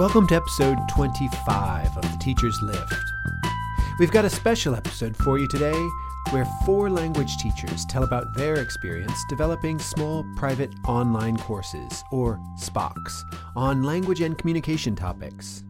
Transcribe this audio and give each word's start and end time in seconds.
Welcome 0.00 0.26
to 0.28 0.34
episode 0.34 0.78
25 0.88 1.94
of 1.98 2.02
The 2.10 2.18
Teacher's 2.22 2.62
Lift. 2.62 3.12
We've 3.98 4.10
got 4.10 4.24
a 4.24 4.30
special 4.30 4.74
episode 4.74 5.14
for 5.14 5.38
you 5.38 5.46
today 5.46 5.78
where 6.30 6.46
four 6.64 6.88
language 6.88 7.36
teachers 7.36 7.84
tell 7.84 8.02
about 8.04 8.32
their 8.32 8.54
experience 8.60 9.22
developing 9.28 9.78
small 9.78 10.24
private 10.36 10.72
online 10.88 11.36
courses, 11.36 12.02
or 12.10 12.40
SPOCs, 12.56 13.24
on 13.54 13.82
language 13.82 14.22
and 14.22 14.38
communication 14.38 14.96
topics. 14.96 15.64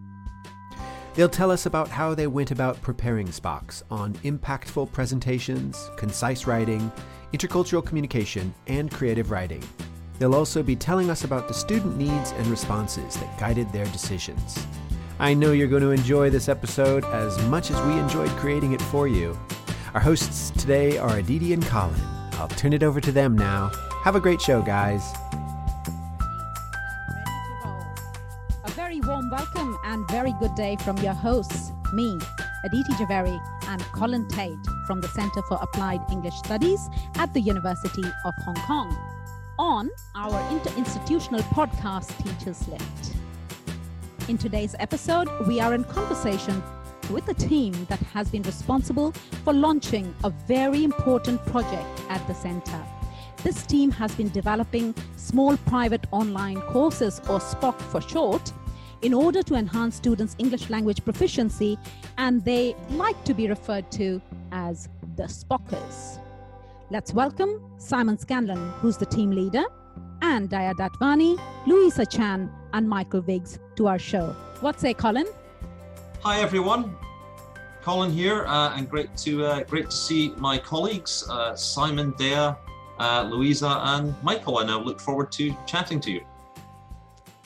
They'll 1.14 1.28
tell 1.28 1.50
us 1.50 1.66
about 1.66 1.88
how 1.88 2.14
they 2.14 2.28
went 2.28 2.52
about 2.52 2.80
preparing 2.82 3.26
SPOCs 3.26 3.82
on 3.90 4.14
impactful 4.22 4.92
presentations, 4.92 5.90
concise 5.96 6.46
writing, 6.46 6.92
intercultural 7.32 7.84
communication, 7.84 8.54
and 8.68 8.92
creative 8.92 9.32
writing. 9.32 9.64
They'll 10.20 10.34
also 10.34 10.62
be 10.62 10.76
telling 10.76 11.08
us 11.08 11.24
about 11.24 11.48
the 11.48 11.54
student 11.54 11.96
needs 11.96 12.32
and 12.32 12.46
responses 12.48 13.14
that 13.16 13.38
guided 13.38 13.72
their 13.72 13.86
decisions. 13.86 14.66
I 15.18 15.32
know 15.32 15.52
you're 15.52 15.66
going 15.66 15.82
to 15.82 15.92
enjoy 15.92 16.28
this 16.28 16.46
episode 16.46 17.06
as 17.06 17.42
much 17.46 17.70
as 17.70 17.80
we 17.86 17.98
enjoyed 17.98 18.28
creating 18.32 18.72
it 18.72 18.82
for 18.82 19.08
you. 19.08 19.34
Our 19.94 20.00
hosts 20.00 20.50
today 20.50 20.98
are 20.98 21.16
Aditi 21.16 21.54
and 21.54 21.64
Colin. 21.64 21.98
I'll 22.34 22.48
turn 22.48 22.74
it 22.74 22.82
over 22.82 23.00
to 23.00 23.10
them 23.10 23.34
now. 23.34 23.70
Have 24.04 24.14
a 24.14 24.20
great 24.20 24.42
show, 24.42 24.60
guys. 24.60 25.10
A 28.64 28.70
very 28.72 29.00
warm 29.00 29.30
welcome 29.30 29.78
and 29.86 30.06
very 30.10 30.34
good 30.38 30.54
day 30.54 30.76
from 30.84 30.98
your 30.98 31.14
hosts, 31.14 31.72
me, 31.94 32.18
Aditi 32.62 32.92
Jhaveri, 32.92 33.40
and 33.68 33.80
Colin 33.94 34.28
Tate 34.28 34.58
from 34.86 35.00
the 35.00 35.08
Center 35.08 35.40
for 35.48 35.58
Applied 35.62 36.00
English 36.12 36.36
Studies 36.36 36.90
at 37.14 37.32
the 37.32 37.40
University 37.40 38.04
of 38.26 38.34
Hong 38.44 38.56
Kong 38.56 39.19
on 39.60 39.90
our 40.14 40.40
interinstitutional 40.48 41.42
podcast 41.52 42.08
Teachers 42.24 42.66
Lift. 42.66 43.14
In 44.26 44.38
today's 44.38 44.74
episode, 44.78 45.28
we 45.46 45.60
are 45.60 45.74
in 45.74 45.84
conversation 45.84 46.62
with 47.10 47.28
a 47.28 47.34
team 47.34 47.74
that 47.90 47.98
has 48.14 48.30
been 48.30 48.42
responsible 48.44 49.12
for 49.44 49.52
launching 49.52 50.14
a 50.24 50.30
very 50.30 50.82
important 50.82 51.44
project 51.44 52.02
at 52.08 52.26
the 52.26 52.32
center. 52.32 52.82
This 53.44 53.66
team 53.66 53.90
has 53.90 54.14
been 54.14 54.30
developing 54.30 54.94
small 55.16 55.58
private 55.58 56.06
online 56.10 56.62
courses, 56.62 57.20
or 57.28 57.38
SPOC 57.38 57.78
for 57.82 58.00
short, 58.00 58.52
in 59.02 59.12
order 59.12 59.42
to 59.42 59.56
enhance 59.56 59.94
students' 59.94 60.36
English 60.38 60.70
language 60.70 61.04
proficiency, 61.04 61.78
and 62.16 62.42
they 62.46 62.74
like 62.92 63.22
to 63.24 63.34
be 63.34 63.46
referred 63.46 63.92
to 63.92 64.22
as 64.52 64.88
the 65.16 65.24
SPOCers. 65.24 66.18
Let's 66.92 67.14
welcome 67.14 67.60
Simon 67.78 68.18
Scanlon, 68.18 68.72
who's 68.80 68.96
the 68.96 69.06
team 69.06 69.30
leader, 69.30 69.62
and 70.22 70.50
Daya 70.50 70.74
Datvani, 70.74 71.40
Louisa 71.64 72.04
Chan, 72.04 72.50
and 72.72 72.88
Michael 72.88 73.20
Viggs 73.20 73.60
to 73.76 73.86
our 73.86 73.96
show. 73.96 74.34
What 74.60 74.80
say, 74.80 74.92
Colin? 74.92 75.26
Hi, 76.24 76.40
everyone. 76.40 76.96
Colin 77.80 78.10
here, 78.10 78.44
uh, 78.44 78.74
and 78.76 78.90
great 78.90 79.16
to 79.18 79.44
uh, 79.44 79.62
great 79.62 79.88
to 79.90 79.96
see 79.96 80.34
my 80.36 80.58
colleagues 80.58 81.24
uh, 81.30 81.54
Simon, 81.54 82.12
Daya, 82.14 82.56
uh, 82.98 83.22
Louisa, 83.22 83.80
and 83.84 84.12
Michael. 84.24 84.58
And 84.58 84.68
I 84.68 84.74
look 84.74 84.98
forward 84.98 85.30
to 85.38 85.56
chatting 85.68 86.00
to 86.00 86.10
you. 86.10 86.22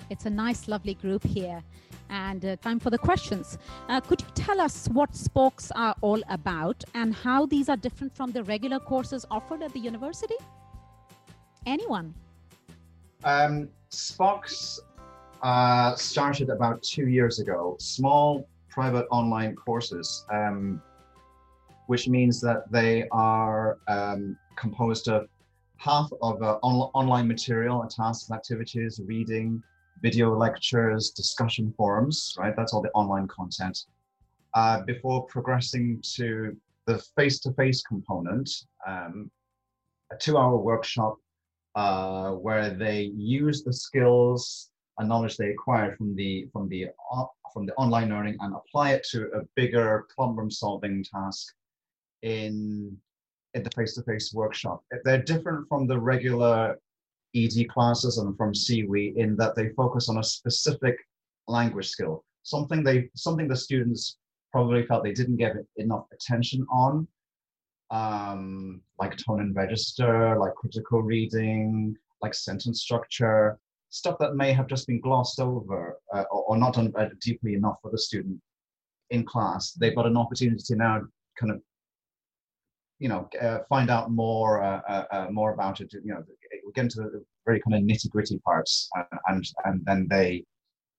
It's 0.09 0.25
a 0.25 0.31
nice, 0.31 0.69
lovely 0.69 0.95
group 0.95 1.23
here 1.23 1.63
and 2.11 2.45
uh, 2.45 2.57
time 2.57 2.79
for 2.79 2.91
the 2.91 2.99
questions. 2.99 3.59
Uh, 3.89 4.01
could 4.01 4.21
you 4.21 4.29
tell 4.35 4.61
us 4.61 4.89
what 4.89 5.13
SPOCs 5.13 5.71
are 5.75 5.95
all 6.01 6.23
about 6.29 6.85
and 6.95 7.15
how 7.15 7.47
these 7.47 7.69
are 7.69 7.77
different 7.77 8.15
from 8.15 8.31
the 8.33 8.43
regular 8.45 8.79
courses 8.79 9.27
offered 9.31 9.63
at 9.63 9.73
the 9.73 9.81
university? 9.81 10.37
Anyone? 11.67 12.15
Um, 13.25 13.69
SPOCs 13.91 14.81
uh, 15.43 15.95
started 15.95 16.51
about 16.51 16.83
two 16.83 17.09
years 17.09 17.39
ago, 17.39 17.77
small 17.79 18.49
private 18.69 19.07
online 19.11 19.55
courses, 19.55 20.25
um, 20.33 20.83
which 21.87 22.09
means 22.09 22.41
that 22.41 22.71
they 22.71 23.07
are 23.13 23.79
um, 23.89 24.37
composed 24.57 25.09
of 25.09 25.29
half 25.77 26.11
of 26.23 26.43
uh, 26.43 26.59
on- 26.63 26.91
online 26.95 27.29
material, 27.29 27.87
tasks 27.89 28.29
and 28.29 28.37
activities, 28.37 29.01
reading, 29.05 29.63
video 30.05 30.37
lectures, 30.37 31.11
discussion 31.23 31.73
forums, 31.79 32.37
right? 32.39 32.55
That's 32.55 32.75
all 32.75 32.83
the 32.83 32.91
online 33.03 33.27
content. 33.27 33.87
Uh, 34.53 34.83
before 34.83 35.25
progressing 35.35 35.87
to 36.17 36.55
the 36.87 36.99
face-to-face 37.17 37.83
component, 37.83 38.49
um, 38.87 39.31
a 40.13 40.17
two-hour 40.17 40.59
workshop 40.59 41.17
uh, 41.75 42.33
where 42.33 42.69
they 42.69 43.01
use 43.41 43.65
the 43.65 43.73
skills 43.73 44.71
and 44.99 45.09
knowledge 45.09 45.39
they 45.39 45.51
acquired 45.57 45.97
from 45.97 46.15
the 46.15 46.47
from 46.53 46.69
the 46.69 46.81
uh, 47.13 47.25
from 47.53 47.65
the 47.67 47.75
online 47.75 48.11
learning 48.11 48.37
and 48.41 48.55
apply 48.55 48.93
it 48.97 49.05
to 49.11 49.19
a 49.39 49.41
bigger 49.57 50.07
problem-solving 50.15 51.03
task 51.03 51.55
in 52.23 52.95
in 53.55 53.63
the 53.63 53.71
face-to-face 53.71 54.35
workshop. 54.35 54.85
They're 55.05 55.23
different 55.33 55.67
from 55.71 55.87
the 55.87 55.99
regular 55.99 56.79
ED 57.35 57.69
classes 57.69 58.19
and 58.19 58.37
from 58.37 58.53
CUE 58.53 59.15
in 59.17 59.37
that 59.37 59.55
they 59.57 59.71
focus 59.71 60.09
on 60.09 60.19
a 60.19 60.25
specific 60.25 60.97
language 61.49 61.89
skill, 61.89 62.25
something 62.43 62.83
they 62.83 63.09
something 63.15 63.49
the 63.49 63.57
students 63.57 64.19
probably 64.53 64.87
felt 64.87 65.03
they 65.03 65.13
didn't 65.13 65.37
get 65.37 65.57
enough 65.77 66.07
attention 66.13 66.65
on, 66.71 67.09
um, 67.91 68.81
like 68.99 69.17
tone 69.17 69.41
and 69.41 69.57
register, 69.57 70.37
like 70.39 70.55
critical 70.55 71.03
reading, 71.03 71.97
like 72.23 72.35
sentence 72.35 72.81
structure, 72.81 73.59
stuff 73.91 74.17
that 74.19 74.37
may 74.37 74.53
have 74.53 74.67
just 74.69 74.87
been 74.87 75.01
glossed 75.01 75.41
over 75.41 75.99
uh, 76.15 76.25
or, 76.31 76.43
or, 76.45 76.57
not 76.57 76.75
done 76.75 76.93
uh, 76.97 77.09
deeply 77.21 77.55
enough 77.55 77.77
for 77.83 77.91
the 77.91 77.99
student 77.99 78.41
in 79.11 79.25
class. 79.25 79.73
They've 79.73 79.95
got 79.95 80.07
an 80.07 80.17
opportunity 80.17 80.63
to 80.63 80.77
now 80.77 81.03
kind 81.39 81.53
of 81.53 81.61
you 82.99 83.09
know 83.09 83.29
uh, 83.41 83.59
find 83.69 83.91
out 83.91 84.11
more 84.11 84.63
uh, 84.63 84.81
uh, 84.89 85.05
uh 85.11 85.27
more 85.31 85.53
about 85.53 85.81
it 85.81 85.93
you 85.93 86.13
know 86.13 86.23
get 86.75 86.85
into 86.85 87.01
the 87.01 87.25
very 87.47 87.61
kind 87.61 87.75
of 87.75 87.83
nitty 87.83 88.11
gritty 88.11 88.39
parts 88.39 88.89
and, 88.95 89.21
and 89.29 89.45
and 89.65 89.85
then 89.85 90.07
they 90.11 90.45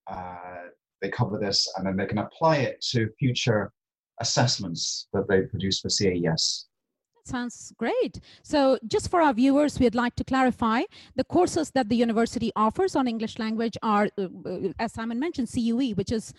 uh, 0.08 0.68
they 1.02 1.09
cover 1.09 1.38
this 1.40 1.68
and 1.75 1.86
then 1.86 1.96
they 1.97 2.06
can 2.06 2.19
apply 2.19 2.58
it 2.58 2.81
to 2.91 3.09
future 3.19 3.72
assessments 4.22 5.08
that 5.14 5.28
they 5.28 5.41
produce 5.41 5.80
for 5.80 5.90
CAES. 5.90 6.68
That 7.16 7.28
sounds 7.28 7.74
great. 7.78 8.19
So, 8.44 8.78
just 8.88 9.09
for 9.09 9.22
our 9.22 9.34
viewers, 9.34 9.80
we'd 9.80 9.96
like 9.96 10.16
to 10.16 10.24
clarify 10.24 10.84
the 11.16 11.24
courses 11.24 11.72
that 11.72 11.90
the 11.90 11.96
university 11.96 12.52
offers 12.56 12.96
on 12.96 13.08
English 13.08 13.40
language 13.40 13.78
are, 13.81 14.08
uh, 14.18 14.28
as 14.80 14.94
Simon 14.94 15.19
mentioned, 15.19 15.50
CUE, 15.52 15.96
which 15.96 16.12
is 16.12 16.34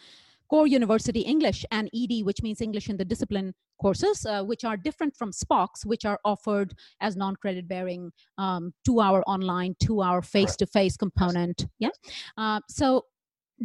core 0.48 0.66
university 0.66 1.20
English 1.20 1.64
and 1.70 1.88
ED, 1.94 2.24
which 2.24 2.42
means 2.42 2.60
English 2.60 2.88
in 2.88 2.96
the 2.96 3.04
discipline 3.04 3.54
courses, 3.80 4.24
uh, 4.26 4.42
which 4.42 4.64
are 4.64 4.76
different 4.76 5.14
from 5.16 5.32
SPOCs, 5.32 5.84
which 5.84 6.04
are 6.04 6.18
offered 6.24 6.74
as 7.00 7.16
non-credit 7.16 7.68
bearing 7.68 8.10
um, 8.38 8.72
two-hour 8.84 9.22
online, 9.26 9.74
two-hour 9.80 10.22
face-to-face 10.22 10.96
component. 10.96 11.66
Yeah. 11.78 11.90
Uh, 12.36 12.60
so 12.68 13.04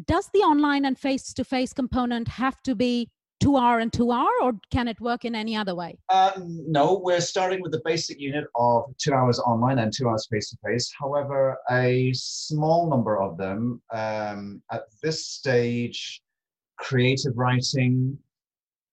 does 0.07 0.29
the 0.33 0.39
online 0.39 0.85
and 0.85 0.97
face-to-face 0.97 1.73
component 1.73 2.27
have 2.27 2.61
to 2.63 2.75
be 2.75 3.09
two 3.41 3.57
hour 3.57 3.79
and 3.79 3.91
two 3.91 4.11
hour 4.11 4.29
or 4.41 4.53
can 4.71 4.87
it 4.87 5.01
work 5.01 5.25
in 5.25 5.33
any 5.33 5.55
other 5.55 5.73
way 5.73 5.97
um, 6.13 6.63
no 6.67 7.01
we're 7.03 7.19
starting 7.19 7.59
with 7.61 7.71
the 7.71 7.81
basic 7.83 8.19
unit 8.19 8.45
of 8.55 8.83
two 8.99 9.13
hours 9.13 9.39
online 9.39 9.79
and 9.79 9.91
two 9.91 10.07
hours 10.07 10.27
face 10.31 10.51
to 10.51 10.57
face 10.63 10.93
however 10.97 11.57
a 11.71 12.13
small 12.13 12.87
number 12.87 13.19
of 13.19 13.37
them 13.37 13.81
um, 13.91 14.61
at 14.71 14.83
this 15.01 15.25
stage 15.25 16.21
creative 16.81 17.37
writing, 17.37 18.17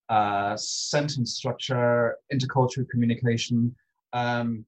uh, 0.09 0.56
sentence 0.56 1.35
structure, 1.35 2.17
intercultural 2.32 2.88
communication. 2.88 3.75
Um, 4.12 4.64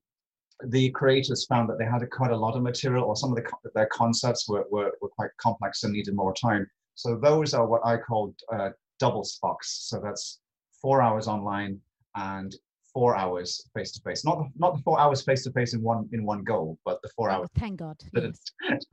the 0.68 0.90
creators 0.90 1.46
found 1.46 1.68
that 1.68 1.78
they 1.78 1.84
had 1.84 2.02
quite 2.10 2.32
a 2.32 2.36
lot 2.36 2.56
of 2.56 2.62
material, 2.62 3.04
or 3.04 3.16
some 3.16 3.30
of 3.30 3.36
the, 3.36 3.44
their 3.74 3.88
concepts 3.92 4.48
were, 4.48 4.66
were, 4.70 4.92
were 5.00 5.08
quite 5.08 5.30
complex 5.38 5.84
and 5.84 5.92
needed 5.92 6.14
more 6.14 6.34
time. 6.34 6.68
So 6.94 7.16
those 7.16 7.54
are 7.54 7.66
what 7.66 7.84
I 7.84 7.96
call 7.96 8.34
uh, 8.52 8.70
double 8.98 9.22
SPOCs. 9.22 9.88
So 9.88 10.00
that's 10.02 10.40
four 10.82 11.00
hours 11.02 11.28
online 11.28 11.78
and 12.16 12.54
four 12.92 13.16
hours 13.16 13.62
face 13.74 13.92
to 13.92 14.00
face. 14.02 14.24
Not 14.24 14.38
the, 14.38 14.48
not 14.56 14.76
the 14.76 14.82
four 14.82 14.98
hours 15.00 15.22
face 15.22 15.44
to 15.44 15.52
face 15.52 15.74
in 15.74 15.82
one 15.82 16.08
in 16.12 16.24
one 16.24 16.44
go, 16.44 16.78
but 16.84 17.00
the 17.02 17.08
four 17.08 17.30
hours. 17.30 17.48
Thank 17.58 17.78
God. 17.78 17.96
Yes. 18.20 18.84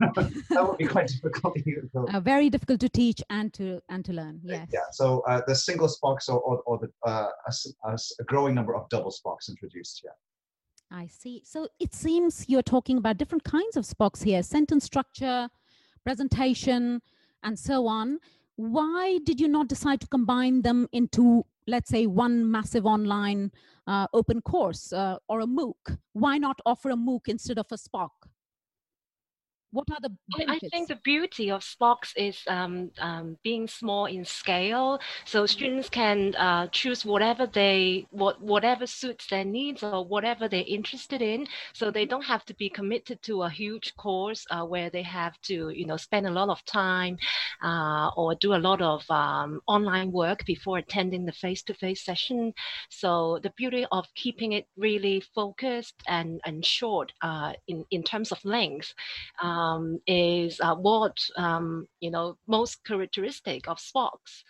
that 0.50 0.66
would 0.66 0.78
be 0.78 0.86
quite 0.86 1.08
difficult. 1.08 1.56
Uh, 2.14 2.20
very 2.20 2.48
difficult 2.48 2.80
to 2.80 2.88
teach 2.88 3.22
and 3.30 3.52
to 3.54 3.80
and 3.88 4.04
to 4.04 4.12
learn. 4.12 4.40
Yes. 4.42 4.68
Yeah. 4.72 4.80
So 4.92 5.20
uh, 5.28 5.42
the 5.46 5.54
single 5.54 5.88
SPOCs 5.88 6.28
or 6.28 6.40
or, 6.40 6.62
or 6.66 6.78
the 6.78 6.90
uh, 7.08 7.28
a, 7.84 7.92
a, 8.20 8.24
growing 8.24 8.54
number 8.54 8.74
of 8.74 8.88
double 8.88 9.10
SPOCs 9.10 9.48
introduced. 9.48 10.02
Yeah. 10.04 10.10
I 10.90 11.06
see. 11.06 11.42
So 11.44 11.68
it 11.78 11.94
seems 11.94 12.48
you're 12.48 12.62
talking 12.62 12.98
about 12.98 13.18
different 13.18 13.44
kinds 13.44 13.76
of 13.76 13.84
SPOCs 13.84 14.22
here: 14.22 14.42
sentence 14.42 14.84
structure, 14.84 15.48
presentation, 16.04 17.02
and 17.42 17.58
so 17.58 17.86
on. 17.86 18.18
Why 18.58 19.18
did 19.22 19.40
you 19.40 19.46
not 19.46 19.68
decide 19.68 20.00
to 20.00 20.08
combine 20.08 20.62
them 20.62 20.88
into 20.90 21.46
let's 21.68 21.90
say 21.90 22.06
one 22.06 22.50
massive 22.50 22.86
online 22.86 23.52
uh, 23.86 24.08
open 24.12 24.40
course 24.42 24.92
uh, 24.92 25.18
or 25.28 25.38
a 25.40 25.46
MOOC? 25.46 25.96
Why 26.12 26.38
not 26.38 26.60
offer 26.66 26.90
a 26.90 26.96
MOOC 26.96 27.28
instead 27.28 27.56
of 27.56 27.66
a 27.70 27.76
SPOC? 27.76 28.10
What 29.70 29.86
are 29.90 30.00
the 30.00 30.16
benefits? 30.34 30.64
I 30.64 30.68
think 30.70 30.88
the 30.88 30.96
beauty 31.04 31.50
of 31.50 31.62
SPOCs 31.62 32.12
is 32.16 32.42
um, 32.48 32.90
um, 33.00 33.36
being 33.44 33.68
small 33.68 34.06
in 34.06 34.24
scale, 34.24 34.98
so 35.26 35.44
students 35.44 35.90
can 35.90 36.34
uh, 36.36 36.68
choose 36.68 37.04
whatever 37.04 37.46
they 37.46 38.06
what 38.10 38.40
whatever 38.40 38.86
suits 38.86 39.26
their 39.26 39.44
needs 39.44 39.82
or 39.82 40.06
whatever 40.06 40.48
they're 40.48 40.64
interested 40.66 41.20
in. 41.20 41.46
So 41.74 41.90
they 41.90 42.06
don't 42.06 42.24
have 42.24 42.46
to 42.46 42.54
be 42.54 42.70
committed 42.70 43.20
to 43.24 43.42
a 43.42 43.50
huge 43.50 43.94
course 43.96 44.46
uh, 44.50 44.64
where 44.64 44.88
they 44.88 45.02
have 45.02 45.38
to 45.42 45.68
you 45.68 45.84
know 45.84 45.98
spend 45.98 46.26
a 46.26 46.30
lot 46.30 46.48
of 46.48 46.64
time 46.64 47.18
uh, 47.62 48.08
or 48.16 48.34
do 48.36 48.54
a 48.54 48.64
lot 48.68 48.80
of 48.80 49.04
um, 49.10 49.60
online 49.66 50.12
work 50.12 50.46
before 50.46 50.78
attending 50.78 51.26
the 51.26 51.32
face-to-face 51.32 52.06
session. 52.06 52.54
So 52.88 53.38
the 53.42 53.52
beauty 53.56 53.84
of 53.92 54.06
keeping 54.14 54.52
it 54.52 54.66
really 54.78 55.20
focused 55.34 55.96
and 56.06 56.40
and 56.46 56.64
short 56.64 57.12
uh, 57.20 57.52
in 57.66 57.84
in 57.90 58.02
terms 58.02 58.32
of 58.32 58.42
length 58.46 58.94
um, 59.68 59.98
is 60.06 60.60
uh, 60.60 60.74
what 60.74 61.16
um, 61.36 61.86
you 62.00 62.10
know 62.10 62.36
most 62.46 62.84
characteristic 62.84 63.68
of 63.68 63.78
SPOCs. 63.78 64.44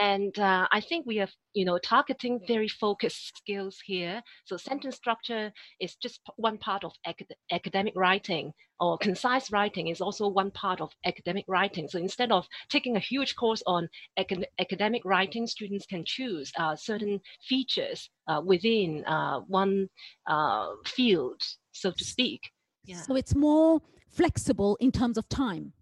And 0.00 0.36
uh, 0.40 0.66
I 0.72 0.80
think 0.80 1.06
we 1.06 1.20
are, 1.20 1.28
you 1.52 1.64
know, 1.64 1.78
targeting 1.78 2.40
very 2.48 2.66
focused 2.66 3.36
skills 3.36 3.78
here. 3.84 4.22
So 4.44 4.56
sentence 4.56 4.96
structure 4.96 5.52
is 5.80 5.94
just 5.94 6.20
one 6.36 6.58
part 6.58 6.82
of 6.82 6.92
acad- 7.06 7.36
academic 7.52 7.94
writing, 7.94 8.52
or 8.80 8.98
concise 8.98 9.52
writing 9.52 9.86
is 9.88 10.00
also 10.00 10.26
one 10.26 10.50
part 10.50 10.80
of 10.80 10.90
academic 11.06 11.44
writing. 11.46 11.86
So 11.88 11.98
instead 11.98 12.32
of 12.32 12.44
taking 12.68 12.96
a 12.96 13.00
huge 13.00 13.36
course 13.36 13.62
on 13.66 13.88
acad- 14.16 14.48
academic 14.58 15.02
writing, 15.04 15.46
students 15.46 15.86
can 15.86 16.04
choose 16.04 16.50
uh, 16.58 16.74
certain 16.74 17.20
features 17.48 18.10
uh, 18.26 18.42
within 18.44 19.04
uh, 19.04 19.40
one 19.46 19.88
uh, 20.26 20.70
field, 20.86 21.40
so 21.70 21.92
to 21.92 22.04
speak. 22.04 22.40
Yeah. 22.84 23.00
So 23.00 23.14
it's 23.14 23.34
more 23.34 23.80
flexible 24.14 24.76
in 24.80 24.92
terms 24.92 25.18
of 25.18 25.28
time. 25.28 25.72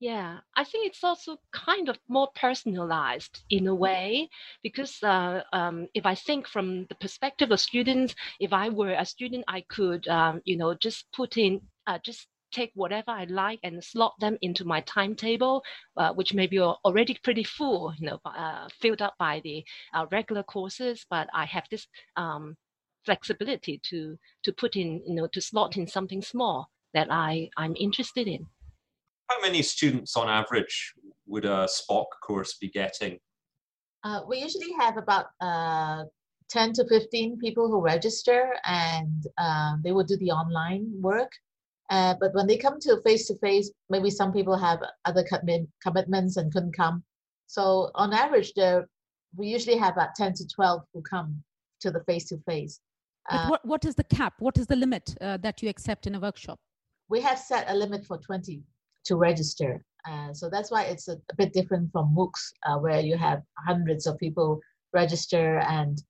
Yeah, 0.00 0.38
I 0.54 0.62
think 0.62 0.86
it's 0.86 1.02
also 1.02 1.38
kind 1.52 1.88
of 1.88 1.98
more 2.08 2.28
personalized 2.36 3.42
in 3.50 3.66
a 3.66 3.74
way 3.74 4.28
because 4.62 5.02
uh, 5.02 5.42
um, 5.52 5.88
if 5.92 6.06
I 6.06 6.14
think 6.14 6.46
from 6.46 6.86
the 6.88 6.94
perspective 6.94 7.50
of 7.50 7.58
students, 7.58 8.14
if 8.38 8.52
I 8.52 8.68
were 8.68 8.92
a 8.92 9.04
student, 9.04 9.44
I 9.48 9.62
could, 9.68 10.06
um, 10.06 10.40
you 10.44 10.56
know, 10.56 10.74
just 10.74 11.06
put 11.12 11.36
in, 11.36 11.62
uh, 11.88 11.98
just 12.04 12.28
take 12.52 12.70
whatever 12.74 13.10
I 13.10 13.24
like 13.24 13.58
and 13.64 13.82
slot 13.82 14.14
them 14.20 14.38
into 14.40 14.64
my 14.64 14.82
timetable, 14.82 15.64
uh, 15.96 16.12
which 16.12 16.32
may 16.32 16.46
be 16.46 16.60
already 16.60 17.18
pretty 17.24 17.44
full, 17.44 17.92
you 17.98 18.06
know, 18.06 18.20
uh, 18.24 18.68
filled 18.80 19.02
up 19.02 19.14
by 19.18 19.40
the 19.42 19.64
uh, 19.94 20.06
regular 20.12 20.44
courses. 20.44 21.04
But 21.10 21.28
I 21.34 21.44
have 21.46 21.64
this 21.72 21.88
um, 22.16 22.56
flexibility 23.04 23.80
to 23.90 24.16
to 24.44 24.52
put 24.52 24.76
in, 24.76 25.02
you 25.08 25.16
know, 25.16 25.26
to 25.32 25.40
slot 25.40 25.76
in 25.76 25.88
something 25.88 26.22
small 26.22 26.70
that 26.94 27.08
I, 27.10 27.50
I'm 27.56 27.74
interested 27.76 28.28
in. 28.28 28.46
How 29.28 29.40
many 29.40 29.62
students 29.62 30.16
on 30.16 30.28
average 30.28 30.94
would 31.26 31.44
a 31.44 31.68
SPOC 31.68 32.06
course 32.26 32.56
be 32.60 32.70
getting? 32.70 33.18
Uh, 34.04 34.20
we 34.26 34.38
usually 34.38 34.72
have 34.78 34.96
about 34.96 35.26
uh, 35.40 36.04
10 36.50 36.72
to 36.74 36.88
15 36.88 37.38
people 37.38 37.68
who 37.68 37.80
register 37.80 38.54
and 38.64 39.26
uh, 39.36 39.74
they 39.82 39.92
will 39.92 40.04
do 40.04 40.16
the 40.16 40.30
online 40.30 40.90
work. 41.00 41.30
Uh, 41.90 42.14
but 42.20 42.34
when 42.34 42.46
they 42.46 42.56
come 42.56 42.78
to 42.80 43.00
face 43.04 43.26
to 43.26 43.36
face, 43.38 43.70
maybe 43.90 44.10
some 44.10 44.32
people 44.32 44.56
have 44.56 44.80
other 45.04 45.24
commit- 45.24 45.68
commitments 45.82 46.36
and 46.36 46.52
couldn't 46.52 46.76
come. 46.76 47.02
So 47.46 47.90
on 47.94 48.12
average, 48.12 48.52
there 48.54 48.88
we 49.36 49.48
usually 49.48 49.76
have 49.76 49.94
about 49.94 50.14
10 50.14 50.34
to 50.34 50.48
12 50.48 50.82
who 50.92 51.02
come 51.02 51.42
to 51.80 51.90
the 51.90 52.02
face 52.04 52.26
to 52.28 52.38
face. 52.46 52.80
What, 53.30 53.64
what 53.64 53.84
is 53.84 53.94
the 53.94 54.04
cap? 54.04 54.34
What 54.38 54.56
is 54.56 54.66
the 54.66 54.76
limit 54.76 55.14
uh, 55.20 55.36
that 55.38 55.62
you 55.62 55.68
accept 55.68 56.06
in 56.06 56.14
a 56.14 56.20
workshop? 56.20 56.58
We 57.08 57.20
have 57.20 57.38
set 57.38 57.70
a 57.70 57.74
limit 57.74 58.04
for 58.04 58.18
20 58.18 58.62
to 59.06 59.16
register. 59.16 59.84
Uh, 60.08 60.32
so 60.32 60.48
that's 60.48 60.70
why 60.70 60.84
it's 60.84 61.08
a, 61.08 61.16
a 61.30 61.36
bit 61.36 61.52
different 61.52 61.90
from 61.92 62.14
MOOCs, 62.14 62.52
uh, 62.66 62.78
where 62.78 63.00
you 63.00 63.16
have 63.16 63.42
hundreds 63.66 64.06
of 64.06 64.18
people 64.18 64.60
register, 64.92 65.58
and 65.60 66.02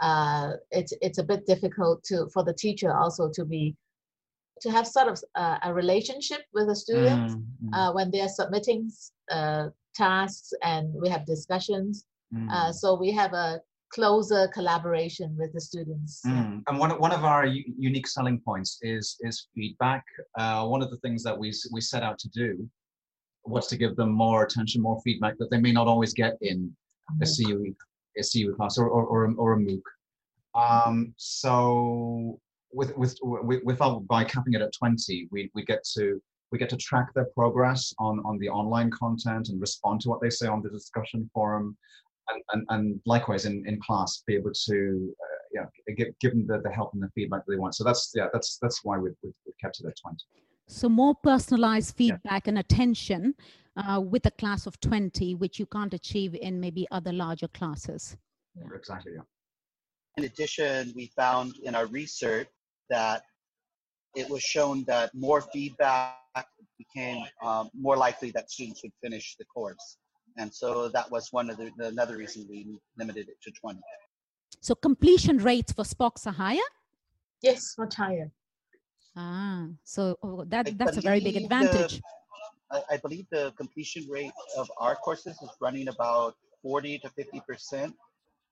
uh, 0.00 0.52
it's 0.70 0.92
it's 1.02 1.18
a 1.18 1.22
bit 1.22 1.46
difficult 1.46 2.02
to 2.04 2.28
for 2.32 2.44
the 2.44 2.54
teacher 2.54 2.94
also 2.94 3.30
to 3.34 3.44
be 3.44 3.74
to 4.60 4.70
have 4.70 4.86
sort 4.86 5.08
of 5.08 5.22
uh, 5.34 5.58
a 5.64 5.74
relationship 5.74 6.42
with 6.54 6.68
the 6.68 6.76
student 6.76 7.32
mm-hmm. 7.32 7.94
when 7.94 8.10
they 8.10 8.20
are 8.20 8.28
submitting 8.28 8.90
uh, 9.30 9.68
tasks, 9.94 10.52
and 10.62 10.94
we 10.94 11.08
have 11.08 11.26
discussions. 11.26 12.06
Mm. 12.34 12.72
so 12.72 12.94
we 12.94 13.10
have 13.12 13.34
a 13.34 13.60
closer 13.92 14.48
collaboration 14.48 15.36
with 15.38 15.52
the 15.52 15.60
students. 15.60 16.22
Mm. 16.26 16.62
And 16.66 16.78
one, 16.78 16.90
one 16.98 17.12
of 17.12 17.24
our 17.24 17.46
unique 17.46 18.06
selling 18.06 18.40
points 18.40 18.78
is, 18.82 19.16
is 19.20 19.48
feedback. 19.54 20.04
Uh, 20.38 20.66
one 20.66 20.82
of 20.82 20.90
the 20.90 20.96
things 20.98 21.22
that 21.24 21.38
we, 21.38 21.52
we 21.72 21.80
set 21.80 22.02
out 22.02 22.18
to 22.20 22.28
do 22.30 22.68
was 23.44 23.66
to 23.66 23.76
give 23.76 23.96
them 23.96 24.10
more 24.10 24.44
attention, 24.44 24.80
more 24.80 25.00
feedback 25.02 25.36
that 25.38 25.50
they 25.50 25.58
may 25.58 25.72
not 25.72 25.88
always 25.88 26.14
get 26.14 26.36
in 26.40 26.74
a 27.20 27.26
CUE, 27.26 27.74
a 28.18 28.22
CUE 28.22 28.54
class 28.54 28.78
or, 28.78 28.88
or, 28.88 29.04
or, 29.04 29.24
a, 29.24 29.34
or 29.34 29.52
a 29.54 29.58
MOOC. 29.58 29.82
Um, 30.54 31.12
so 31.16 32.40
with, 32.72 32.96
with, 32.96 33.18
with, 33.22 33.62
without, 33.64 34.06
by 34.06 34.24
capping 34.24 34.54
it 34.54 34.62
at 34.62 34.72
20, 34.72 35.28
we, 35.30 35.50
we 35.54 35.64
get 35.64 35.84
to 35.94 36.20
we 36.50 36.58
get 36.58 36.68
to 36.68 36.76
track 36.76 37.06
their 37.14 37.28
progress 37.34 37.94
on, 37.98 38.20
on 38.26 38.38
the 38.38 38.48
online 38.50 38.90
content 38.90 39.48
and 39.48 39.58
respond 39.58 40.02
to 40.02 40.10
what 40.10 40.20
they 40.20 40.28
say 40.28 40.46
on 40.46 40.60
the 40.60 40.68
discussion 40.68 41.28
forum 41.32 41.74
and, 42.32 42.42
and, 42.52 42.66
and 42.70 43.00
likewise 43.06 43.46
in, 43.46 43.64
in 43.66 43.80
class 43.80 44.22
be 44.26 44.34
able 44.34 44.52
to 44.52 45.14
uh, 45.20 45.42
yeah 45.52 45.94
give, 45.96 46.08
give 46.20 46.32
them 46.32 46.46
the, 46.46 46.60
the 46.60 46.70
help 46.70 46.92
and 46.94 47.02
the 47.02 47.08
feedback 47.14 47.42
they 47.46 47.56
want 47.56 47.74
so 47.74 47.84
that's 47.84 48.12
yeah 48.14 48.26
that's 48.32 48.58
that's 48.60 48.80
why 48.84 48.98
we've, 48.98 49.14
we've, 49.22 49.34
kept 49.60 49.80
it 49.80 49.86
at 49.86 49.94
20 50.00 50.16
so 50.68 50.88
more 50.88 51.14
personalized 51.22 51.96
feedback 51.96 52.46
yeah. 52.46 52.50
and 52.50 52.58
attention 52.58 53.34
uh, 53.76 54.00
with 54.00 54.24
a 54.26 54.30
class 54.32 54.66
of 54.66 54.78
20 54.80 55.34
which 55.36 55.58
you 55.58 55.66
can't 55.66 55.94
achieve 55.94 56.34
in 56.34 56.60
maybe 56.60 56.86
other 56.90 57.12
larger 57.12 57.48
classes 57.48 58.16
yeah. 58.56 58.64
exactly 58.74 59.12
yeah 59.14 59.22
in 60.18 60.24
addition 60.24 60.92
we 60.94 61.10
found 61.16 61.54
in 61.64 61.74
our 61.74 61.86
research 61.86 62.48
that 62.90 63.22
it 64.14 64.28
was 64.28 64.42
shown 64.42 64.84
that 64.84 65.14
more 65.14 65.40
feedback 65.40 66.16
became 66.78 67.24
um, 67.42 67.70
more 67.78 67.96
likely 67.96 68.30
that 68.30 68.50
students 68.50 68.82
would 68.82 68.92
finish 69.02 69.36
the 69.38 69.44
course 69.46 69.96
and 70.36 70.52
so 70.52 70.88
that 70.88 71.10
was 71.10 71.32
one 71.32 71.50
of 71.50 71.56
the, 71.56 71.70
another 71.78 72.16
reason 72.16 72.46
we 72.48 72.78
limited 72.96 73.28
it 73.28 73.40
to 73.42 73.50
20. 73.50 73.80
So 74.60 74.74
completion 74.74 75.38
rates 75.38 75.72
for 75.72 75.84
SPOCs 75.84 76.26
are 76.26 76.32
higher? 76.32 76.68
Yes, 77.42 77.74
much 77.78 77.96
higher. 77.96 78.30
Ah, 79.16 79.66
so 79.84 80.16
oh, 80.22 80.44
that 80.44 80.78
that's 80.78 80.96
a 80.96 81.00
very 81.00 81.20
big 81.20 81.36
advantage. 81.36 82.00
The, 82.70 82.76
I, 82.90 82.94
I 82.94 82.96
believe 82.96 83.26
the 83.30 83.52
completion 83.56 84.08
rate 84.08 84.32
of 84.56 84.70
our 84.78 84.94
courses 84.96 85.36
is 85.42 85.50
running 85.60 85.88
about 85.88 86.36
40 86.62 86.98
to 87.00 87.10
50 87.10 87.42
percent, 87.46 87.94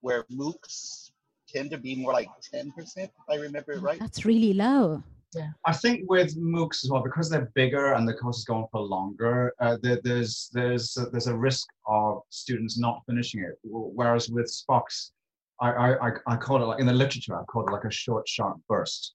where 0.00 0.24
MOOCs 0.30 1.12
tend 1.48 1.70
to 1.70 1.78
be 1.78 1.96
more 1.96 2.12
like 2.12 2.28
10 2.52 2.72
percent, 2.72 3.10
if 3.16 3.34
I 3.34 3.40
remember 3.40 3.72
it 3.72 3.80
right. 3.80 3.98
That's 3.98 4.26
really 4.26 4.52
low. 4.52 5.02
Yeah. 5.34 5.50
I 5.64 5.72
think 5.72 6.10
with 6.10 6.36
MOOCs 6.36 6.84
as 6.84 6.90
well, 6.90 7.02
because 7.02 7.30
they're 7.30 7.52
bigger 7.54 7.92
and 7.92 8.06
the 8.06 8.14
course 8.14 8.38
is 8.38 8.44
going 8.44 8.66
for 8.72 8.80
longer, 8.80 9.54
uh, 9.60 9.76
there, 9.80 10.00
there's 10.02 10.50
there's 10.52 10.96
a, 10.96 11.06
there's 11.06 11.28
a 11.28 11.36
risk 11.36 11.68
of 11.86 12.22
students 12.30 12.78
not 12.78 13.02
finishing 13.06 13.40
it. 13.42 13.58
Whereas 13.62 14.28
with 14.28 14.46
SPOCs, 14.46 15.12
I, 15.60 15.94
I 15.94 16.10
I 16.26 16.36
call 16.36 16.62
it 16.62 16.66
like 16.66 16.80
in 16.80 16.86
the 16.86 16.92
literature, 16.92 17.38
I 17.38 17.44
call 17.44 17.66
it 17.66 17.70
like 17.70 17.84
a 17.84 17.90
short, 17.90 18.28
sharp 18.28 18.58
burst. 18.68 19.14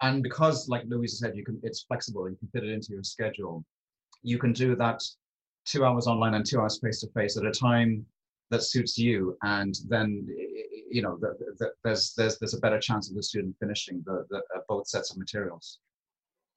And 0.00 0.22
because, 0.22 0.68
like 0.68 0.82
Louisa 0.86 1.16
said, 1.16 1.36
you 1.36 1.44
can 1.44 1.60
it's 1.62 1.82
flexible. 1.82 2.28
You 2.28 2.36
can 2.36 2.48
fit 2.48 2.64
it 2.64 2.72
into 2.72 2.92
your 2.92 3.04
schedule. 3.04 3.64
You 4.22 4.38
can 4.38 4.52
do 4.52 4.74
that 4.76 5.02
two 5.66 5.84
hours 5.84 6.06
online 6.06 6.34
and 6.34 6.44
two 6.44 6.60
hours 6.60 6.80
face 6.82 7.00
to 7.00 7.08
face 7.08 7.36
at 7.36 7.46
a 7.46 7.52
time 7.52 8.04
that 8.50 8.62
suits 8.62 8.98
you, 8.98 9.36
and 9.42 9.74
then 9.88 10.26
you 10.90 11.02
know, 11.02 11.18
the, 11.20 11.34
the, 11.58 11.70
there's 11.82 12.14
there's 12.16 12.38
there's 12.38 12.54
a 12.54 12.60
better 12.60 12.78
chance 12.78 13.10
of 13.10 13.16
the 13.16 13.22
student 13.22 13.56
finishing 13.58 14.02
the, 14.06 14.24
the 14.30 14.38
uh, 14.38 14.60
both 14.68 14.86
sets 14.86 15.10
of 15.10 15.18
materials. 15.18 15.80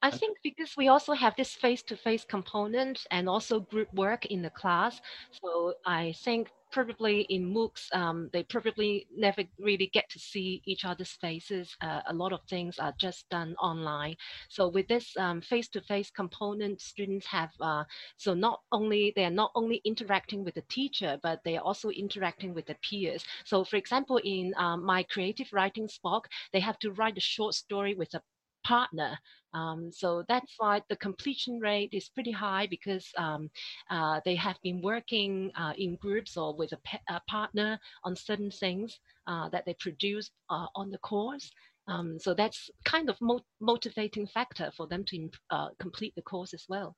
I 0.04 0.12
think 0.12 0.38
because 0.44 0.78
we 0.78 0.90
also 0.90 1.14
have 1.14 1.36
this 1.36 1.54
face-to-face 1.54 2.26
component 2.26 3.08
and 3.10 3.28
also 3.28 3.62
group 3.62 3.92
work 3.96 4.28
in 4.28 4.44
the 4.44 4.52
class, 4.52 5.02
so 5.42 5.74
I 5.88 6.14
think 6.24 6.50
probably 6.72 7.22
in 7.22 7.54
MOOCs, 7.54 7.94
um, 7.94 8.30
they 8.34 8.44
probably 8.44 9.08
never 9.16 9.44
really 9.60 9.88
get 9.94 10.10
to 10.10 10.20
see 10.20 10.62
each 10.66 10.86
other's 10.86 11.12
faces. 11.12 11.76
Uh, 11.82 12.02
a 12.08 12.14
lot 12.14 12.34
of 12.34 12.42
things 12.50 12.80
are 12.80 12.94
just 13.00 13.30
done 13.30 13.56
online. 13.62 14.16
So 14.50 14.68
with 14.68 14.88
this 14.88 15.16
um, 15.18 15.42
face-to-face 15.42 16.12
component, 16.12 16.82
students 16.82 17.26
have, 17.28 17.52
uh, 17.62 17.84
so 18.18 18.34
not 18.34 18.62
only, 18.72 19.14
they're 19.16 19.30
not 19.30 19.52
only 19.56 19.82
interacting 19.86 20.44
with 20.44 20.56
the 20.56 20.64
teacher, 20.70 21.18
but 21.24 21.40
they're 21.44 21.62
also 21.62 21.90
interacting 21.90 22.54
with 22.54 22.66
the 22.66 22.76
peers. 22.82 23.24
So 23.46 23.64
for 23.64 23.78
example, 23.78 24.20
in 24.24 24.54
um, 24.58 24.84
my 24.84 25.04
creative 25.04 25.48
writing 25.52 25.88
SPOC, 25.88 26.22
they 26.54 26.60
have 26.60 26.80
to 26.80 26.92
write 26.92 27.18
a 27.18 27.22
short 27.22 27.54
story 27.54 27.96
with 27.96 28.14
a 28.14 28.22
partner. 28.68 29.18
Um, 29.54 29.90
so 29.92 30.24
that's 30.28 30.54
why 30.58 30.82
the 30.90 30.98
completion 30.98 31.60
rate 31.60 31.92
is 31.94 32.10
pretty 32.10 32.32
high 32.32 32.68
because 32.70 33.08
um, 33.18 33.50
uh, 33.90 34.20
they 34.26 34.36
have 34.36 34.58
been 34.62 34.82
working 34.82 35.52
uh, 35.56 35.74
in 35.78 35.96
groups 35.96 36.36
or 36.36 36.54
with 36.54 36.74
a, 36.74 36.80
pe- 36.84 37.08
a, 37.10 37.22
partner 37.30 37.80
on 38.04 38.16
certain 38.16 38.52
things 38.52 39.00
uh, 39.28 39.48
that 39.50 39.64
they 39.66 39.76
produce 39.80 40.30
uh, 40.50 40.68
on 40.76 40.92
the 40.92 40.98
course. 40.98 41.50
Um, 41.88 42.20
so 42.20 42.34
that's 42.34 42.70
kind 42.84 43.10
of 43.10 43.16
mo- 43.22 43.46
motivating 43.62 44.28
factor 44.28 44.70
for 44.76 44.86
them 44.88 45.06
to 45.06 45.30
uh, 45.50 45.70
complete 45.80 46.14
the 46.16 46.22
course 46.34 46.54
as 46.54 46.66
well. 46.68 46.96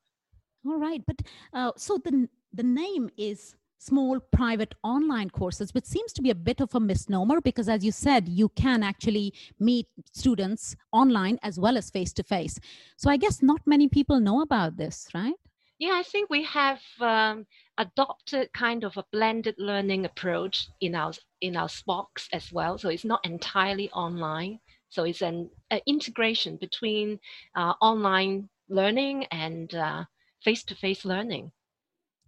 All 0.65 0.79
right, 0.79 1.03
but 1.05 1.21
uh, 1.53 1.71
so 1.77 1.97
the 2.03 2.27
the 2.51 2.63
name 2.63 3.09
is 3.15 3.55
small 3.79 4.19
private 4.19 4.75
online 4.83 5.29
courses, 5.29 5.73
which 5.73 5.85
seems 5.85 6.13
to 6.13 6.21
be 6.21 6.29
a 6.29 6.35
bit 6.35 6.61
of 6.61 6.75
a 6.75 6.79
misnomer 6.79 7.41
because, 7.41 7.67
as 7.67 7.83
you 7.83 7.91
said, 7.91 8.29
you 8.29 8.49
can 8.49 8.83
actually 8.83 9.33
meet 9.59 9.87
students 10.13 10.75
online 10.91 11.39
as 11.41 11.59
well 11.59 11.77
as 11.77 11.89
face 11.89 12.13
to 12.13 12.23
face. 12.23 12.59
So 12.97 13.09
I 13.09 13.17
guess 13.17 13.41
not 13.41 13.61
many 13.65 13.87
people 13.87 14.19
know 14.19 14.41
about 14.41 14.77
this, 14.77 15.07
right? 15.15 15.33
Yeah, 15.79 15.93
I 15.95 16.03
think 16.03 16.29
we 16.29 16.43
have 16.43 16.81
um, 16.99 17.47
adopted 17.77 18.51
kind 18.53 18.83
of 18.83 18.97
a 18.97 19.05
blended 19.13 19.55
learning 19.57 20.05
approach 20.05 20.67
in 20.81 20.93
our 20.93 21.13
in 21.39 21.55
our 21.55 21.69
SPOCs 21.69 22.27
as 22.33 22.51
well. 22.51 22.77
So 22.77 22.89
it's 22.89 23.05
not 23.05 23.25
entirely 23.25 23.89
online. 23.91 24.59
So 24.89 25.05
it's 25.05 25.21
an, 25.21 25.49
an 25.69 25.79
integration 25.85 26.57
between 26.57 27.19
uh, 27.55 27.73
online 27.81 28.49
learning 28.67 29.25
and 29.31 29.73
face 30.43 30.63
to 30.65 30.75
face 30.75 31.05
learning. 31.05 31.51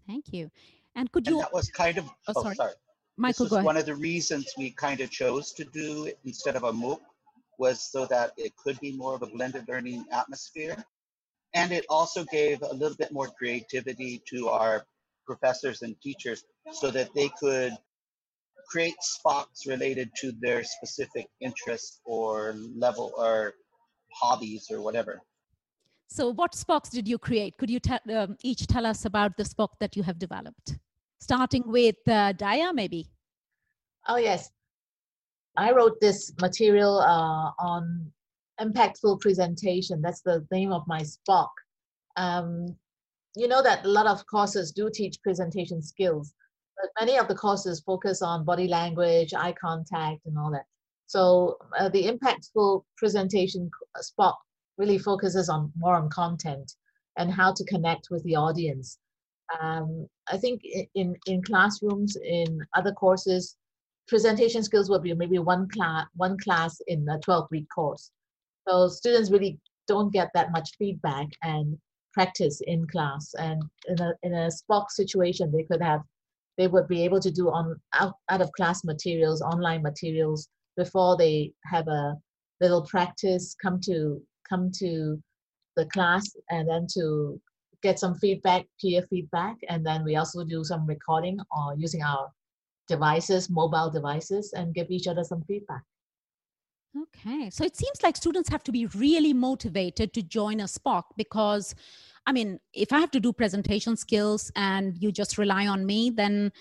Thank 0.07 0.31
you. 0.31 0.49
And 0.95 1.11
could 1.11 1.27
and 1.27 1.35
you? 1.35 1.41
that 1.41 1.53
was 1.53 1.69
kind 1.69 1.97
of 1.97 2.05
Oh, 2.27 2.33
oh, 2.35 2.43
sorry. 2.43 2.55
sorry. 2.55 2.73
Michael, 3.17 3.45
this 3.45 3.51
was 3.51 3.63
one 3.63 3.77
of 3.77 3.85
the 3.85 3.95
reasons 3.95 4.51
we 4.57 4.71
kind 4.71 4.99
of 5.01 5.09
chose 5.09 5.53
to 5.53 5.63
do 5.65 6.05
it 6.05 6.19
instead 6.25 6.55
of 6.55 6.63
a 6.63 6.73
MOOC 6.73 6.99
was 7.57 7.81
so 7.91 8.05
that 8.07 8.31
it 8.37 8.55
could 8.57 8.79
be 8.79 8.91
more 8.95 9.13
of 9.13 9.21
a 9.21 9.27
blended 9.27 9.67
learning 9.67 10.05
atmosphere. 10.11 10.83
And 11.53 11.71
it 11.71 11.85
also 11.89 12.23
gave 12.25 12.61
a 12.61 12.73
little 12.73 12.97
bit 12.97 13.11
more 13.11 13.27
creativity 13.27 14.21
to 14.29 14.47
our 14.49 14.85
professors 15.25 15.81
and 15.81 15.99
teachers 16.01 16.43
so 16.71 16.89
that 16.91 17.13
they 17.13 17.29
could 17.39 17.73
create 18.69 18.95
SPOCs 19.01 19.67
related 19.67 20.09
to 20.21 20.31
their 20.39 20.63
specific 20.63 21.27
interests 21.41 21.99
or 22.05 22.55
level 22.75 23.11
or 23.17 23.53
hobbies 24.13 24.71
or 24.71 24.81
whatever. 24.81 25.21
So, 26.13 26.33
what 26.33 26.51
SPOCs 26.51 26.89
did 26.89 27.07
you 27.07 27.17
create? 27.17 27.57
Could 27.57 27.69
you 27.69 27.79
um, 28.13 28.35
each 28.43 28.67
tell 28.67 28.85
us 28.85 29.05
about 29.05 29.37
the 29.37 29.43
SPOC 29.43 29.69
that 29.79 29.95
you 29.95 30.03
have 30.03 30.19
developed? 30.19 30.77
Starting 31.21 31.63
with 31.65 31.95
uh, 32.05 32.33
Daya, 32.33 32.73
maybe. 32.73 33.07
Oh, 34.09 34.17
yes. 34.17 34.51
I 35.55 35.71
wrote 35.71 36.01
this 36.01 36.33
material 36.41 36.99
uh, 36.99 37.51
on 37.59 38.11
impactful 38.59 39.21
presentation. 39.21 40.01
That's 40.01 40.19
the 40.19 40.45
name 40.51 40.73
of 40.73 40.83
my 40.85 40.99
SPOC. 40.99 41.47
Um, 42.17 42.75
you 43.37 43.47
know 43.47 43.63
that 43.63 43.85
a 43.85 43.87
lot 43.87 44.05
of 44.05 44.25
courses 44.27 44.73
do 44.73 44.89
teach 44.93 45.15
presentation 45.23 45.81
skills, 45.81 46.33
but 46.75 46.89
many 46.99 47.17
of 47.17 47.29
the 47.29 47.35
courses 47.35 47.79
focus 47.79 48.21
on 48.21 48.43
body 48.43 48.67
language, 48.67 49.33
eye 49.33 49.53
contact, 49.53 50.25
and 50.25 50.37
all 50.37 50.51
that. 50.51 50.65
So 51.07 51.57
uh, 51.79 51.87
the 51.87 52.03
impactful 52.03 52.83
presentation 52.97 53.71
c- 53.95 54.11
SPOC 54.11 54.33
really 54.81 54.97
focuses 54.97 55.47
on 55.47 55.71
more 55.77 55.95
on 55.95 56.09
content 56.09 56.67
and 57.17 57.31
how 57.31 57.53
to 57.53 57.63
connect 57.65 58.09
with 58.11 58.23
the 58.23 58.35
audience. 58.35 58.97
Um, 59.61 60.07
I 60.33 60.37
think 60.37 60.61
in, 60.95 61.15
in 61.27 61.41
classrooms, 61.43 62.17
in 62.17 62.59
other 62.75 62.91
courses, 62.91 63.55
presentation 64.11 64.63
skills 64.63 64.89
will 64.89 64.99
be 64.99 65.13
maybe 65.13 65.39
one 65.39 65.67
class 65.69 66.05
one 66.15 66.37
class 66.37 66.81
in 66.87 67.07
a 67.07 67.17
12 67.19 67.47
week 67.51 67.67
course 67.73 68.11
so 68.67 68.87
students 68.87 69.31
really 69.31 69.57
don't 69.87 70.11
get 70.11 70.29
that 70.33 70.51
much 70.51 70.71
feedback 70.77 71.27
and 71.43 71.77
practice 72.13 72.61
in 72.67 72.85
class 72.87 73.33
and 73.39 73.63
in 73.87 74.01
a 74.01 74.13
in 74.23 74.33
a 74.33 74.49
spoc 74.49 74.89
situation 74.89 75.49
they 75.51 75.63
could 75.63 75.81
have 75.81 76.01
they 76.57 76.67
would 76.67 76.87
be 76.87 77.05
able 77.05 77.21
to 77.21 77.31
do 77.31 77.49
on 77.49 77.79
out, 77.93 78.15
out 78.29 78.41
of 78.41 78.51
class 78.51 78.83
materials 78.83 79.41
online 79.41 79.81
materials 79.81 80.49
before 80.75 81.15
they 81.17 81.53
have 81.65 81.87
a 81.87 82.15
little 82.59 82.81
practice 82.81 83.55
come 83.61 83.79
to 83.79 84.21
come 84.51 84.71
to 84.79 85.21
the 85.77 85.85
class 85.87 86.23
and 86.49 86.67
then 86.67 86.85
to 86.95 87.39
get 87.81 87.99
some 87.99 88.15
feedback 88.15 88.65
peer 88.79 89.01
feedback 89.09 89.55
and 89.69 89.85
then 89.85 90.03
we 90.03 90.15
also 90.15 90.43
do 90.43 90.63
some 90.63 90.85
recording 90.85 91.39
or 91.57 91.75
using 91.77 92.03
our 92.03 92.29
devices, 92.87 93.49
mobile 93.49 93.89
devices, 93.89 94.53
and 94.53 94.73
give 94.73 94.91
each 94.91 95.07
other 95.07 95.23
some 95.23 95.43
feedback. 95.43 95.83
Okay. 97.03 97.49
So 97.49 97.63
it 97.63 97.77
seems 97.77 98.03
like 98.03 98.17
students 98.17 98.49
have 98.49 98.63
to 98.63 98.71
be 98.71 98.85
really 98.87 99.33
motivated 99.33 100.13
to 100.13 100.21
join 100.21 100.59
a 100.59 100.65
SPOC 100.65 101.03
because, 101.15 101.73
I 102.25 102.33
mean, 102.33 102.59
if 102.73 102.91
I 102.91 102.99
have 102.99 103.11
to 103.11 103.19
do 103.19 103.31
presentation 103.31 103.95
skills 103.95 104.51
and 104.55 105.01
you 105.01 105.11
just 105.11 105.37
rely 105.37 105.67
on 105.67 105.85
me, 105.85 106.09
then, 106.09 106.51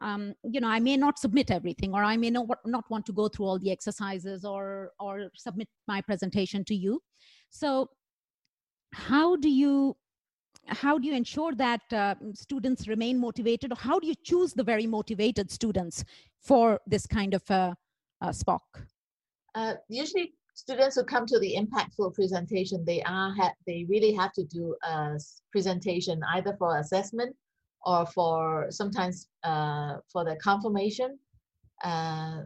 um, 0.00 0.34
you 0.42 0.60
know, 0.60 0.68
I 0.68 0.80
may 0.80 0.96
not 0.96 1.18
submit 1.18 1.50
everything 1.50 1.92
or 1.92 2.02
I 2.02 2.16
may 2.16 2.30
not, 2.30 2.46
not 2.64 2.90
want 2.90 3.04
to 3.06 3.12
go 3.12 3.28
through 3.28 3.46
all 3.46 3.58
the 3.58 3.70
exercises 3.70 4.44
or, 4.44 4.92
or 4.98 5.30
submit 5.34 5.68
my 5.86 6.00
presentation 6.00 6.64
to 6.64 6.74
you. 6.74 7.02
So 7.54 7.88
how 8.92 9.36
do 9.36 9.48
you 9.48 9.96
how 10.66 10.98
do 10.98 11.06
you 11.06 11.14
ensure 11.14 11.54
that 11.54 11.82
uh, 11.92 12.14
students 12.32 12.88
remain 12.88 13.18
motivated 13.18 13.70
or 13.70 13.76
how 13.76 14.00
do 14.00 14.06
you 14.06 14.14
choose 14.24 14.54
the 14.54 14.64
very 14.64 14.86
motivated 14.86 15.50
students 15.50 16.04
for 16.40 16.80
this 16.86 17.06
kind 17.06 17.34
of 17.34 17.42
a 17.50 17.76
spoc 18.28 18.64
Uh, 19.54 19.74
usually, 19.88 20.32
students 20.54 20.96
who 20.96 21.04
come 21.04 21.26
to 21.26 21.38
the 21.38 21.52
impactful 21.62 22.14
presentation, 22.14 22.84
they 22.84 23.02
are 23.02 23.32
they 23.68 23.84
really 23.88 24.12
have 24.20 24.32
to 24.32 24.44
do 24.44 24.74
a 24.82 25.18
presentation 25.52 26.16
either 26.34 26.56
for 26.60 26.78
assessment 26.78 27.36
or 27.90 28.06
for 28.06 28.66
sometimes 28.70 29.28
uh, 29.50 29.92
for 30.12 30.24
the 30.24 30.36
confirmation. 30.48 31.10
Uh, 31.90 32.38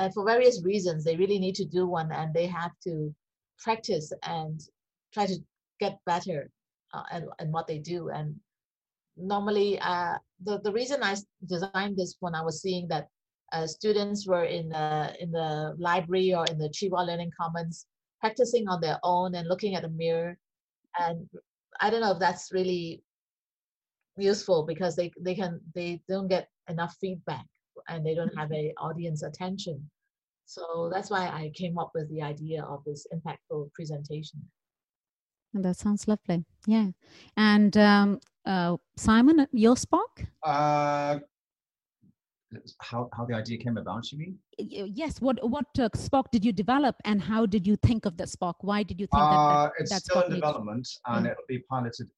and 0.00 0.14
for 0.14 0.24
various 0.24 0.62
reasons, 0.62 1.04
they 1.04 1.16
really 1.16 1.40
need 1.44 1.56
to 1.56 1.66
do 1.78 1.82
one, 1.98 2.10
and 2.12 2.32
they 2.32 2.46
have 2.46 2.74
to 2.86 3.14
practice 3.58 4.12
and 4.22 4.60
try 5.12 5.26
to 5.26 5.38
get 5.80 5.98
better 6.06 6.50
uh, 6.94 7.02
at, 7.10 7.24
at 7.38 7.48
what 7.48 7.66
they 7.66 7.78
do. 7.78 8.10
And 8.10 8.36
normally, 9.16 9.78
uh, 9.80 10.18
the 10.44 10.60
the 10.60 10.72
reason 10.72 11.02
I 11.02 11.16
designed 11.46 11.96
this 11.96 12.16
when 12.20 12.34
I 12.34 12.42
was 12.42 12.60
seeing 12.60 12.88
that 12.88 13.08
uh, 13.52 13.66
students 13.66 14.26
were 14.26 14.44
in 14.44 14.68
the 14.68 15.14
in 15.20 15.30
the 15.30 15.74
library 15.78 16.34
or 16.34 16.44
in 16.46 16.58
the 16.58 16.72
Chi 16.78 16.88
Wah 16.90 17.02
Learning 17.02 17.30
Commons 17.38 17.86
practicing 18.20 18.68
on 18.68 18.80
their 18.80 18.98
own 19.02 19.34
and 19.34 19.48
looking 19.48 19.74
at 19.74 19.84
a 19.84 19.88
mirror. 19.88 20.36
And 20.98 21.28
I 21.80 21.90
don't 21.90 22.00
know 22.00 22.12
if 22.12 22.18
that's 22.18 22.52
really 22.52 23.02
useful 24.16 24.64
because 24.64 24.96
they 24.96 25.12
they 25.20 25.34
can 25.34 25.60
they 25.74 26.00
don't 26.08 26.28
get 26.28 26.48
enough 26.68 26.96
feedback 27.00 27.46
and 27.88 28.04
they 28.04 28.14
don't 28.14 28.36
have 28.36 28.50
a 28.52 28.72
audience 28.78 29.22
attention. 29.22 29.90
So 30.46 30.88
that's 30.92 31.10
why 31.10 31.26
I 31.26 31.50
came 31.54 31.76
up 31.76 31.90
with 31.94 32.08
the 32.08 32.22
idea 32.22 32.62
of 32.62 32.82
this 32.84 33.06
impactful 33.12 33.72
presentation. 33.72 34.40
And 35.54 35.64
that 35.64 35.76
sounds 35.76 36.06
lovely 36.06 36.44
yeah 36.66 36.88
and 37.36 37.74
um, 37.78 38.20
uh, 38.44 38.76
simon 38.96 39.46
your 39.52 39.74
SPOC? 39.74 40.26
Uh, 40.42 41.18
how, 42.80 43.08
how 43.16 43.24
the 43.24 43.34
idea 43.34 43.58
came 43.58 43.76
about, 43.76 44.10
you 44.12 44.18
mean? 44.18 44.38
Yes 44.58 45.20
what 45.20 45.38
what 45.48 45.66
uh, 45.78 45.88
spoc 45.96 46.30
did 46.30 46.44
you 46.44 46.52
develop 46.52 46.96
and 47.04 47.20
how 47.22 47.46
did 47.46 47.66
you 47.66 47.76
think 47.76 48.04
of 48.06 48.16
the 48.16 48.24
SPOC? 48.24 48.54
why 48.60 48.82
did 48.82 49.00
you 49.00 49.06
think 49.06 49.22
that, 49.22 49.36
Uh, 49.36 49.62
that 49.64 49.72
it's 49.78 49.90
that 49.92 50.02
still 50.02 50.16
SPOC 50.16 50.26
in 50.26 50.32
needs- 50.32 50.40
development 50.42 50.88
and 51.06 51.24
Yeah. 51.24 51.32
it'll 51.32 51.44
be 51.48 51.58
piloted 51.70 52.08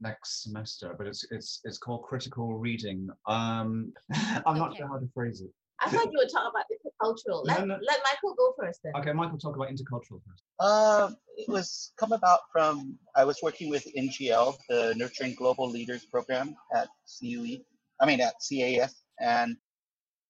next 0.00 0.42
semester, 0.44 0.94
but 0.98 1.06
it's 1.06 1.24
it's 1.30 1.60
it's 1.64 1.78
called 1.78 2.02
critical 2.04 2.58
reading. 2.58 3.08
Um, 3.26 3.92
I'm 4.46 4.58
not 4.58 4.76
sure 4.76 4.86
how 4.88 4.98
to 4.98 5.08
phrase 5.14 5.40
it. 5.40 5.50
I 5.80 5.90
thought 5.90 6.10
you 6.12 6.18
were 6.22 6.30
talking 6.34 6.50
about 6.54 6.66
intercultural. 7.04 7.42
Let, 7.44 7.60
No, 7.60 7.64
no. 7.66 7.78
let 7.86 8.00
Michael 8.02 8.34
go 8.36 8.54
first 8.58 8.80
then. 8.82 8.92
Okay, 8.96 9.12
Michael, 9.12 9.38
talk 9.38 9.56
about 9.56 9.68
intercultural 9.68 10.20
first. 10.26 10.42
Um, 10.60 11.16
it 11.36 11.48
was 11.48 11.92
come 11.98 12.12
about 12.12 12.40
from 12.52 12.98
I 13.16 13.24
was 13.24 13.38
working 13.42 13.70
with 13.70 13.86
NGL, 13.96 14.56
the 14.68 14.94
Nurturing 14.96 15.34
Global 15.34 15.68
Leaders 15.68 16.04
program 16.04 16.54
at 16.74 16.88
CUE. 17.18 17.58
I 18.00 18.06
mean 18.06 18.20
at 18.20 18.34
CAS, 18.48 19.04
and 19.20 19.56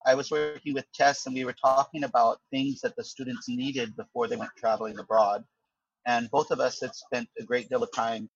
I 0.07 0.15
was 0.15 0.31
working 0.31 0.75
with 0.75 0.85
Tess, 0.95 1.27
and 1.27 1.35
we 1.35 1.45
were 1.45 1.55
talking 1.55 2.05
about 2.05 2.39
things 2.51 2.81
that 2.83 2.95
the 2.97 3.05
students 3.05 3.49
needed 3.49 3.97
before 3.97 4.29
they 4.29 4.37
went 4.37 4.51
traveling 4.59 4.99
abroad. 4.99 5.45
And 6.07 6.31
both 6.31 6.51
of 6.51 6.61
us 6.61 6.81
had 6.81 6.95
spent 6.95 7.29
a 7.41 7.45
great 7.45 7.71
deal 7.71 7.83
of 7.83 7.91
time 7.93 8.29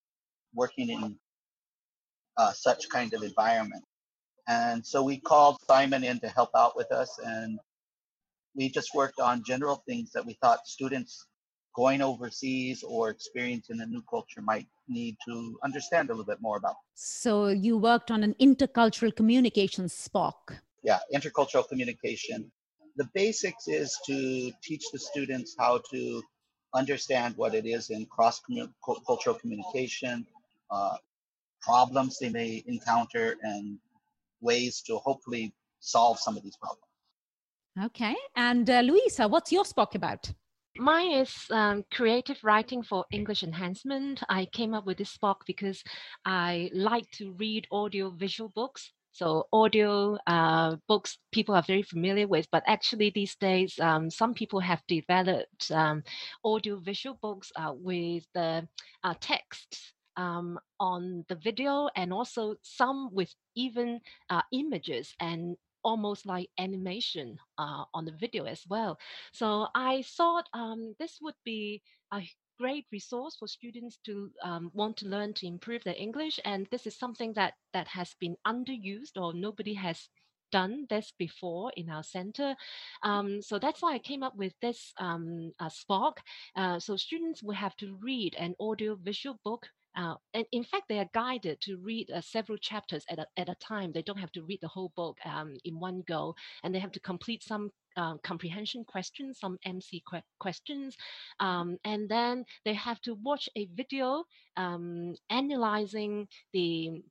working 0.55 0.89
in 0.89 1.17
uh, 2.39 2.53
such 2.53 2.89
kind 2.89 3.13
of 3.13 3.23
environment. 3.23 3.85
And 4.49 4.85
so 4.87 5.03
we 5.03 5.21
called 5.21 5.59
Simon 5.67 6.05
in 6.05 6.21
to 6.21 6.29
help 6.29 6.51
out 6.57 6.75
with 6.75 6.91
us, 6.91 7.19
and 7.23 7.59
we 8.59 8.69
just 8.69 8.93
worked 8.93 9.21
on 9.21 9.43
general 9.45 9.77
things 9.89 10.11
that 10.13 10.27
we 10.27 10.35
thought 10.43 10.67
students 10.67 11.27
going 11.77 12.03
overseas 12.03 12.83
or 12.83 13.09
experiencing 13.09 13.81
a 13.81 13.87
new 13.87 14.03
culture 14.11 14.43
might 14.43 14.67
need 14.89 15.17
to 15.27 15.57
understand 15.63 16.11
a 16.11 16.13
little 16.13 16.31
bit 16.33 16.43
more 16.43 16.57
about. 16.57 16.77
so 16.95 17.33
you 17.67 17.79
worked 17.79 18.11
on 18.11 18.21
an 18.29 18.35
intercultural 18.47 19.15
communication 19.21 19.85
spoc 19.87 20.41
Yeah, 20.91 20.99
intercultural 21.19 21.65
communication. 21.73 22.39
The 23.01 23.09
basics 23.21 23.65
is 23.81 23.89
to 24.09 24.17
teach 24.67 24.85
the 24.95 25.01
students 25.11 25.51
how 25.63 25.75
to 25.93 26.01
understand 26.81 27.31
what 27.41 27.53
it 27.61 27.67
is 27.77 27.85
in 27.97 28.01
cross 28.15 28.37
cultural 29.09 29.37
communication, 29.43 30.15
uh, 30.77 30.97
problems 31.69 32.19
they 32.19 32.33
may 32.41 32.51
encounter, 32.75 33.27
and 33.51 33.65
ways 34.49 34.73
to 34.87 34.93
hopefully 35.09 35.45
solve 35.95 36.17
some 36.25 36.35
of 36.37 36.43
these 36.47 36.59
problems. 36.65 36.88
Okay 37.85 38.17
and 38.35 38.69
uh, 38.69 38.81
Louisa 38.81 39.29
what's 39.29 39.53
your 39.53 39.65
spoc 39.65 39.95
about 39.95 40.33
mine 40.79 41.13
is 41.13 41.33
um, 41.51 41.85
creative 41.93 42.39
writing 42.43 42.83
for 42.83 43.05
English 43.11 43.43
enhancement. 43.43 44.23
I 44.29 44.47
came 44.47 44.75
up 44.75 44.87
with 44.87 44.99
this 44.99 45.17
book 45.19 45.45
because 45.47 45.83
I 46.25 46.71
like 46.73 47.11
to 47.13 47.33
read 47.33 47.67
audio 47.71 48.11
visual 48.11 48.51
books. 48.55 48.93
So 49.13 49.49
audio 49.53 50.17
uh, 50.27 50.77
books 50.87 51.19
people 51.33 51.55
are 51.55 51.63
very 51.63 51.83
familiar 51.83 52.29
with, 52.29 52.47
but 52.53 52.63
actually 52.67 53.11
these 53.11 53.35
days 53.37 53.79
um, 53.81 54.11
some 54.11 54.35
people 54.35 54.61
have 54.61 54.83
developed 54.87 55.71
um, 55.73 56.03
audio 56.45 56.77
visual 56.77 57.19
books 57.21 57.51
uh, 57.57 57.73
with 57.75 58.25
the 58.35 58.67
uh, 59.03 59.15
text 59.21 59.93
um, 60.17 60.59
on 60.79 61.25
the 61.29 61.37
video 61.37 61.89
and 61.97 62.13
also 62.13 62.57
some 62.63 63.09
with 63.13 63.35
even 63.57 64.01
uh, 64.31 64.43
images 64.53 65.15
and 65.21 65.57
almost 65.83 66.27
like 66.27 66.51
animation 66.59 67.39
uh, 67.59 67.85
on 67.95 68.05
the 68.05 68.13
video 68.13 68.45
as 68.45 68.65
well. 68.69 68.99
So 69.33 69.69
I 69.75 70.03
thought 70.03 70.49
um, 70.53 70.95
this 70.99 71.19
would 71.21 71.37
be 71.45 71.83
a 72.13 72.23
great 72.59 72.87
resource 72.91 73.37
for 73.39 73.47
students 73.47 73.99
to 74.05 74.31
um, 74.43 74.71
want 74.75 74.97
to 74.99 75.07
learn 75.07 75.33
to 75.35 75.47
improve 75.47 75.85
their 75.85 75.95
English. 75.97 76.41
And 76.45 76.67
this 76.71 76.87
is 76.87 76.99
something 76.99 77.33
that 77.35 77.55
that 77.73 77.89
has 77.89 78.15
been 78.21 78.37
underused 78.47 79.17
or 79.17 79.33
nobody 79.33 79.75
has 79.75 80.09
done 80.51 80.87
this 80.89 81.13
before 81.19 81.73
in 81.77 81.91
our 81.91 82.03
center. 82.03 82.57
Um, 83.03 83.43
so 83.43 83.59
that's 83.59 83.83
why 83.83 83.95
I 83.95 83.99
came 83.99 84.23
up 84.23 84.37
with 84.37 84.55
this 84.61 84.93
um, 84.99 85.53
uh, 85.61 85.69
SPOC. 85.69 86.13
Uh, 86.57 86.79
so 86.81 86.97
students 86.97 87.43
will 87.43 87.55
have 87.55 87.77
to 87.77 87.97
read 88.01 88.35
an 88.39 88.55
audio 88.61 88.97
visual 88.97 89.39
book 89.45 89.69
uh, 89.99 90.15
and 90.33 90.47
in 90.53 90.63
fact, 90.63 90.85
they 90.89 91.01
are 91.01 91.11
guided 91.13 91.61
to 91.63 91.77
read 91.79 92.11
uh, 92.11 92.21
several 92.21 92.57
chapters 92.57 93.05
at 93.11 93.19
a, 93.19 93.27
at 93.37 93.49
a 93.49 93.57
time. 93.57 93.93
They 93.93 94.03
don't 94.03 94.19
have 94.19 94.33
to 94.33 94.43
read 94.45 94.61
the 94.63 94.69
whole 94.69 94.93
book 94.95 95.19
um, 95.25 95.57
in 95.65 95.81
one 95.81 96.05
go, 96.07 96.35
and 96.63 96.73
they 96.75 96.79
have 96.79 96.93
to 96.93 97.01
complete 97.01 97.43
some 97.43 97.71
uh, 97.97 98.17
comprehension 98.19 98.85
questions, 98.85 99.41
some 99.41 99.59
MC 99.65 100.03
que- 100.09 100.23
questions, 100.39 100.97
um, 101.41 101.79
and 101.85 102.09
then 102.09 102.45
they 102.65 102.75
have 102.75 103.01
to 103.03 103.15
watch 103.25 103.49
a 103.57 103.67
video 103.75 104.25
um, 104.57 105.15
analyzing 105.31 106.29
the. 106.53 107.03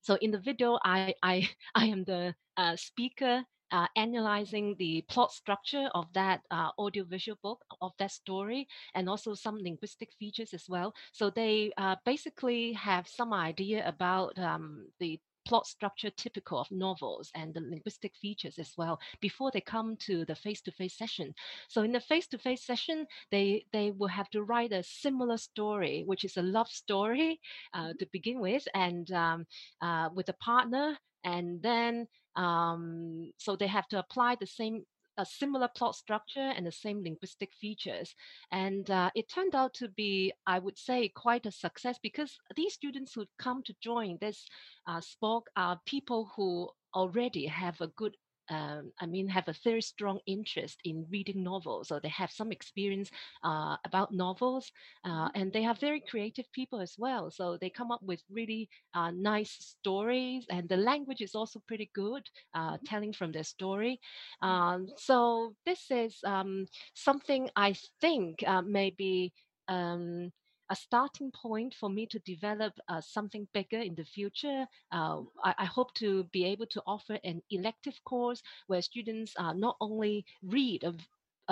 So 0.00 0.16
in 0.20 0.30
the 0.32 0.38
video, 0.40 0.78
I 0.84 1.14
I 1.22 1.48
I 1.74 1.86
am 1.86 2.04
the 2.04 2.34
uh, 2.56 2.76
speaker 2.76 3.44
uh, 3.72 3.86
analyzing 3.96 4.76
the 4.78 5.04
plot 5.08 5.32
structure 5.32 5.88
of 5.94 6.06
that 6.12 6.42
uh, 6.50 6.70
audiovisual 6.78 7.38
book 7.42 7.64
of 7.80 7.92
that 7.98 8.12
story 8.12 8.68
and 8.94 9.08
also 9.08 9.34
some 9.34 9.58
linguistic 9.58 10.10
features 10.18 10.54
as 10.54 10.66
well. 10.68 10.94
So 11.12 11.30
they 11.30 11.72
uh, 11.78 11.96
basically 12.04 12.72
have 12.74 13.08
some 13.08 13.32
idea 13.32 13.86
about 13.88 14.38
um, 14.38 14.86
the 15.00 15.18
plot 15.44 15.66
structure 15.66 16.10
typical 16.10 16.58
of 16.60 16.70
novels 16.70 17.30
and 17.34 17.52
the 17.52 17.60
linguistic 17.60 18.14
features 18.14 18.58
as 18.58 18.72
well 18.76 19.00
before 19.20 19.50
they 19.50 19.60
come 19.60 19.96
to 19.96 20.24
the 20.24 20.34
face-to-face 20.34 20.96
session. 20.96 21.34
So 21.68 21.82
in 21.82 21.92
the 21.92 22.00
face-to-face 22.00 22.64
session 22.64 23.06
they 23.30 23.64
they 23.72 23.90
will 23.90 24.08
have 24.08 24.30
to 24.30 24.42
write 24.42 24.72
a 24.72 24.82
similar 24.82 25.36
story 25.36 26.04
which 26.06 26.24
is 26.24 26.36
a 26.36 26.42
love 26.42 26.68
story 26.68 27.40
uh, 27.74 27.92
to 27.98 28.06
begin 28.12 28.40
with 28.40 28.66
and 28.74 29.10
um, 29.12 29.46
uh, 29.80 30.10
with 30.14 30.28
a 30.28 30.34
partner 30.34 30.96
and 31.24 31.62
then 31.62 32.06
um, 32.36 33.32
so 33.36 33.56
they 33.56 33.66
have 33.66 33.88
to 33.88 33.98
apply 33.98 34.36
the 34.36 34.46
same 34.46 34.84
a 35.18 35.26
similar 35.26 35.68
plot 35.76 35.94
structure 35.94 36.52
and 36.56 36.66
the 36.66 36.72
same 36.72 37.02
linguistic 37.02 37.52
features. 37.60 38.14
And 38.50 38.90
uh, 38.90 39.10
it 39.14 39.28
turned 39.28 39.54
out 39.54 39.74
to 39.74 39.88
be, 39.88 40.32
I 40.46 40.58
would 40.58 40.78
say, 40.78 41.08
quite 41.08 41.46
a 41.46 41.52
success 41.52 41.98
because 42.02 42.38
these 42.56 42.74
students 42.74 43.12
who 43.14 43.26
come 43.38 43.62
to 43.64 43.74
join 43.82 44.18
this 44.20 44.46
uh, 44.86 45.00
are 45.56 45.80
people 45.86 46.30
who 46.34 46.70
already 46.94 47.46
have 47.46 47.80
a 47.80 47.88
good 47.88 48.16
um, 48.50 48.92
I 49.00 49.06
mean, 49.06 49.28
have 49.28 49.48
a 49.48 49.54
very 49.64 49.82
strong 49.82 50.18
interest 50.26 50.78
in 50.84 51.06
reading 51.10 51.42
novels, 51.42 51.90
or 51.90 52.00
they 52.00 52.08
have 52.08 52.30
some 52.30 52.52
experience 52.52 53.10
uh, 53.44 53.76
about 53.84 54.12
novels, 54.12 54.70
uh, 55.04 55.08
mm-hmm. 55.08 55.40
and 55.40 55.52
they 55.52 55.64
are 55.64 55.74
very 55.74 56.00
creative 56.00 56.50
people 56.52 56.80
as 56.80 56.94
well. 56.98 57.30
So 57.30 57.56
they 57.60 57.70
come 57.70 57.90
up 57.90 58.02
with 58.02 58.22
really 58.30 58.68
uh, 58.94 59.10
nice 59.10 59.76
stories, 59.78 60.46
and 60.50 60.68
the 60.68 60.76
language 60.76 61.20
is 61.20 61.34
also 61.34 61.62
pretty 61.66 61.90
good, 61.94 62.22
uh, 62.54 62.74
mm-hmm. 62.74 62.84
telling 62.86 63.12
from 63.12 63.32
their 63.32 63.44
story. 63.44 64.00
Mm-hmm. 64.42 64.48
Um, 64.48 64.86
so 64.96 65.54
this 65.64 65.90
is 65.90 66.18
um, 66.24 66.66
something 66.94 67.50
I 67.56 67.74
think 68.00 68.42
uh, 68.46 68.62
maybe. 68.62 69.32
Um, 69.68 70.32
a 70.72 70.76
starting 70.76 71.30
point 71.30 71.74
for 71.78 71.90
me 71.90 72.06
to 72.06 72.18
develop 72.20 72.72
uh, 72.88 73.00
something 73.00 73.46
bigger 73.52 73.78
in 73.78 73.94
the 73.94 74.04
future. 74.04 74.66
Uh, 74.90 75.20
I, 75.44 75.54
I, 75.58 75.64
hope 75.66 75.92
to 75.96 76.24
be 76.32 76.46
able 76.46 76.64
to 76.68 76.82
offer 76.86 77.18
an 77.24 77.42
elective 77.50 78.00
course 78.04 78.42
where 78.68 78.80
students 78.80 79.34
uh, 79.36 79.52
not 79.52 79.76
only 79.82 80.24
read 80.42 80.84
a, 80.84 80.94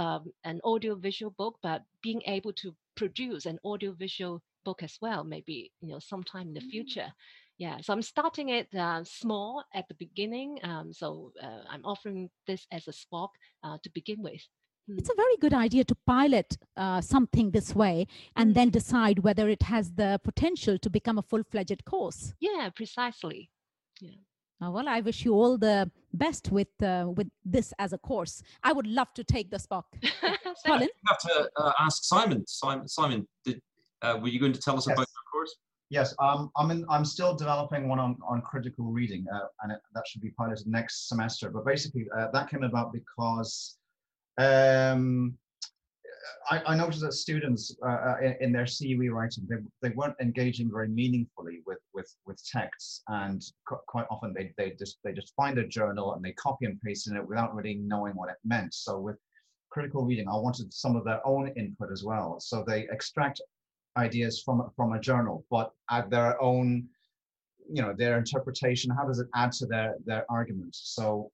um, 0.00 0.32
an 0.44 0.60
audio-visual 0.64 1.34
book, 1.36 1.56
but 1.62 1.82
being 2.02 2.22
able 2.26 2.54
to 2.54 2.74
produce 2.96 3.44
an 3.44 3.58
audio-visual 3.62 4.40
book 4.64 4.82
as 4.82 4.96
well, 5.02 5.22
maybe 5.22 5.70
you 5.82 5.88
know 5.88 5.98
sometime 5.98 6.48
in 6.48 6.54
the 6.54 6.60
mm-hmm. 6.60 6.70
future. 6.70 7.12
Yeah, 7.58 7.76
so 7.82 7.92
I'm 7.92 8.00
starting 8.00 8.48
it 8.48 8.74
uh, 8.74 9.04
small 9.04 9.62
at 9.74 9.86
the 9.88 9.94
beginning. 9.94 10.60
Um, 10.62 10.94
so 10.94 11.32
uh, 11.42 11.60
I'm 11.68 11.84
offering 11.84 12.30
this 12.46 12.66
as 12.72 12.88
a 12.88 12.92
SPOC 12.92 13.28
uh, 13.62 13.76
to 13.82 13.90
begin 13.90 14.22
with 14.22 14.40
it's 14.88 15.10
a 15.10 15.14
very 15.14 15.36
good 15.40 15.54
idea 15.54 15.84
to 15.84 15.94
pilot 16.06 16.56
uh, 16.76 17.00
something 17.00 17.50
this 17.50 17.74
way 17.74 18.06
and 18.36 18.50
mm. 18.50 18.54
then 18.54 18.70
decide 18.70 19.20
whether 19.20 19.48
it 19.48 19.62
has 19.62 19.92
the 19.92 20.20
potential 20.24 20.78
to 20.78 20.90
become 20.90 21.18
a 21.18 21.22
full-fledged 21.22 21.84
course. 21.84 22.34
Yeah 22.40 22.70
precisely. 22.74 23.50
Yeah. 24.00 24.10
Uh, 24.62 24.70
well 24.70 24.88
i 24.88 25.00
wish 25.00 25.24
you 25.24 25.32
all 25.32 25.56
the 25.56 25.90
best 26.12 26.50
with 26.50 26.68
uh, 26.82 27.06
with 27.16 27.28
this 27.44 27.72
as 27.78 27.92
a 27.92 27.98
course. 27.98 28.42
I 28.62 28.72
would 28.72 28.86
love 28.86 29.12
to 29.14 29.24
take 29.24 29.50
the 29.50 29.58
spock. 29.58 29.84
Colin? 30.66 30.82
You 30.82 31.08
have 31.08 31.18
to 31.18 31.50
uh, 31.56 31.72
ask 31.78 32.04
simon. 32.04 32.46
Simon 32.46 32.88
simon 32.88 33.28
did, 33.44 33.60
uh, 34.02 34.18
were 34.20 34.28
you 34.28 34.40
going 34.40 34.52
to 34.52 34.60
tell 34.60 34.76
us 34.76 34.86
yes. 34.86 34.94
about 34.94 35.06
your 35.14 35.24
course? 35.32 35.54
Yes, 35.88 36.14
um, 36.20 36.52
I'm 36.56 36.70
in, 36.70 36.86
I'm 36.88 37.04
still 37.04 37.34
developing 37.34 37.88
one 37.88 37.98
on, 37.98 38.16
on 38.24 38.42
critical 38.42 38.84
reading, 38.92 39.26
uh, 39.34 39.46
and 39.62 39.72
it, 39.72 39.80
that 39.92 40.06
should 40.06 40.20
be 40.20 40.30
piloted 40.30 40.68
next 40.68 41.08
semester. 41.08 41.50
But 41.50 41.66
basically, 41.66 42.06
that 42.32 42.48
came 42.48 42.62
about 42.62 42.92
because 42.92 43.76
um, 44.40 45.36
I, 46.50 46.62
I, 46.66 46.74
noticed 46.74 47.02
that 47.02 47.12
students 47.12 47.76
uh, 47.86 47.88
uh 47.88 48.16
in, 48.40 48.52
their 48.52 48.64
CUE 48.64 49.12
writing, 49.12 49.46
they, 49.48 49.56
they 49.82 49.94
weren't 49.94 50.16
engaging 50.20 50.70
very 50.72 50.88
meaningfully 50.88 51.60
with, 51.66 51.78
with, 51.94 52.12
with 52.26 52.42
texts. 52.44 53.02
And 53.08 53.42
quite 53.86 54.06
often 54.10 54.34
they, 54.34 54.52
they, 54.56 54.70
just, 54.78 54.98
they 55.04 55.12
just 55.12 55.34
find 55.36 55.58
a 55.58 55.66
journal 55.66 56.14
and 56.14 56.24
they 56.24 56.32
copy 56.32 56.66
and 56.66 56.80
paste 56.80 57.08
in 57.08 57.16
it 57.16 57.26
without 57.26 57.54
really 57.54 57.74
knowing 57.74 58.14
what 58.14 58.30
it 58.30 58.36
meant. 58.44 58.72
So 58.72 58.98
with 58.98 59.16
critical 59.70 60.04
reading, 60.04 60.28
I 60.28 60.36
wanted 60.36 60.72
some 60.72 60.96
of 60.96 61.04
their 61.04 61.24
own 61.26 61.48
input 61.56 61.92
as 61.92 62.02
well. 62.02 62.40
So 62.40 62.64
they 62.66 62.88
extract 62.90 63.40
ideas 63.96 64.42
from, 64.42 64.70
from 64.74 64.92
a 64.94 65.00
journal, 65.00 65.44
but 65.50 65.72
add 65.90 66.10
their 66.10 66.40
own, 66.40 66.88
you 67.70 67.82
know, 67.82 67.94
their 67.96 68.18
interpretation. 68.18 68.90
How 68.90 69.06
does 69.06 69.18
it 69.18 69.28
add 69.34 69.52
to 69.52 69.66
their, 69.66 69.96
their 70.06 70.24
argument? 70.30 70.74
So 70.74 71.30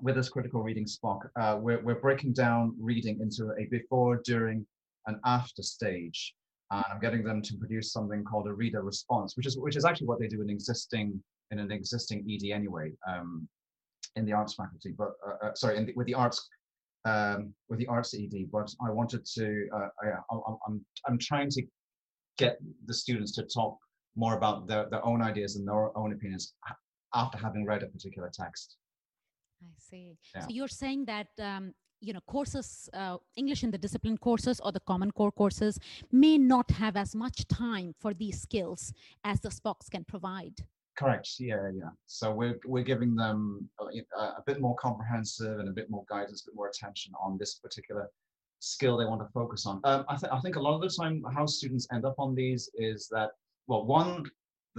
with 0.00 0.14
this 0.14 0.28
critical 0.28 0.62
reading 0.62 0.84
SPOC, 0.84 1.18
uh, 1.40 1.58
we're, 1.60 1.82
we're 1.82 2.00
breaking 2.00 2.32
down 2.32 2.74
reading 2.78 3.18
into 3.20 3.52
a 3.58 3.66
before, 3.66 4.20
during, 4.24 4.66
and 5.06 5.16
after 5.24 5.62
stage. 5.62 6.34
And 6.70 6.84
I'm 6.90 7.00
getting 7.00 7.24
them 7.24 7.42
to 7.42 7.56
produce 7.56 7.92
something 7.92 8.24
called 8.24 8.46
a 8.46 8.52
reader 8.52 8.82
response, 8.82 9.36
which 9.36 9.46
is 9.46 9.56
which 9.58 9.76
is 9.76 9.86
actually 9.86 10.06
what 10.06 10.20
they 10.20 10.28
do 10.28 10.42
in 10.42 10.50
existing 10.50 11.22
in 11.50 11.58
an 11.58 11.72
existing 11.72 12.26
ED 12.30 12.50
anyway, 12.54 12.92
um, 13.08 13.48
in 14.16 14.26
the 14.26 14.32
arts 14.32 14.54
faculty. 14.54 14.94
But 14.96 15.12
uh, 15.26 15.46
uh, 15.46 15.54
sorry, 15.54 15.82
the, 15.82 15.94
with 15.96 16.06
the 16.06 16.14
arts 16.14 16.46
um, 17.06 17.54
with 17.70 17.78
the 17.78 17.86
arts 17.86 18.14
ED. 18.14 18.50
But 18.52 18.70
I 18.86 18.90
wanted 18.90 19.24
to, 19.36 19.68
uh, 19.74 19.88
I, 20.02 20.36
I'm 20.66 20.84
I'm 21.06 21.18
trying 21.18 21.48
to 21.50 21.62
get 22.36 22.58
the 22.86 22.94
students 22.94 23.32
to 23.32 23.42
talk 23.44 23.78
more 24.14 24.36
about 24.36 24.66
their, 24.66 24.88
their 24.90 25.04
own 25.04 25.22
ideas 25.22 25.56
and 25.56 25.66
their 25.66 25.96
own 25.96 26.12
opinions 26.12 26.54
after 27.14 27.38
having 27.38 27.64
read 27.64 27.82
a 27.82 27.86
particular 27.86 28.30
text. 28.32 28.76
I 29.62 29.72
see. 29.78 30.16
Yeah. 30.34 30.42
So 30.42 30.46
you're 30.50 30.68
saying 30.68 31.06
that 31.06 31.28
um, 31.40 31.72
you 32.00 32.12
know 32.12 32.20
courses, 32.26 32.88
uh, 32.92 33.16
English 33.36 33.64
in 33.64 33.70
the 33.70 33.78
discipline 33.78 34.18
courses 34.18 34.60
or 34.60 34.72
the 34.72 34.80
Common 34.80 35.10
Core 35.10 35.32
courses 35.32 35.78
may 36.12 36.38
not 36.38 36.70
have 36.70 36.96
as 36.96 37.14
much 37.14 37.46
time 37.48 37.94
for 37.98 38.14
these 38.14 38.40
skills 38.40 38.92
as 39.24 39.40
the 39.40 39.48
SPOCs 39.48 39.90
can 39.90 40.04
provide. 40.04 40.54
Correct. 40.96 41.28
Yeah, 41.38 41.70
yeah. 41.74 41.90
So 42.06 42.32
we're 42.32 42.58
we're 42.66 42.84
giving 42.84 43.14
them 43.14 43.68
a, 43.80 44.20
a 44.20 44.42
bit 44.46 44.60
more 44.60 44.74
comprehensive 44.76 45.58
and 45.60 45.68
a 45.68 45.72
bit 45.72 45.90
more 45.90 46.04
guidance, 46.08 46.42
a 46.42 46.50
bit 46.50 46.56
more 46.56 46.68
attention 46.68 47.12
on 47.20 47.38
this 47.38 47.54
particular 47.54 48.10
skill 48.60 48.96
they 48.96 49.04
want 49.04 49.20
to 49.20 49.28
focus 49.32 49.66
on. 49.66 49.80
Um, 49.84 50.04
I, 50.08 50.16
th- 50.16 50.32
I 50.32 50.40
think 50.40 50.56
a 50.56 50.60
lot 50.60 50.74
of 50.74 50.80
the 50.80 50.88
time 50.88 51.22
how 51.32 51.46
students 51.46 51.86
end 51.92 52.04
up 52.04 52.16
on 52.18 52.34
these 52.34 52.68
is 52.74 53.08
that 53.12 53.30
well, 53.68 53.84
one 53.84 54.24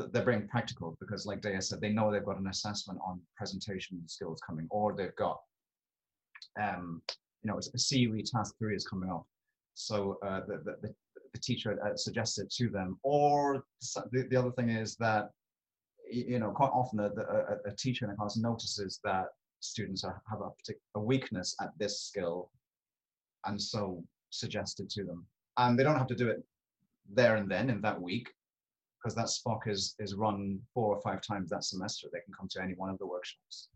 they're 0.08 0.26
being 0.26 0.48
practical 0.48 0.98
because 1.00 1.26
like 1.26 1.42
Daya 1.42 1.64
said, 1.64 1.82
they 1.82 1.90
know 1.90 2.12
they've 2.12 2.26
got 2.26 2.40
an 2.40 2.48
assessment 2.48 3.00
on 3.06 3.22
presentation 3.36 4.02
skills 4.08 4.42
coming, 4.46 4.68
or 4.70 4.96
they've 4.96 5.16
got, 5.16 5.40
um, 6.62 7.02
you 7.44 7.52
know, 7.52 7.58
a 7.58 7.78
CUE 7.78 8.24
task 8.24 8.56
three 8.58 8.76
is 8.76 8.88
coming 8.88 9.10
up. 9.10 9.26
So 9.74 10.18
uh, 10.26 10.42
the, 10.48 10.78
the, 10.82 10.94
the 11.34 11.40
teacher 11.40 11.80
uh, 11.86 11.96
suggests 11.96 12.38
it 12.40 12.52
to 12.52 12.70
them. 12.70 13.00
Or 13.04 13.64
the, 14.12 14.28
the 14.30 14.36
other 14.36 14.52
thing 14.52 14.70
is 14.70 14.96
that, 14.98 15.30
you 16.12 16.40
know, 16.40 16.52
quite 16.52 16.72
often 16.74 17.00
a, 17.00 17.06
a, 17.06 17.72
a 17.72 17.76
teacher 17.78 18.06
in 18.06 18.12
a 18.12 18.16
class 18.16 18.36
notices 18.36 19.00
that 19.04 19.28
students 19.60 20.04
are, 20.04 20.22
have 20.30 20.42
a, 20.42 20.50
a 20.96 21.00
weakness 21.00 21.56
at 21.62 21.70
this 21.78 22.02
skill. 22.02 22.52
And 23.46 23.62
so 23.62 24.04
suggested 24.32 24.90
to 24.92 25.04
them. 25.04 25.26
And 25.58 25.78
they 25.78 25.84
don't 25.84 25.98
have 25.98 26.08
to 26.08 26.16
do 26.16 26.30
it 26.30 26.44
there 27.14 27.38
and 27.38 27.50
then 27.50 27.70
in 27.70 27.82
that 27.82 28.02
week, 28.02 28.30
because 29.02 29.16
that 29.16 29.28
SPOC 29.28 29.68
is, 29.68 29.96
is 30.00 30.16
run 30.16 30.60
four 30.74 30.96
or 30.96 31.02
five 31.02 31.22
times 31.22 31.50
that 31.50 31.64
semester. 31.64 32.08
They 32.12 32.20
can 32.20 32.34
come 32.38 32.48
to 32.52 32.62
any 32.62 32.74
one 32.74 32.90
of 32.90 32.98
the 32.98 33.08
workshops. 33.08 33.70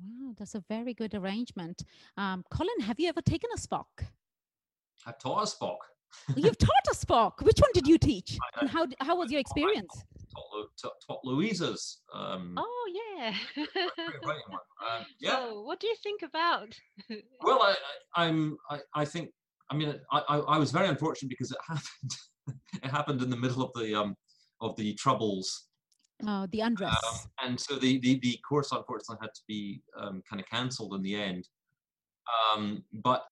Wow, 0.00 0.34
that's 0.38 0.54
a 0.54 0.62
very 0.68 0.94
good 0.94 1.14
arrangement. 1.14 1.82
Um, 2.16 2.44
Colin, 2.50 2.80
have 2.80 3.00
you 3.00 3.08
ever 3.08 3.20
taken 3.20 3.50
a 3.54 3.58
SPOC? 3.58 3.84
I've 5.06 5.18
taught 5.18 5.42
a 5.42 5.46
SPOC. 5.46 5.76
You've 6.36 6.58
taught 6.58 6.70
a 6.90 6.94
SPOC. 6.94 7.42
Which 7.42 7.58
one 7.58 7.70
did 7.74 7.86
you 7.86 7.98
teach? 7.98 8.38
And 8.60 8.70
how, 8.70 8.86
how 9.00 9.16
was 9.16 9.30
your 9.30 9.40
experience? 9.40 10.04
Taught, 10.34 10.68
taught, 10.80 10.92
taught 11.06 11.20
Louisa's. 11.24 12.00
Um, 12.14 12.54
Oh 12.56 12.92
yeah. 13.18 13.34
Um, 14.80 15.04
yeah. 15.20 15.30
So 15.30 15.62
what 15.62 15.80
do 15.80 15.88
you 15.88 15.96
think 16.02 16.22
about? 16.22 16.68
Well, 17.42 17.62
I, 17.62 17.74
I, 18.14 18.26
I'm. 18.26 18.56
I, 18.70 18.78
I 18.94 19.04
think. 19.04 19.30
I 19.70 19.76
mean, 19.76 19.94
I, 20.12 20.22
I, 20.28 20.38
I 20.38 20.58
was 20.58 20.70
very 20.70 20.88
unfortunate 20.88 21.28
because 21.28 21.50
it 21.50 21.58
happened. 21.66 22.12
it 22.82 22.90
happened 22.90 23.22
in 23.22 23.28
the 23.30 23.36
middle 23.36 23.62
of 23.62 23.72
the 23.74 23.94
um 23.94 24.14
of 24.60 24.76
the 24.76 24.94
troubles 24.94 25.68
Oh, 26.26 26.46
the 26.50 26.60
undress. 26.60 26.90
Um, 26.92 27.30
and 27.44 27.60
so 27.60 27.76
the, 27.76 27.98
the, 27.98 28.18
the 28.20 28.38
course 28.48 28.72
unfortunately 28.72 29.18
had 29.20 29.34
to 29.34 29.42
be 29.46 29.82
um, 29.96 30.22
kind 30.28 30.40
of 30.40 30.48
cancelled 30.48 30.94
in 30.94 31.02
the 31.02 31.14
end. 31.14 31.48
Um, 32.54 32.82
but 32.92 33.24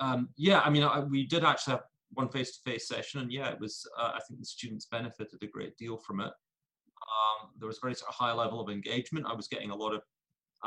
um, 0.00 0.28
yeah, 0.36 0.60
I 0.60 0.70
mean, 0.70 0.82
I, 0.82 1.00
we 1.00 1.26
did 1.26 1.44
actually 1.44 1.72
have 1.72 1.84
one 2.10 2.28
face-to-face 2.28 2.88
session, 2.88 3.20
and 3.20 3.32
yeah, 3.32 3.48
it 3.48 3.58
was. 3.58 3.86
Uh, 3.98 4.12
I 4.14 4.20
think 4.28 4.40
the 4.40 4.46
students 4.46 4.86
benefited 4.86 5.42
a 5.42 5.46
great 5.46 5.76
deal 5.78 5.96
from 5.96 6.20
it. 6.20 6.26
Um, 6.26 7.50
there 7.58 7.68
was 7.68 7.78
a 7.78 7.80
very 7.80 7.94
sort 7.94 8.10
of 8.10 8.14
high 8.14 8.32
level 8.32 8.60
of 8.60 8.68
engagement. 8.68 9.26
I 9.26 9.34
was 9.34 9.48
getting 9.48 9.70
a 9.70 9.76
lot 9.76 9.94
of, 9.94 10.02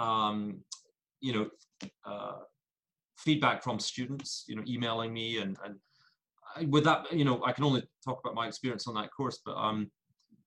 um, 0.01 0.61
you 1.21 1.33
know, 1.33 1.49
uh, 2.05 2.39
feedback 3.17 3.63
from 3.63 3.79
students. 3.79 4.45
You 4.47 4.55
know, 4.55 4.63
emailing 4.67 5.13
me, 5.13 5.37
and 5.37 5.57
and 5.63 5.75
with 6.63 6.83
that, 6.85 7.11
you 7.11 7.25
know, 7.25 7.43
I 7.43 7.51
can 7.51 7.63
only 7.63 7.83
talk 8.03 8.19
about 8.23 8.35
my 8.35 8.47
experience 8.47 8.87
on 8.87 8.95
that 8.95 9.09
course, 9.15 9.41
but 9.45 9.55
um, 9.55 9.91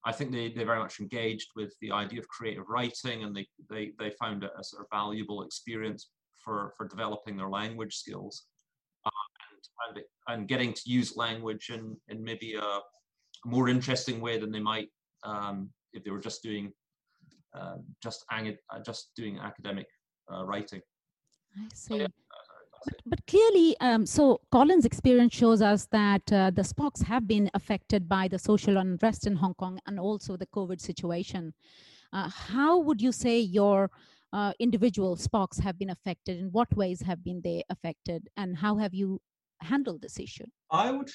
I 0.04 0.12
think 0.12 0.32
they, 0.32 0.48
they 0.48 0.64
very 0.64 0.78
much 0.78 1.00
engaged 1.00 1.48
with 1.56 1.74
the 1.80 1.92
idea 1.92 2.20
of 2.20 2.28
creative 2.28 2.68
writing 2.68 3.24
and 3.24 3.34
they, 3.34 3.46
they, 3.68 3.92
they 3.98 4.10
found 4.10 4.44
it 4.44 4.50
a 4.58 4.64
sort 4.64 4.82
of 4.82 4.88
valuable 4.90 5.42
experience 5.42 6.10
for, 6.42 6.72
for 6.76 6.86
developing 6.86 7.36
their 7.36 7.48
language 7.48 7.96
skills 7.96 8.46
uh, 9.04 9.10
and, 9.88 10.04
and, 10.28 10.48
getting 10.48 10.72
to 10.72 10.82
use 10.86 11.16
language 11.16 11.70
in, 11.70 11.96
in 12.08 12.22
maybe 12.22 12.54
a 12.54 12.78
more 13.44 13.68
interesting 13.68 14.20
way 14.20 14.38
than 14.38 14.52
they 14.52 14.60
might 14.60 14.88
um, 15.24 15.70
if 15.92 16.04
they 16.04 16.10
were 16.10 16.20
just 16.20 16.42
doing 16.42 16.72
uh, 17.54 17.76
just, 18.02 18.24
ang- 18.30 18.56
uh, 18.70 18.78
just 18.84 19.10
doing 19.16 19.38
academic 19.38 19.86
uh, 20.32 20.44
writing. 20.44 20.80
I 21.56 21.66
So, 21.74 21.94
see. 21.94 22.00
yeah, 22.00 22.06
But, 22.84 22.94
but 23.06 23.26
clearly, 23.26 23.76
um, 23.80 24.06
so 24.06 24.40
Colin's 24.50 24.84
experience 24.84 25.34
shows 25.34 25.62
us 25.62 25.86
that 25.86 26.32
uh, 26.32 26.50
the 26.50 26.62
SPOCs 26.62 27.02
have 27.04 27.26
been 27.26 27.50
affected 27.54 28.08
by 28.08 28.28
the 28.28 28.38
social 28.38 28.76
unrest 28.76 29.26
in 29.26 29.36
Hong 29.36 29.54
Kong 29.54 29.78
and 29.86 29.98
also 29.98 30.36
the 30.36 30.46
COVID 30.46 30.80
situation. 30.80 31.54
Uh, 32.12 32.28
how 32.28 32.78
would 32.78 33.00
you 33.02 33.12
say 33.12 33.38
your 33.38 33.90
uh, 34.32 34.52
individual 34.58 35.16
SPOCs 35.16 35.60
have 35.60 35.78
been 35.78 35.90
affected? 35.90 36.38
In 36.38 36.46
what 36.52 36.74
ways 36.76 37.00
have 37.02 37.22
been 37.24 37.40
they 37.42 37.64
affected, 37.68 38.28
and 38.36 38.56
how 38.56 38.76
have 38.76 38.94
you 38.94 39.20
handled 39.60 40.02
this 40.02 40.18
issue? 40.18 40.46
I 40.70 40.90
would 40.90 41.10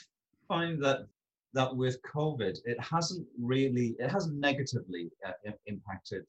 find 0.47 0.84
that 0.84 1.08
that 1.54 1.76
with 1.76 2.02
COVID, 2.02 2.58
it 2.65 2.80
hasn't 2.80 3.28
really, 3.39 3.95
it 3.99 4.10
hasn't 4.10 4.39
negatively 4.39 5.12
uh, 5.26 5.52
impacted 5.67 6.26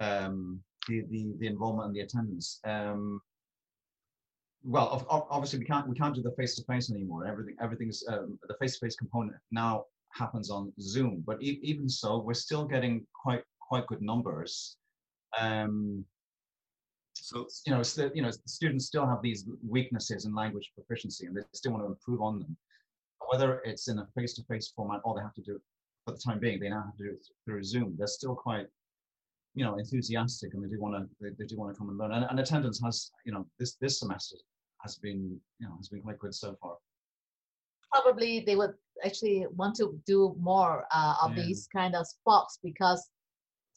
um, 0.00 0.60
the, 0.86 1.02
the 1.10 1.34
the 1.38 1.46
and 1.46 1.94
the 1.94 2.00
attendance. 2.00 2.60
Um, 2.64 3.20
well, 4.64 4.88
of, 4.88 5.02
of- 5.08 5.26
obviously 5.30 5.58
we 5.58 5.64
can't 5.64 5.86
we 5.88 5.94
can't 5.94 6.14
do 6.14 6.22
the 6.22 6.32
face 6.32 6.54
to 6.56 6.64
face 6.64 6.90
anymore. 6.90 7.26
Everything 7.26 7.56
everything's 7.60 8.02
um, 8.08 8.38
the 8.48 8.54
face 8.60 8.74
to 8.78 8.86
face 8.86 8.96
component 8.96 9.36
now 9.50 9.84
happens 10.12 10.50
on 10.50 10.72
Zoom. 10.80 11.22
But 11.26 11.42
e- 11.42 11.60
even 11.62 11.88
so, 11.88 12.18
we're 12.18 12.34
still 12.34 12.64
getting 12.64 13.06
quite 13.22 13.42
quite 13.60 13.86
good 13.86 14.02
numbers. 14.02 14.76
Um, 15.40 16.04
So 17.14 17.46
you 17.66 17.72
know, 17.74 17.82
still, 17.82 18.10
you 18.14 18.22
know, 18.22 18.30
students 18.46 18.86
still 18.86 19.06
have 19.06 19.22
these 19.22 19.40
weaknesses 19.76 20.24
in 20.26 20.34
language 20.34 20.72
proficiency, 20.74 21.26
and 21.26 21.34
they 21.36 21.42
still 21.52 21.72
want 21.72 21.82
to 21.84 21.88
improve 21.94 22.20
on 22.20 22.34
them. 22.40 22.56
Whether 23.30 23.60
it's 23.64 23.88
in 23.88 23.98
a 23.98 24.06
face-to-face 24.16 24.72
format, 24.76 25.00
or 25.04 25.14
they 25.14 25.22
have 25.22 25.34
to 25.34 25.42
do 25.42 25.54
it 25.56 25.62
for 26.04 26.12
the 26.14 26.18
time 26.26 26.38
being, 26.38 26.58
they 26.60 26.68
now 26.68 26.82
have 26.88 26.96
to 26.98 27.04
do 27.04 27.10
it 27.16 27.26
through 27.44 27.62
Zoom. 27.64 27.94
They're 27.96 28.06
still 28.20 28.34
quite, 28.34 28.66
you 29.54 29.64
know, 29.64 29.76
enthusiastic, 29.78 30.52
and 30.54 30.62
they 30.62 30.68
do 30.74 30.78
want 30.84 30.94
to, 30.96 31.02
they, 31.20 31.30
they 31.38 31.46
do 31.46 31.56
want 31.56 31.72
to 31.72 31.78
come 31.78 31.88
and 31.88 31.98
learn. 31.98 32.12
And, 32.12 32.26
and 32.28 32.38
attendance 32.40 32.78
has, 32.84 33.10
you 33.24 33.32
know, 33.32 33.46
this 33.58 33.76
this 33.80 33.98
semester 34.00 34.36
has 34.84 34.96
been, 34.96 35.40
you 35.58 35.66
know, 35.66 35.74
has 35.78 35.88
been 35.88 36.02
quite 36.02 36.18
good 36.18 36.34
so 36.34 36.56
far. 36.60 36.76
probably 37.92 38.40
they 38.46 38.56
would 38.56 38.74
actually 39.04 39.46
want 39.60 39.74
to 39.76 39.86
do 40.04 40.34
more 40.40 40.84
uh, 40.98 41.14
of 41.24 41.30
Yeah. 41.30 41.42
these 41.44 41.68
kind 41.78 41.94
of 41.94 42.04
SPOCs 42.14 42.58
because 42.68 43.00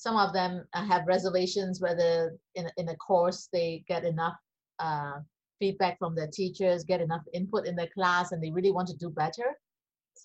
some 0.06 0.15
of 0.17 0.34
them 0.34 0.52
uh, 0.74 0.86
have 0.91 1.06
reservations 1.15 1.80
whether 1.86 2.13
in, 2.56 2.65
in 2.78 2.89
a 2.89 2.96
course 2.96 3.48
they 3.54 3.84
get 3.88 4.04
enough 4.13 4.38
uh, 4.80 5.17
feedback 5.60 5.98
from 6.00 6.15
their 6.15 6.32
teachers, 6.39 6.84
get 6.84 7.00
enough 7.02 7.24
input 7.34 7.63
in 7.67 7.76
their 7.76 7.91
class, 7.98 8.32
and 8.32 8.39
they 8.41 8.52
really 8.58 8.72
want 8.78 8.88
to 8.88 8.98
do 9.06 9.10
better. 9.24 9.48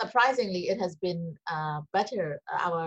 Surprisingly, 0.03 0.63
it 0.73 0.79
has 0.81 0.95
been 0.97 1.23
uh, 1.55 1.81
better. 1.93 2.41
Our 2.69 2.87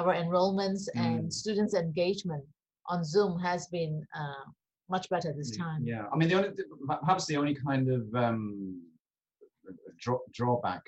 our 0.00 0.12
enrollments 0.22 0.82
and 0.96 1.24
Mm. 1.28 1.32
students' 1.42 1.74
engagement 1.74 2.44
on 2.92 3.04
Zoom 3.04 3.38
has 3.48 3.62
been 3.76 3.94
uh, 4.20 4.44
much 4.92 5.08
better 5.08 5.32
this 5.32 5.56
time. 5.56 5.82
Yeah, 5.84 6.04
I 6.12 6.16
mean, 6.16 6.28
the 6.28 6.36
only 6.36 6.50
perhaps 7.00 7.26
the 7.26 7.36
only 7.36 7.54
kind 7.54 7.90
of 7.90 8.02
um, 8.14 8.80
draw, 9.98 10.18
drawback, 10.32 10.82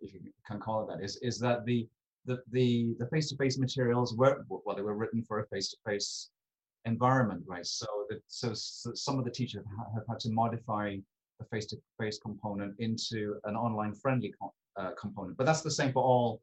if 0.00 0.12
you 0.14 0.20
can 0.46 0.60
call 0.60 0.82
it 0.82 0.88
that, 0.90 1.04
is 1.04 1.18
is 1.22 1.40
that 1.40 1.64
the 1.64 1.88
the 2.26 2.36
the 2.52 2.94
the 3.00 3.06
face 3.06 3.28
to 3.30 3.36
face 3.36 3.58
materials 3.58 4.14
were 4.16 4.44
well, 4.48 4.76
they 4.76 4.82
were 4.82 4.94
written 4.94 5.22
for 5.26 5.40
a 5.40 5.46
face 5.48 5.70
to 5.70 5.78
face 5.84 6.30
environment, 6.84 7.42
right? 7.46 7.66
So 7.66 7.86
that 8.10 8.20
so, 8.28 8.52
so 8.52 8.92
some 8.94 9.18
of 9.18 9.24
the 9.24 9.30
teachers 9.30 9.64
have 9.94 10.04
had 10.08 10.20
to 10.20 10.30
modify 10.30 10.96
the 11.40 11.46
face 11.46 11.66
to 11.66 11.76
face 11.98 12.18
component 12.18 12.74
into 12.78 13.36
an 13.44 13.56
online 13.56 13.94
friendly 13.94 14.32
co- 14.38 14.54
uh, 14.76 14.90
component, 15.00 15.36
but 15.38 15.46
that's 15.46 15.62
the 15.62 15.70
same 15.70 15.92
for 15.92 16.02
all 16.02 16.42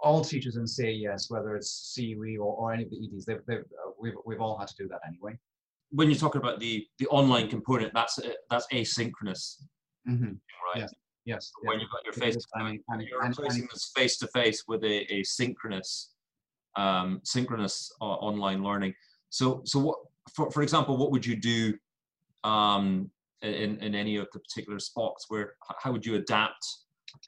all 0.00 0.22
teachers 0.22 0.56
in 0.56 0.66
CAES, 0.66 1.30
whether 1.30 1.56
it's 1.56 1.94
CUE 1.94 2.38
or, 2.38 2.52
or 2.56 2.72
any 2.74 2.82
of 2.82 2.90
the 2.90 2.98
EDs. 3.04 3.24
They've, 3.24 3.44
they've, 3.46 3.60
uh, 3.60 3.90
we've 3.98 4.14
we've 4.26 4.40
all 4.40 4.58
had 4.58 4.68
to 4.68 4.76
do 4.76 4.88
that 4.88 5.00
anyway. 5.06 5.38
When 5.94 6.10
you're 6.10 6.18
talking 6.18 6.40
about 6.40 6.58
the 6.60 6.86
the 6.98 7.06
online 7.08 7.48
component, 7.48 7.92
that's 7.94 8.18
uh, 8.18 8.30
that's 8.50 8.66
asynchronous, 8.72 9.62
Mm-hmm. 10.08 10.32
right? 10.66 10.76
Yes. 10.82 10.92
Yes. 11.24 11.52
When 11.62 11.78
yes. 11.78 11.82
you've 11.82 11.90
got 11.90 12.04
your 12.04 12.12
face 12.12 12.34
to 12.36 12.40
face, 12.40 12.60
any- 12.60 12.80
any- 12.92 13.06
you're 13.08 13.22
replacing 13.22 13.66
this 13.72 13.90
face 13.96 14.18
to 14.18 14.26
face 14.28 14.64
with 14.68 14.82
a, 14.84 14.96
a 15.12 15.22
synchronous 15.22 16.12
um, 16.76 17.20
synchronous 17.24 17.90
uh, 18.00 18.04
online 18.04 18.62
learning. 18.62 18.92
So 19.30 19.62
so 19.64 19.78
what 19.78 19.98
for 20.34 20.50
for 20.50 20.62
example, 20.62 20.96
what 20.96 21.10
would 21.12 21.24
you 21.24 21.36
do 21.36 21.74
um, 22.42 23.10
in 23.42 23.78
in 23.80 23.94
any 23.94 24.16
of 24.16 24.26
the 24.32 24.40
particular 24.40 24.78
SPOCs 24.78 25.24
where 25.28 25.54
how 25.82 25.92
would 25.92 26.04
you 26.04 26.16
adapt 26.16 26.66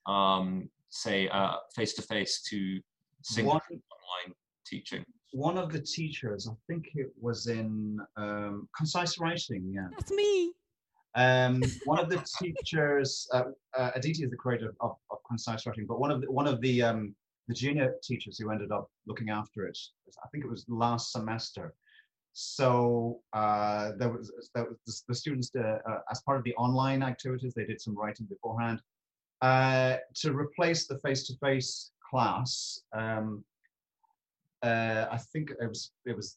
um, 0.06 0.68
say 0.90 1.28
face 1.74 1.94
to 1.94 2.02
face 2.02 2.42
to 2.50 2.80
synchronous 3.22 3.62
One, 3.70 3.80
online 3.96 4.34
teaching? 4.66 5.04
One 5.32 5.58
of 5.58 5.72
the 5.72 5.80
teachers, 5.80 6.48
I 6.48 6.54
think 6.66 6.90
it 6.94 7.10
was 7.20 7.46
in 7.46 7.98
um, 8.16 8.68
concise 8.76 9.18
writing. 9.18 9.72
Yeah. 9.74 9.88
That's 9.90 10.12
me. 10.12 10.52
Um, 11.14 11.62
one 11.84 11.98
of 11.98 12.08
the 12.08 12.24
teachers, 12.40 13.28
uh, 13.32 13.44
uh, 13.76 13.90
Aditi 13.94 14.24
is 14.24 14.30
the 14.30 14.36
creator 14.36 14.74
of, 14.80 14.96
of 15.10 15.18
concise 15.28 15.66
writing, 15.66 15.86
but 15.86 15.98
one 15.98 16.10
of 16.10 16.20
the, 16.20 16.30
one 16.30 16.46
of 16.46 16.60
the 16.60 16.82
um, 16.82 17.14
the 17.48 17.54
junior 17.54 17.94
teachers 18.02 18.38
who 18.38 18.50
ended 18.50 18.72
up 18.72 18.90
looking 19.06 19.30
after 19.30 19.66
it, 19.66 19.78
I 20.24 20.28
think 20.28 20.44
it 20.44 20.50
was 20.50 20.64
last 20.68 21.12
semester. 21.12 21.74
So 22.32 23.20
uh, 23.32 23.92
there 23.98 24.10
was, 24.10 24.32
there 24.54 24.64
was 24.64 24.76
the, 24.86 25.02
the 25.08 25.14
students, 25.14 25.50
uh, 25.56 25.78
uh, 25.88 26.00
as 26.10 26.20
part 26.22 26.38
of 26.38 26.44
the 26.44 26.54
online 26.56 27.02
activities, 27.02 27.54
they 27.54 27.64
did 27.64 27.80
some 27.80 27.96
writing 27.96 28.26
beforehand. 28.26 28.80
Uh, 29.42 29.96
to 30.14 30.32
replace 30.32 30.86
the 30.86 30.98
face-to-face 30.98 31.92
class, 32.10 32.80
um, 32.92 33.44
uh, 34.66 35.08
I 35.16 35.18
think 35.32 35.50
it 35.50 35.68
was 35.68 35.92
it 36.10 36.16
was 36.20 36.28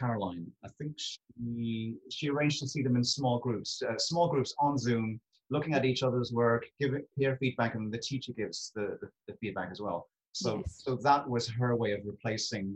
Caroline. 0.00 0.46
I 0.66 0.68
think 0.78 0.92
she 0.98 1.96
she 2.10 2.28
arranged 2.32 2.58
to 2.60 2.68
see 2.72 2.82
them 2.82 2.96
in 2.96 3.04
small 3.04 3.38
groups, 3.46 3.82
uh, 3.88 3.98
small 3.98 4.28
groups 4.28 4.54
on 4.58 4.78
Zoom, 4.78 5.20
looking 5.50 5.74
at 5.74 5.84
each 5.84 6.02
other's 6.02 6.30
work, 6.32 6.62
giving 6.80 7.04
peer 7.16 7.36
feedback, 7.40 7.74
and 7.74 7.92
the 7.92 7.98
teacher 7.98 8.32
gives 8.32 8.72
the, 8.76 8.98
the, 9.00 9.08
the 9.28 9.34
feedback 9.40 9.68
as 9.70 9.80
well. 9.80 10.08
So 10.32 10.50
Yes. 10.58 10.82
so 10.84 10.90
that 11.08 11.28
was 11.28 11.44
her 11.60 11.76
way 11.82 11.92
of 11.92 12.00
replacing 12.12 12.66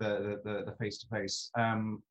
the 0.00 0.12
the 0.44 0.54
the 0.68 0.74
face 0.80 0.96
to 1.02 1.06
face. 1.16 1.50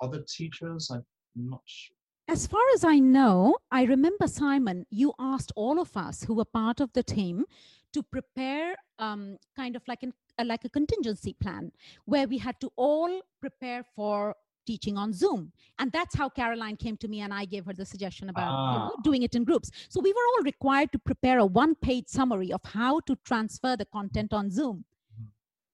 Other 0.06 0.22
teachers, 0.38 0.90
I'm 0.92 1.06
not 1.36 1.62
sure. 1.66 1.96
As 2.30 2.48
far 2.48 2.66
as 2.74 2.84
I 2.86 3.00
know, 3.00 3.58
I 3.70 3.84
remember, 3.84 4.28
Simon, 4.28 4.86
you 4.90 5.14
asked 5.20 5.52
all 5.56 5.78
of 5.80 5.92
us 5.98 6.24
who 6.24 6.34
were 6.36 6.46
part 6.46 6.80
of 6.80 6.90
the 6.94 7.04
team 7.04 7.46
to 7.92 8.02
prepare 8.02 8.76
um, 8.98 9.38
kind 9.56 9.76
of 9.76 9.84
like, 9.90 10.04
an, 10.04 10.14
uh, 10.40 10.46
like 10.46 10.64
a 10.66 10.70
contingency 10.70 11.34
plan 11.42 11.72
where 12.06 12.28
we 12.28 12.38
had 12.38 12.60
to 12.62 12.72
all 12.76 13.22
prepare 13.42 13.84
for 13.96 14.36
teaching 14.66 14.98
on 14.98 15.12
Zoom. 15.12 15.52
And 15.80 15.92
that's 15.92 16.16
how 16.16 16.30
Caroline 16.30 16.78
came 16.78 16.96
to 16.98 17.08
me 17.10 17.20
and 17.20 17.34
I 17.34 17.44
gave 17.46 17.66
her 17.66 17.74
the 17.74 17.86
suggestion 17.86 18.30
about 18.30 18.48
you 18.50 18.80
know, 18.80 18.96
Ah. 18.98 19.02
doing 19.04 19.24
it 19.24 19.36
in 19.36 19.44
groups. 19.44 19.70
So 19.90 20.00
we 20.00 20.14
were 20.14 20.26
all 20.38 20.44
required 20.44 20.92
to 20.94 21.00
prepare 21.00 21.40
a 21.40 21.46
one 21.46 21.76
page 21.76 22.08
summary 22.08 22.54
of 22.54 22.62
how 22.64 23.02
to 23.02 23.16
transfer 23.26 23.76
the 23.76 23.86
content 23.86 24.32
on 24.34 24.50
Zoom. 24.50 24.86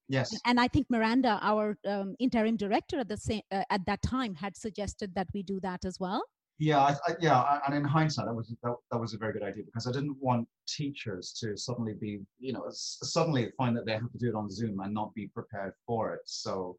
Yes. 0.08 0.36
And 0.48 0.60
I 0.60 0.67
think 0.67 0.88
Miranda, 0.89 1.38
our 1.43 1.78
um, 1.86 2.15
interim 2.17 2.58
director 2.58 3.00
at 3.00 3.08
the 3.08 3.17
same 3.17 3.41
uh, 3.52 3.62
at 3.69 3.86
that 3.86 4.02
time, 4.02 4.34
had 4.34 4.58
suggested 4.58 5.13
that 5.13 5.28
we 5.36 5.43
do 5.43 5.60
that 5.60 5.86
as 5.86 6.00
well. 6.00 6.24
Yeah, 6.60 6.80
I, 6.80 6.91
I, 7.08 7.15
yeah, 7.22 7.39
I- 7.39 7.62
and 7.65 7.76
in 7.76 7.84
hindsight, 7.86 8.26
that 8.26 8.34
was 8.34 8.54
that, 8.63 8.76
that 8.91 8.98
was 9.00 9.13
a 9.13 9.17
very 9.17 9.32
good 9.34 9.43
idea 9.43 9.63
because 9.63 9.88
I 9.88 9.91
didn't 9.93 10.17
want 10.19 10.48
teachers 10.67 11.32
to 11.39 11.56
suddenly 11.58 11.93
be, 11.93 12.19
you 12.38 12.52
know, 12.54 12.65
s- 12.67 12.98
suddenly 13.02 13.50
find 13.58 13.76
that 13.78 13.86
they 13.86 13.93
have 13.93 14.12
to 14.12 14.17
do 14.17 14.28
it 14.28 14.36
on 14.36 14.50
Zoom 14.50 14.80
and 14.82 14.93
not 14.93 15.13
be 15.15 15.28
prepared 15.28 15.74
for 15.88 16.13
it. 16.13 16.19
So 16.26 16.78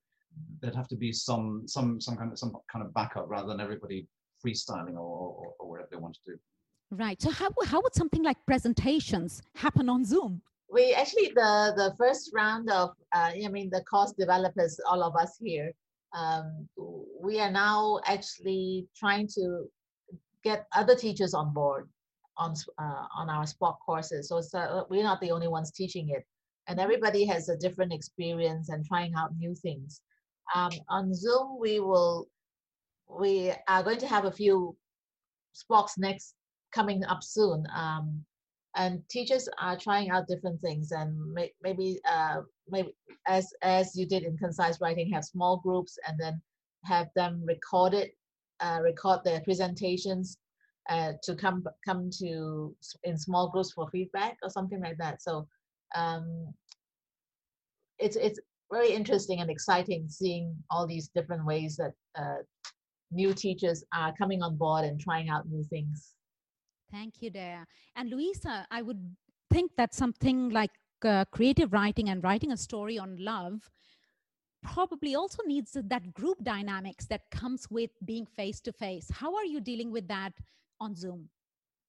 there'd 0.61 0.77
have 0.77 0.89
to 0.89 0.97
be 0.97 1.13
some 1.13 1.67
some 1.67 2.01
some 2.01 2.17
kind 2.17 2.31
of 2.31 2.39
some 2.39 2.53
kind 2.71 2.85
of 2.85 2.93
backup 2.93 3.29
rather 3.29 3.49
than 3.49 3.61
everybody 3.61 4.07
freestyling 4.45 4.95
or, 4.95 4.99
or, 5.41 5.55
or 5.59 5.69
whatever 5.71 5.89
they 5.91 5.97
want 5.99 6.15
to 6.15 6.33
do. 6.33 6.39
Right. 6.91 7.21
So 7.21 7.31
how 7.31 7.49
how 7.65 7.81
would 7.81 7.95
something 7.95 8.23
like 8.23 8.37
presentations 8.47 9.43
happen 9.57 9.89
on 9.89 10.05
Zoom? 10.05 10.43
we 10.73 10.95
actually 10.95 11.29
the 11.35 11.73
the 11.77 11.93
first 11.99 12.31
round 12.33 12.71
of 12.71 12.91
uh, 13.13 13.33
I 13.45 13.49
mean 13.49 13.71
the 13.71 13.83
course 13.93 14.13
developers, 14.13 14.79
all 14.89 15.03
of 15.03 15.17
us 15.17 15.33
here, 15.41 15.73
um, 16.15 16.69
we 17.23 17.41
are 17.41 17.51
now 17.51 18.01
actually 18.07 18.89
trying 18.97 19.29
to 19.35 19.67
get 20.43 20.67
other 20.75 20.95
teachers 20.95 21.35
on 21.35 21.53
board 21.53 21.89
on 22.37 22.55
uh, 22.79 23.07
on 23.17 23.29
our 23.29 23.45
SPOC 23.45 23.77
courses. 23.85 24.29
So 24.29 24.41
uh, 24.59 24.85
we're 24.89 25.03
not 25.03 25.21
the 25.21 25.31
only 25.31 25.49
ones 25.49 25.71
teaching 25.71 26.09
it, 26.11 26.25
and 26.67 26.81
everybody 26.81 27.25
has 27.27 27.49
a 27.49 27.57
different 27.57 27.93
experience 27.93 28.71
and 28.71 28.85
trying 28.85 29.15
out 29.15 29.37
new 29.37 29.55
things. 29.55 30.01
Um, 30.55 30.73
on 30.89 31.15
Zoom, 31.15 31.59
we 31.61 31.81
will 31.81 32.29
we 33.09 33.53
are 33.69 33.83
going 33.83 33.99
to 33.99 34.09
have 34.09 34.25
a 34.25 34.33
few 34.33 34.77
SPOCs 35.55 35.99
next 35.99 36.35
coming 36.73 37.05
up 37.05 37.23
soon. 37.23 37.67
Um, 37.75 38.25
and 38.77 39.03
teachers 39.09 39.49
are 39.61 39.77
trying 39.77 40.11
out 40.11 40.29
different 40.29 40.61
things 40.61 40.93
and 40.93 41.33
may, 41.35 41.53
maybe 41.63 42.01
uh, 42.09 42.43
maybe 42.69 42.95
as 43.27 43.53
as 43.63 43.97
you 43.97 44.07
did 44.07 44.23
in 44.23 44.37
concise 44.37 44.81
writing 44.81 45.11
have 45.11 45.25
small 45.25 45.57
groups 45.59 45.99
and 46.07 46.19
then 46.19 46.41
have 46.85 47.09
them 47.17 47.43
record 47.45 47.95
it 47.95 48.17
uh, 48.61 48.79
record 48.83 49.21
their 49.25 49.41
presentations 49.41 50.39
uh, 50.89 51.13
to 51.23 51.35
come 51.35 51.65
come 51.87 52.11
to 52.11 52.75
in 53.05 53.19
small 53.19 53.49
groups 53.51 53.73
for 53.73 53.89
feedback 53.91 54.37
or 54.43 54.51
something 54.51 54.81
like 54.81 54.97
that. 54.99 55.23
So 55.23 55.47
um, 55.95 56.55
it's 57.99 58.17
it's 58.17 58.41
very 58.71 58.93
interesting 58.93 59.41
and 59.41 59.51
exciting 59.51 60.09
seeing 60.09 60.55
all 60.71 60.87
these 60.87 61.09
different 61.09 61.45
ways 61.45 61.77
that 61.77 61.93
uh, 62.17 62.43
new 63.11 63.35
teachers 63.35 63.85
are 63.93 64.15
coming 64.17 64.43
on 64.43 64.57
board 64.57 64.85
and 64.85 65.01
trying 65.01 65.29
out 65.29 65.49
new 65.49 65.65
things 65.65 66.15
Thank 66.91 67.23
you, 67.23 67.31
Daya. 67.31 67.65
And 67.97 68.11
Louisa, 68.11 68.67
I 68.71 68.83
would 68.83 69.17
think 69.51 69.73
that 69.77 69.95
something 69.95 70.51
like 70.51 70.71
uh, 71.05 71.25
creative 71.27 71.73
writing 71.73 72.09
and 72.09 72.23
writing 72.23 72.53
a 72.53 72.57
story 72.57 72.99
on 72.99 73.17
love 73.19 73.71
probably 74.63 75.15
also 75.15 75.43
needs 75.47 75.77
that 75.83 76.13
group 76.13 76.43
dynamics 76.43 77.07
that 77.07 77.23
comes 77.31 77.71
with 77.71 77.91
being 78.05 78.27
face 78.27 78.61
to 78.61 78.73
face. 78.73 79.11
How 79.11 79.35
are 79.35 79.45
you 79.45 79.61
dealing 79.61 79.91
with 79.91 80.07
that 80.09 80.33
on 80.81 80.95
Zoom? 80.95 81.29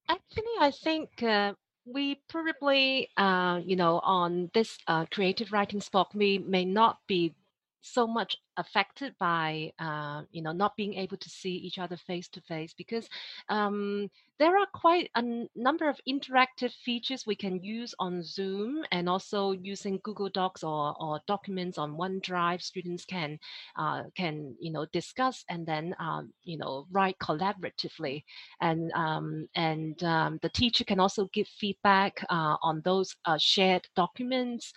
Actually, 0.08 0.56
I 0.60 0.72
think 0.72 1.24
uh, 1.24 1.54
we 1.86 2.22
probably, 2.30 3.10
uh, 3.18 3.60
you 3.64 3.76
know, 3.76 4.00
on 4.04 4.50
this 4.54 4.78
uh, 4.88 5.06
creative 5.12 5.52
writing 5.52 5.80
SPOC, 5.80 6.16
we 6.16 6.38
may 6.38 6.66
not 6.66 7.00
be 7.08 7.36
so 7.82 8.06
much 8.06 8.38
affected 8.58 9.16
by, 9.20 9.72
uh, 9.80 10.22
you 10.32 10.42
know, 10.42 10.52
not 10.52 10.78
being 10.78 10.94
able 10.94 11.18
to 11.18 11.30
see 11.30 11.54
each 11.54 11.80
other 11.80 11.98
face 11.98 12.28
to 12.30 12.42
face 12.42 12.74
because 12.74 13.10
um, 13.50 14.10
there 14.39 14.58
are 14.58 14.65
quite 14.74 15.10
a 15.15 15.20
n- 15.20 15.48
number 15.56 15.88
of 15.88 16.00
interactive 16.10 16.72
features 16.84 17.26
we 17.28 17.36
can 17.36 17.63
use 17.63 17.94
on 18.00 18.24
Zoom 18.24 18.84
and 18.91 19.08
also 19.08 19.52
using 19.52 20.00
Google 20.04 20.30
Docs 20.30 20.63
or, 20.63 20.96
or 21.00 21.20
documents 21.28 21.78
on 21.78 21.98
OneDrive. 21.98 22.62
Students 22.62 23.06
can 23.06 23.38
uh, 23.78 24.04
can 24.15 24.56
you 24.60 24.72
know 24.72 24.86
discuss 24.91 25.44
and 25.50 25.65
then 25.65 25.96
um, 26.00 26.34
you 26.44 26.58
know 26.58 26.88
write 26.91 27.17
collaboratively 27.22 28.24
and 28.62 28.91
um, 28.94 29.48
and 29.56 30.02
um, 30.04 30.39
the 30.41 30.50
teacher 30.50 30.84
can 30.84 31.00
also 31.00 31.28
give 31.34 31.48
feedback 31.48 32.24
uh, 32.30 32.56
on 32.63 32.82
those 32.84 33.15
uh, 33.26 33.38
shared 33.38 33.88
documents. 33.96 34.74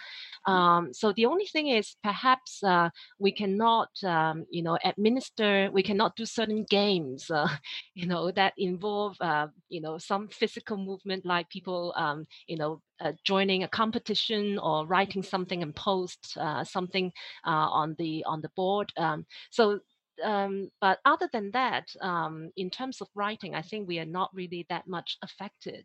Um, 0.47 0.93
so 0.93 1.13
the 1.13 1.27
only 1.27 1.47
thing 1.47 1.69
is 1.69 1.97
perhaps 2.03 2.63
uh, 2.63 2.91
we 3.19 3.33
cannot 3.33 3.89
um, 4.05 4.45
you 4.51 4.63
know 4.63 4.79
administer 4.85 5.71
we 5.73 5.83
cannot 5.83 6.17
do 6.17 6.27
certain 6.27 6.65
games 6.69 7.31
uh, 7.31 7.49
you 7.95 8.07
know 8.07 8.31
that 8.33 8.53
involve 8.59 9.17
uh, 9.21 9.47
you 9.69 9.81
know 9.81 9.99
some 9.99 10.29
physical 10.29 10.77
movement 10.77 11.25
like 11.25 11.49
people 11.49 11.93
um, 11.97 12.27
you 12.47 12.57
know 12.57 12.81
uh, 13.01 13.13
joining 13.25 13.65
a 13.65 13.69
competition 13.69 14.59
or 14.59 14.87
writing 14.87 15.23
something 15.23 15.63
and 15.63 15.75
post 15.75 16.37
uh, 16.39 16.65
something 16.65 17.13
uh, 17.47 17.51
on 17.51 17.95
the 17.99 18.25
on 18.25 18.41
the 18.41 18.51
board. 18.57 18.93
Um, 18.97 19.27
so 19.51 19.81
um, 20.23 20.71
but 20.81 21.01
other 21.05 21.29
than 21.33 21.51
that, 21.53 21.89
um, 22.01 22.51
in 22.57 22.71
terms 22.71 23.01
of 23.01 23.09
writing, 23.15 23.55
I 23.55 23.63
think 23.63 23.89
we 23.89 23.99
are 23.99 24.05
not 24.05 24.31
really 24.33 24.65
that 24.69 24.87
much 24.87 25.19
affected. 25.23 25.85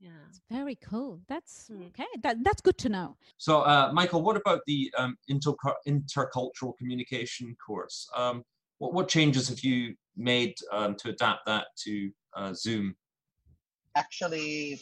Yeah. 0.00 0.10
It's 0.28 0.40
very 0.50 0.76
cool. 0.76 1.20
That's 1.28 1.68
Hmm. 1.68 1.84
okay. 1.84 2.06
That, 2.22 2.42
that's 2.42 2.60
good 2.60 2.76
to 2.78 2.88
know. 2.88 3.16
So, 3.38 3.60
uh, 3.60 3.90
Michael, 3.92 4.22
what 4.22 4.36
about 4.36 4.60
the 4.66 4.92
um, 4.98 5.16
inter- 5.28 5.54
intercultural 5.86 6.76
communication 6.76 7.56
course? 7.64 8.08
Um, 8.16 8.42
what, 8.78 8.92
what 8.92 9.08
changes 9.08 9.48
have 9.48 9.60
you 9.60 9.94
made 10.16 10.54
um, 10.72 10.96
to 10.96 11.10
adapt 11.10 11.46
that 11.46 11.68
to 11.84 12.10
uh, 12.36 12.52
Zoom? 12.54 12.94
Actually, 13.96 14.80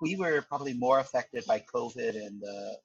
we 0.00 0.16
were 0.16 0.42
probably 0.48 0.74
more 0.74 1.00
affected 1.00 1.44
by 1.46 1.62
COVID 1.74 2.16
and 2.16 2.40
the 2.40 2.76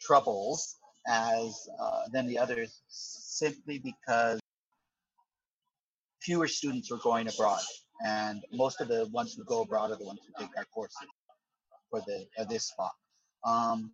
troubles 0.00 0.76
as 1.08 1.68
uh, 1.80 2.02
than 2.12 2.26
the 2.26 2.38
others, 2.38 2.82
simply 2.88 3.78
because 3.78 4.40
fewer 6.20 6.48
students 6.48 6.90
were 6.90 6.98
going 6.98 7.28
abroad, 7.28 7.60
and 8.04 8.44
most 8.52 8.80
of 8.80 8.88
the 8.88 9.06
ones 9.12 9.34
who 9.34 9.44
go 9.44 9.62
abroad 9.62 9.90
are 9.90 9.96
the 9.96 10.04
ones 10.04 10.20
who 10.26 10.44
take 10.44 10.56
our 10.56 10.64
courses 10.66 11.08
for 11.90 12.00
the 12.06 12.26
uh, 12.38 12.44
this 12.44 12.72
SPOC. 12.72 12.90
Um, 13.48 13.92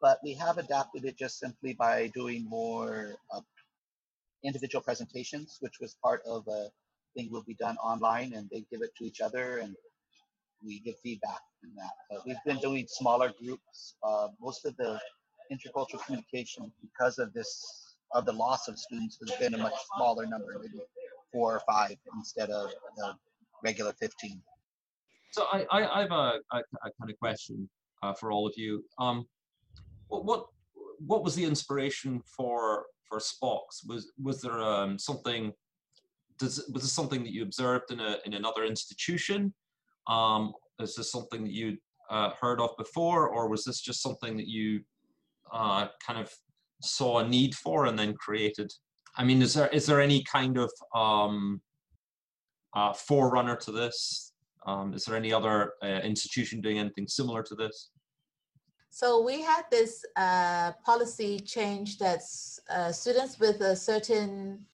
but 0.00 0.18
we 0.22 0.34
have 0.34 0.58
adapted 0.58 1.04
it 1.04 1.18
just 1.18 1.40
simply 1.40 1.74
by 1.74 2.06
doing 2.14 2.46
more 2.48 3.16
uh, 3.34 3.40
individual 4.44 4.82
presentations, 4.82 5.58
which 5.60 5.80
was 5.80 5.96
part 6.02 6.22
of 6.24 6.46
a 6.46 6.68
thing 7.16 7.30
will 7.30 7.44
be 7.44 7.54
done 7.54 7.76
online, 7.78 8.32
and 8.34 8.48
they 8.50 8.64
give 8.70 8.82
it 8.82 8.90
to 8.98 9.04
each 9.04 9.20
other, 9.20 9.58
and 9.58 9.74
we 10.64 10.80
give 10.80 10.94
feedback 11.02 11.40
in 11.62 11.70
that. 11.76 11.92
But 12.10 12.26
we've 12.26 12.36
been 12.46 12.58
doing 12.58 12.86
smaller 12.88 13.32
groups. 13.42 13.94
Uh, 14.02 14.28
most 14.40 14.64
of 14.64 14.76
the 14.76 14.98
intercultural 15.52 16.04
communication, 16.04 16.72
because 16.82 17.18
of 17.18 17.32
this, 17.32 17.96
of 18.12 18.26
the 18.26 18.32
loss 18.32 18.68
of 18.68 18.78
students, 18.78 19.18
has 19.26 19.38
been 19.38 19.54
a 19.54 19.58
much 19.58 19.74
smaller 19.96 20.26
number, 20.26 20.58
maybe 20.60 20.82
four 21.32 21.54
or 21.54 21.62
five 21.66 21.96
instead 22.16 22.50
of 22.50 22.70
the 22.96 23.14
regular 23.62 23.92
15. 24.00 24.40
So, 25.32 25.44
I, 25.52 25.66
I, 25.70 25.98
I 25.98 26.00
have 26.02 26.10
a, 26.10 26.40
a, 26.52 26.58
a 26.58 26.90
kind 26.98 27.10
of 27.10 27.18
question 27.18 27.68
uh, 28.02 28.14
for 28.14 28.32
all 28.32 28.46
of 28.46 28.54
you. 28.56 28.84
Um, 28.98 29.26
what, 30.08 30.24
what 30.24 30.46
what 31.06 31.22
was 31.22 31.34
the 31.34 31.44
inspiration 31.44 32.22
for 32.36 32.86
for 33.08 33.18
SPOCs? 33.18 33.86
Was 33.86 34.12
was 34.22 34.40
there 34.40 34.60
um, 34.60 34.98
something? 34.98 35.52
Does 36.38 36.68
was 36.72 36.82
this 36.82 36.92
something 36.92 37.22
that 37.24 37.32
you 37.32 37.42
observed 37.42 37.90
in 37.90 38.00
a 38.00 38.18
in 38.24 38.34
another 38.34 38.64
institution? 38.64 39.54
Um, 40.06 40.52
is 40.80 40.94
this 40.94 41.10
something 41.10 41.42
that 41.42 41.52
you 41.52 41.76
uh, 42.10 42.30
heard 42.40 42.60
of 42.60 42.70
before, 42.76 43.28
or 43.28 43.48
was 43.48 43.64
this 43.64 43.80
just 43.80 44.02
something 44.02 44.36
that 44.36 44.46
you 44.46 44.80
uh, 45.52 45.88
kind 46.04 46.18
of 46.20 46.32
saw 46.82 47.18
a 47.18 47.28
need 47.28 47.54
for 47.54 47.86
and 47.86 47.98
then 47.98 48.14
created? 48.14 48.72
I 49.16 49.24
mean, 49.24 49.42
is 49.42 49.54
there 49.54 49.68
is 49.68 49.86
there 49.86 50.00
any 50.00 50.22
kind 50.24 50.58
of 50.58 50.70
um, 50.94 51.60
uh, 52.74 52.92
forerunner 52.92 53.56
to 53.56 53.72
this? 53.72 54.32
Um, 54.66 54.94
is 54.94 55.04
there 55.04 55.16
any 55.16 55.32
other 55.32 55.72
uh, 55.82 55.86
institution 55.86 56.60
doing 56.60 56.78
anything 56.78 57.08
similar 57.08 57.42
to 57.42 57.54
this? 57.54 57.90
So 58.90 59.22
we 59.22 59.42
had 59.42 59.62
this 59.70 60.04
uh, 60.16 60.72
policy 60.84 61.38
change 61.40 61.98
that 61.98 62.20
uh, 62.70 62.90
students 62.90 63.38
with 63.38 63.60
a 63.60 63.76
certain, 63.76 64.64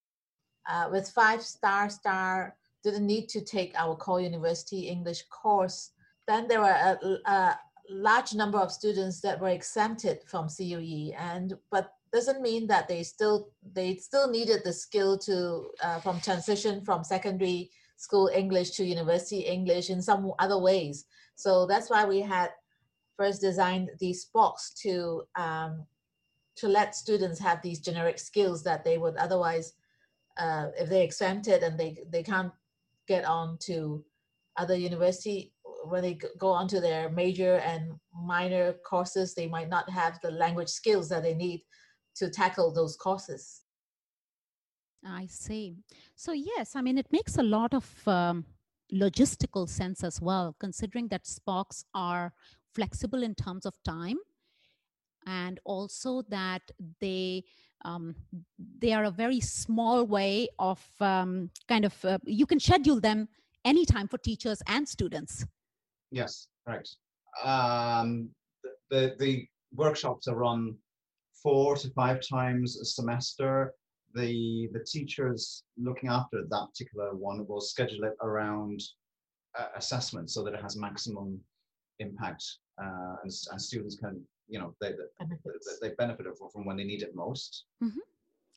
uh, 0.68 0.88
with 0.90 1.11
five 1.11 1.42
star 1.42 1.90
star 1.90 2.57
didn't 2.83 3.07
need 3.07 3.29
to 3.31 3.40
take 3.40 3.72
our 3.77 3.96
core 3.96 4.20
university 4.20 4.88
English 4.88 5.22
course. 5.31 5.90
Then 6.29 6.46
there 6.48 6.61
were 6.61 6.66
a, 6.66 6.98
a 7.31 7.59
large 7.90 8.35
number 8.35 8.59
of 8.59 8.72
students 8.72 9.20
that 9.20 9.40
were 9.40 9.48
exempted 9.48 10.20
from 10.27 10.48
CUE, 10.48 11.12
and 11.18 11.55
but 11.70 11.92
doesn't 12.12 12.40
mean 12.40 12.66
that 12.68 12.88
they 12.88 13.03
still 13.03 13.48
they 13.72 13.96
still 13.96 14.31
needed 14.31 14.62
the 14.64 14.72
skill 14.72 15.18
to 15.18 15.70
uh, 15.83 16.00
from 16.00 16.20
transition 16.20 16.85
from 16.85 17.03
secondary 17.05 17.70
school 17.96 18.31
English 18.35 18.70
to 18.72 18.85
university 18.85 19.40
English 19.40 19.90
in 19.90 20.00
some 20.00 20.33
other 20.38 20.59
ways. 20.59 21.07
So 21.35 21.66
that's 21.66 21.90
why 21.90 22.05
we 22.05 22.20
had 22.20 22.50
first 23.16 23.40
designed 23.40 23.90
these 23.98 24.27
SPOCs 24.27 24.74
to 24.83 25.22
um, 25.37 25.87
to 26.57 26.68
let 26.68 26.94
students 26.94 27.40
have 27.40 27.61
these 27.62 27.81
generic 27.81 28.18
skills 28.18 28.62
that 28.62 28.85
they 28.85 28.98
would 28.98 29.16
otherwise 29.16 29.74
uh, 30.37 30.66
if 30.79 30.88
they 30.88 31.03
exempted 31.03 31.62
and 31.62 31.79
they 31.79 31.97
they 32.11 32.23
can't 32.23 32.53
get 33.07 33.25
on 33.25 33.59
to 33.59 34.05
other 34.57 34.77
university 34.77 35.53
when 35.85 36.03
they 36.03 36.18
go 36.38 36.49
on 36.51 36.66
to 36.68 36.81
their 36.81 37.11
major 37.11 37.57
and 37.57 37.92
minor 38.14 38.73
courses 38.87 39.35
they 39.35 39.47
might 39.47 39.68
not 39.68 39.88
have 39.90 40.18
the 40.23 40.31
language 40.31 40.68
skills 40.68 41.09
that 41.09 41.23
they 41.23 41.35
need 41.35 41.62
to 42.14 42.31
tackle 42.31 42.73
those 42.73 42.97
courses 42.97 43.64
I 45.07 45.27
see. 45.27 45.77
So, 46.16 46.33
yes, 46.33 46.75
I 46.75 46.81
mean, 46.81 46.97
it 46.97 47.12
makes 47.12 47.37
a 47.37 47.42
lot 47.42 47.75
of 47.75 48.09
um, 48.09 48.47
logistical 48.92 49.68
sense 49.68 50.03
as 50.03 50.20
well, 50.20 50.57
considering 50.59 51.09
that 51.09 51.25
SPOCs 51.25 51.85
are 51.94 52.33
flexible 52.75 53.23
in 53.23 53.35
terms 53.35 53.66
of 53.66 53.75
time 53.85 54.16
and 55.27 55.61
also 55.64 56.23
that 56.29 56.62
they 57.01 57.44
um, 57.85 58.14
they 58.79 58.92
are 58.92 59.05
a 59.05 59.11
very 59.11 59.40
small 59.40 60.05
way 60.05 60.49
of 60.59 60.83
um, 61.01 61.51
kind 61.68 61.85
of 61.85 62.05
uh, 62.05 62.18
you 62.25 62.47
can 62.47 62.61
schedule 62.61 63.01
them 63.01 63.29
anytime 63.64 64.09
for 64.09 64.18
teachers 64.18 64.62
and 64.66 64.88
students 64.88 65.44
Yes, 66.14 66.47
right. 66.64 66.88
Um, 67.42 68.31
the, 68.88 69.16
the 69.18 69.49
workshops 69.75 70.29
are 70.29 70.37
run 70.37 70.77
four 71.42 71.75
to 71.77 71.90
five 71.90 72.20
times 72.27 72.81
a 72.81 72.85
semester. 72.85 73.75
The 74.14 74.68
the 74.73 74.85
teachers 74.85 75.64
looking 75.77 76.09
after 76.09 76.44
that 76.49 76.66
particular 76.70 77.16
one 77.16 77.44
will 77.49 77.61
schedule 77.61 78.05
it 78.05 78.14
around 78.23 78.81
uh, 79.59 79.70
assessment 79.75 80.31
so 80.31 80.44
that 80.44 80.55
it 80.55 80.62
has 80.62 80.77
maximum 80.77 81.40
impact 81.99 82.44
uh, 82.81 83.16
and, 83.25 83.33
and 83.51 83.61
students 83.61 83.97
can 83.97 84.23
you 84.48 84.59
know 84.59 84.74
they 84.80 84.90
they, 84.90 85.88
they 85.88 85.94
benefit 85.96 86.26
from 86.52 86.64
when 86.64 86.76
they 86.76 86.85
need 86.85 87.02
it 87.02 87.14
most. 87.14 87.64
Mm-hmm. 87.83 88.00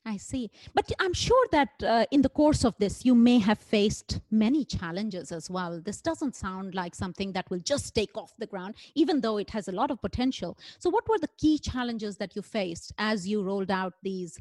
I 0.07 0.15
see. 0.15 0.49
But 0.73 0.89
I'm 0.99 1.13
sure 1.13 1.47
that 1.51 1.69
uh, 1.83 2.05
in 2.11 2.21
the 2.21 2.29
course 2.29 2.63
of 2.63 2.75
this, 2.79 3.03
you 3.03 3.13
may 3.13 3.39
have 3.39 3.59
faced 3.59 4.21
many 4.31 4.63
challenges 4.63 5.33
as 5.33 5.49
well. 5.49 5.81
This 5.83 5.99
doesn't 6.01 6.33
sound 6.33 6.73
like 6.73 6.95
something 6.95 7.33
that 7.33 7.49
will 7.49 7.59
just 7.59 7.93
take 7.93 8.15
off 8.15 8.31
the 8.39 8.47
ground, 8.47 8.75
even 8.95 9.19
though 9.19 9.37
it 9.37 9.49
has 9.49 9.67
a 9.67 9.73
lot 9.73 9.91
of 9.91 10.01
potential. 10.01 10.57
So, 10.79 10.89
what 10.89 11.07
were 11.09 11.19
the 11.19 11.29
key 11.37 11.59
challenges 11.59 12.15
that 12.17 12.37
you 12.37 12.41
faced 12.41 12.93
as 12.97 13.27
you 13.27 13.43
rolled 13.43 13.69
out 13.69 13.95
these 14.01 14.39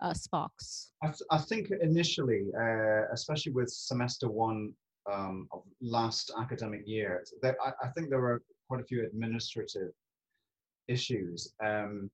uh, 0.00 0.12
SPOCs? 0.12 0.90
I, 1.02 1.06
th- 1.08 1.22
I 1.32 1.38
think 1.38 1.70
initially, 1.82 2.46
uh, 2.56 3.12
especially 3.12 3.52
with 3.52 3.70
semester 3.70 4.28
one 4.28 4.72
um, 5.12 5.48
of 5.52 5.62
last 5.80 6.30
academic 6.38 6.82
year, 6.86 7.24
that 7.42 7.56
I, 7.64 7.72
I, 7.84 7.88
think 7.88 8.10
there 8.10 8.20
were 8.20 8.42
quite 8.68 8.82
a 8.82 8.84
few 8.84 9.04
administrative 9.04 9.90
issues. 10.88 11.52
Um, 11.64 12.10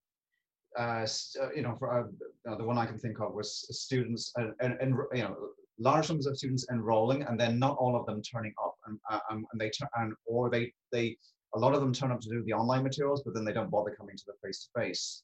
uh, 0.79 1.07
uh, 1.41 1.53
you 1.55 1.63
know, 1.63 1.77
for 1.79 2.11
uh, 2.49 2.57
the 2.57 2.65
one 2.65 2.79
I 2.79 2.87
can 2.87 2.99
think 2.99 3.21
of 3.21 3.33
was 3.33 3.67
students 3.71 4.33
and, 4.37 4.53
and, 4.61 4.77
and, 4.81 4.97
you 5.13 5.23
know 5.23 5.37
large 5.79 6.09
numbers 6.09 6.27
of 6.27 6.37
students 6.37 6.67
enrolling 6.71 7.23
and 7.23 7.39
then 7.39 7.59
not 7.59 7.77
all 7.79 7.97
of 7.97 8.07
them 8.07 8.23
turning 8.23 8.55
up 8.65 8.77
and, 8.87 8.99
uh, 9.11 9.19
um, 9.31 9.45
and 9.53 9.61
they 9.61 9.71
turn 9.71 9.89
and 9.97 10.13
or 10.27 10.49
they 10.49 10.73
they 10.93 11.17
a 11.55 11.59
lot 11.59 11.75
of 11.75 11.81
them 11.81 11.93
turn 11.93 12.13
up 12.13 12.21
to 12.21 12.29
do 12.29 12.43
the 12.45 12.53
online 12.53 12.83
materials 12.83 13.23
but 13.25 13.35
then 13.35 13.45
they 13.45 13.53
don't 13.53 13.71
bother 13.71 13.95
coming 13.99 14.17
to 14.17 14.25
the 14.27 14.47
face 14.47 14.65
to 14.65 14.81
face 14.81 15.23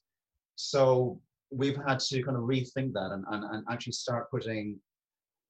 so 0.55 1.19
we've 1.51 1.77
had 1.87 1.99
to 1.99 2.21
kind 2.23 2.37
of 2.37 2.43
rethink 2.43 2.93
that 2.93 3.11
and, 3.11 3.23
and, 3.31 3.43
and 3.43 3.63
actually 3.69 3.93
start 3.93 4.29
putting 4.29 4.77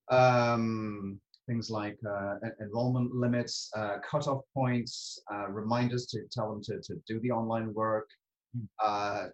um, 0.10 1.20
things 1.52 1.70
like 1.70 1.98
uh, 2.10 2.36
enrollment 2.62 3.14
limits, 3.14 3.70
uh, 3.76 3.98
cutoff 4.10 4.42
points, 4.54 5.22
uh, 5.34 5.50
reminders 5.50 6.06
to 6.06 6.20
tell 6.32 6.50
them 6.50 6.64
to, 6.64 6.80
to 6.82 6.96
do 7.06 7.20
the 7.20 7.32
online 7.32 7.74
work, 7.74 8.08
hmm. 8.56 8.64
uh, 8.82 9.26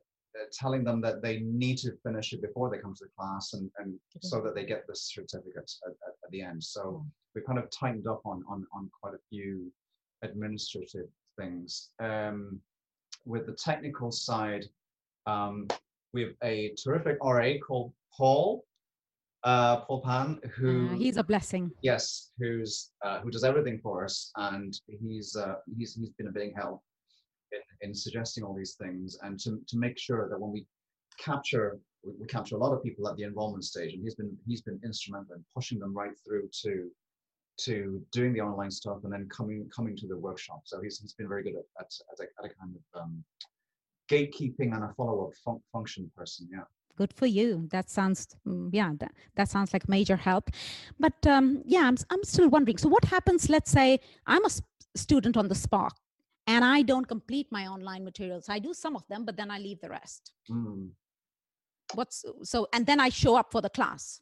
telling 0.51 0.83
them 0.83 0.99
that 1.01 1.21
they 1.21 1.39
need 1.39 1.77
to 1.77 1.91
finish 2.03 2.33
it 2.33 2.41
before 2.41 2.69
they 2.69 2.79
come 2.79 2.95
to 2.95 3.05
the 3.05 3.11
class 3.17 3.53
and, 3.53 3.69
and 3.77 3.93
so 4.21 4.41
that 4.41 4.55
they 4.55 4.65
get 4.65 4.83
the 4.87 4.95
certificate 4.95 5.71
at, 5.85 5.91
at, 5.91 6.13
at 6.25 6.31
the 6.31 6.41
end. 6.41 6.63
So 6.63 6.81
hmm. 6.81 7.07
we 7.35 7.41
kind 7.41 7.59
of 7.59 7.69
tightened 7.69 8.07
up 8.07 8.21
on, 8.25 8.43
on, 8.49 8.65
on 8.73 8.89
quite 8.99 9.13
a 9.13 9.23
few 9.29 9.71
administrative 10.23 11.07
things. 11.39 11.91
Um, 11.99 12.59
with 13.25 13.45
the 13.45 13.53
technical 13.53 14.11
side, 14.11 14.65
um, 15.27 15.67
we 16.13 16.21
have 16.21 16.33
a 16.43 16.73
terrific 16.83 17.17
RA 17.21 17.51
called 17.65 17.93
Paul, 18.15 18.63
uh, 19.47 19.77
Paul 19.85 20.01
Pan, 20.01 20.39
who 20.55 20.89
uh, 20.89 20.95
he's 20.95 21.17
a 21.17 21.23
blessing. 21.23 21.71
Yes, 21.81 22.31
who's 22.37 22.91
uh, 23.05 23.19
who 23.21 23.29
does 23.31 23.43
everything 23.43 23.79
for 23.81 24.03
us, 24.03 24.31
and 24.35 24.77
he's 24.87 25.35
uh, 25.35 25.55
he's 25.77 25.95
he's 25.95 26.11
been 26.17 26.27
a 26.27 26.31
big 26.31 26.55
help 26.55 26.81
in, 27.51 27.89
in 27.89 27.95
suggesting 27.95 28.43
all 28.43 28.53
these 28.53 28.75
things 28.75 29.17
and 29.21 29.39
to, 29.39 29.59
to 29.67 29.77
make 29.77 29.97
sure 29.97 30.29
that 30.29 30.39
when 30.39 30.51
we 30.51 30.65
capture 31.19 31.79
we, 32.03 32.13
we 32.19 32.27
capture 32.27 32.55
a 32.55 32.59
lot 32.59 32.73
of 32.73 32.83
people 32.83 33.07
at 33.07 33.15
the 33.17 33.23
enrollment 33.23 33.63
stage 33.63 33.93
and 33.93 34.03
he's 34.03 34.15
been 34.15 34.35
he's 34.45 34.61
been 34.61 34.79
instrumental 34.83 35.35
in 35.35 35.43
pushing 35.53 35.79
them 35.79 35.93
right 35.93 36.11
through 36.25 36.49
to 36.63 36.89
to 37.57 38.01
doing 38.11 38.33
the 38.33 38.41
online 38.41 38.69
stuff 38.69 38.99
and 39.03 39.11
then 39.11 39.27
coming 39.29 39.67
coming 39.75 39.95
to 39.95 40.07
the 40.07 40.17
workshop 40.17 40.61
so 40.65 40.81
he's, 40.81 40.99
he's 40.99 41.13
been 41.13 41.27
very 41.27 41.43
good 41.43 41.55
at, 41.55 41.65
at, 41.79 41.91
at, 42.11 42.19
a, 42.19 42.45
at 42.45 42.51
a 42.51 42.53
kind 42.59 42.75
of 42.75 43.01
um, 43.01 43.23
gatekeeping 44.11 44.75
and 44.75 44.83
a 44.83 44.93
follow-up 44.95 45.33
fun- 45.43 45.61
function 45.71 46.11
person 46.15 46.47
yeah 46.51 46.59
good 46.97 47.13
for 47.13 47.27
you 47.27 47.67
that 47.71 47.89
sounds 47.89 48.27
mm, 48.47 48.69
yeah 48.73 48.91
that, 48.99 49.13
that 49.35 49.49
sounds 49.49 49.71
like 49.73 49.87
major 49.87 50.17
help 50.17 50.49
but 50.99 51.25
um, 51.27 51.61
yeah 51.65 51.83
I'm, 51.87 51.97
I'm 52.09 52.23
still 52.23 52.49
wondering 52.49 52.77
so 52.77 52.89
what 52.89 53.05
happens 53.05 53.49
let's 53.49 53.71
say 53.71 53.99
i'm 54.25 54.45
a 54.45 54.49
student 54.95 55.37
on 55.37 55.47
the 55.47 55.55
SPOC 55.55 55.91
and 56.47 56.63
I 56.63 56.81
don't 56.81 57.07
complete 57.07 57.47
my 57.51 57.67
online 57.67 58.03
materials. 58.03 58.47
I 58.49 58.59
do 58.59 58.73
some 58.73 58.95
of 58.95 59.05
them, 59.09 59.25
but 59.25 59.35
then 59.35 59.51
I 59.51 59.59
leave 59.59 59.81
the 59.81 59.89
rest. 59.89 60.31
Mm. 60.49 60.89
What's 61.93 62.25
so, 62.43 62.67
and 62.73 62.85
then 62.85 62.99
I 62.99 63.09
show 63.09 63.35
up 63.35 63.51
for 63.51 63.61
the 63.61 63.69
class. 63.69 64.21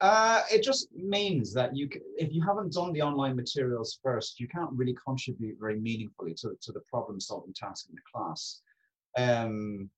Uh, 0.00 0.42
it 0.52 0.62
just 0.62 0.88
means 0.94 1.54
that 1.54 1.74
you, 1.74 1.88
if 2.18 2.32
you 2.32 2.42
haven't 2.44 2.72
done 2.72 2.92
the 2.92 3.00
online 3.00 3.36
materials 3.36 3.98
first, 4.02 4.38
you 4.38 4.48
can't 4.48 4.70
really 4.72 4.96
contribute 5.06 5.56
very 5.58 5.80
meaningfully 5.80 6.34
to, 6.34 6.50
to 6.60 6.72
the 6.72 6.80
problem 6.90 7.20
solving 7.20 7.54
task 7.54 7.86
in 7.88 7.94
the 7.94 8.02
class. 8.12 8.60
Um, 9.16 9.88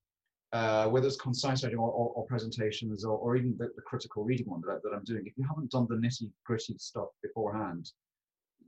uh, 0.53 0.87
whether 0.87 1.07
it's 1.07 1.17
concise 1.17 1.65
writing 1.65 1.79
or, 1.79 1.91
or, 1.91 2.11
or 2.15 2.27
presentations 2.27 3.05
or, 3.05 3.19
or 3.19 3.37
even 3.37 3.57
the, 3.59 3.69
the, 3.77 3.83
critical 3.83 4.25
reading 4.25 4.49
one 4.49 4.61
that, 4.67 4.81
that 4.83 4.95
I'm 4.95 5.05
doing, 5.05 5.23
if 5.27 5.33
you 5.37 5.45
haven't 5.47 5.71
done 5.71 5.87
the 5.89 5.97
nitty 5.97 6.31
gritty 6.45 6.77
stuff 6.79 7.09
beforehand, 7.23 7.91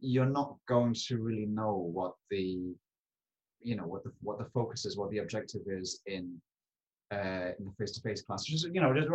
you're 0.00 0.26
not 0.26 0.56
going 0.68 0.94
to 1.06 1.18
really 1.18 1.46
know 1.46 1.90
what 1.92 2.14
the 2.30 2.74
you 3.60 3.74
know 3.74 3.84
what 3.84 4.04
the 4.04 4.12
what 4.20 4.38
the 4.38 4.44
focus 4.54 4.84
is, 4.84 4.96
what 4.96 5.10
the 5.10 5.18
objective 5.18 5.62
is 5.66 6.00
in 6.06 6.40
uh, 7.12 7.52
in 7.58 7.64
the 7.64 7.72
face-to-face 7.78 8.22
class. 8.22 8.44
Just 8.44 8.68
you 8.72 8.80
know, 8.80 8.94
just 8.94 9.08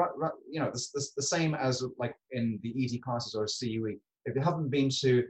you 0.49 0.59
know, 0.59 0.71
the, 0.71 0.87
the, 0.93 1.07
the 1.17 1.23
same 1.23 1.55
as 1.55 1.83
like 1.97 2.15
in 2.31 2.59
the 2.63 2.73
ED 2.83 3.01
classes 3.01 3.35
or 3.35 3.45
CUE. 3.45 3.97
If 4.25 4.35
you 4.35 4.41
haven't 4.41 4.69
been 4.69 4.89
to 5.01 5.23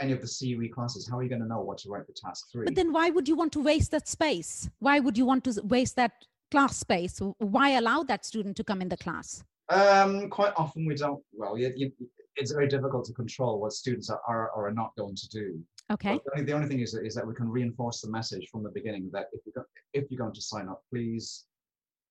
any 0.00 0.12
of 0.12 0.20
the 0.20 0.28
CUE 0.28 0.72
classes, 0.72 1.08
how 1.08 1.18
are 1.18 1.22
you 1.22 1.28
going 1.28 1.42
to 1.42 1.48
know 1.48 1.60
what 1.60 1.78
to 1.78 1.90
write 1.90 2.06
for 2.06 2.12
task 2.12 2.46
three? 2.50 2.64
But 2.64 2.74
then, 2.74 2.92
why 2.92 3.10
would 3.10 3.28
you 3.28 3.36
want 3.36 3.52
to 3.52 3.60
waste 3.60 3.90
that 3.92 4.08
space? 4.08 4.68
Why 4.78 5.00
would 5.00 5.16
you 5.18 5.26
want 5.26 5.44
to 5.44 5.60
waste 5.62 5.96
that 5.96 6.12
class 6.54 6.76
space? 6.76 7.20
Why 7.38 7.70
allow 7.80 8.02
that 8.04 8.24
student 8.24 8.56
to 8.58 8.64
come 8.64 8.80
in 8.80 8.88
the 8.88 8.96
class? 8.96 9.42
Um, 9.70 10.28
quite 10.30 10.52
often 10.56 10.86
we 10.86 10.94
don't. 10.94 11.22
Well, 11.32 11.58
you, 11.58 11.72
you, 11.76 11.92
it's 12.36 12.52
very 12.52 12.68
difficult 12.68 13.04
to 13.06 13.12
control 13.12 13.60
what 13.60 13.72
students 13.72 14.10
are, 14.10 14.20
are 14.28 14.50
or 14.50 14.68
are 14.68 14.72
not 14.82 14.90
going 14.96 15.16
to 15.16 15.28
do. 15.28 15.46
Okay. 15.92 16.18
the 16.36 16.52
only 16.52 16.68
thing 16.68 16.80
is, 16.80 16.94
is 16.94 17.14
that 17.14 17.26
we 17.26 17.34
can 17.34 17.48
reinforce 17.48 18.00
the 18.00 18.10
message 18.10 18.48
from 18.50 18.62
the 18.62 18.70
beginning 18.70 19.10
that 19.12 19.26
if 19.32 19.40
you're, 19.46 19.66
if 19.92 20.04
you're 20.10 20.18
going 20.24 20.32
to 20.32 20.40
sign 20.40 20.68
up, 20.68 20.82
please 20.90 21.44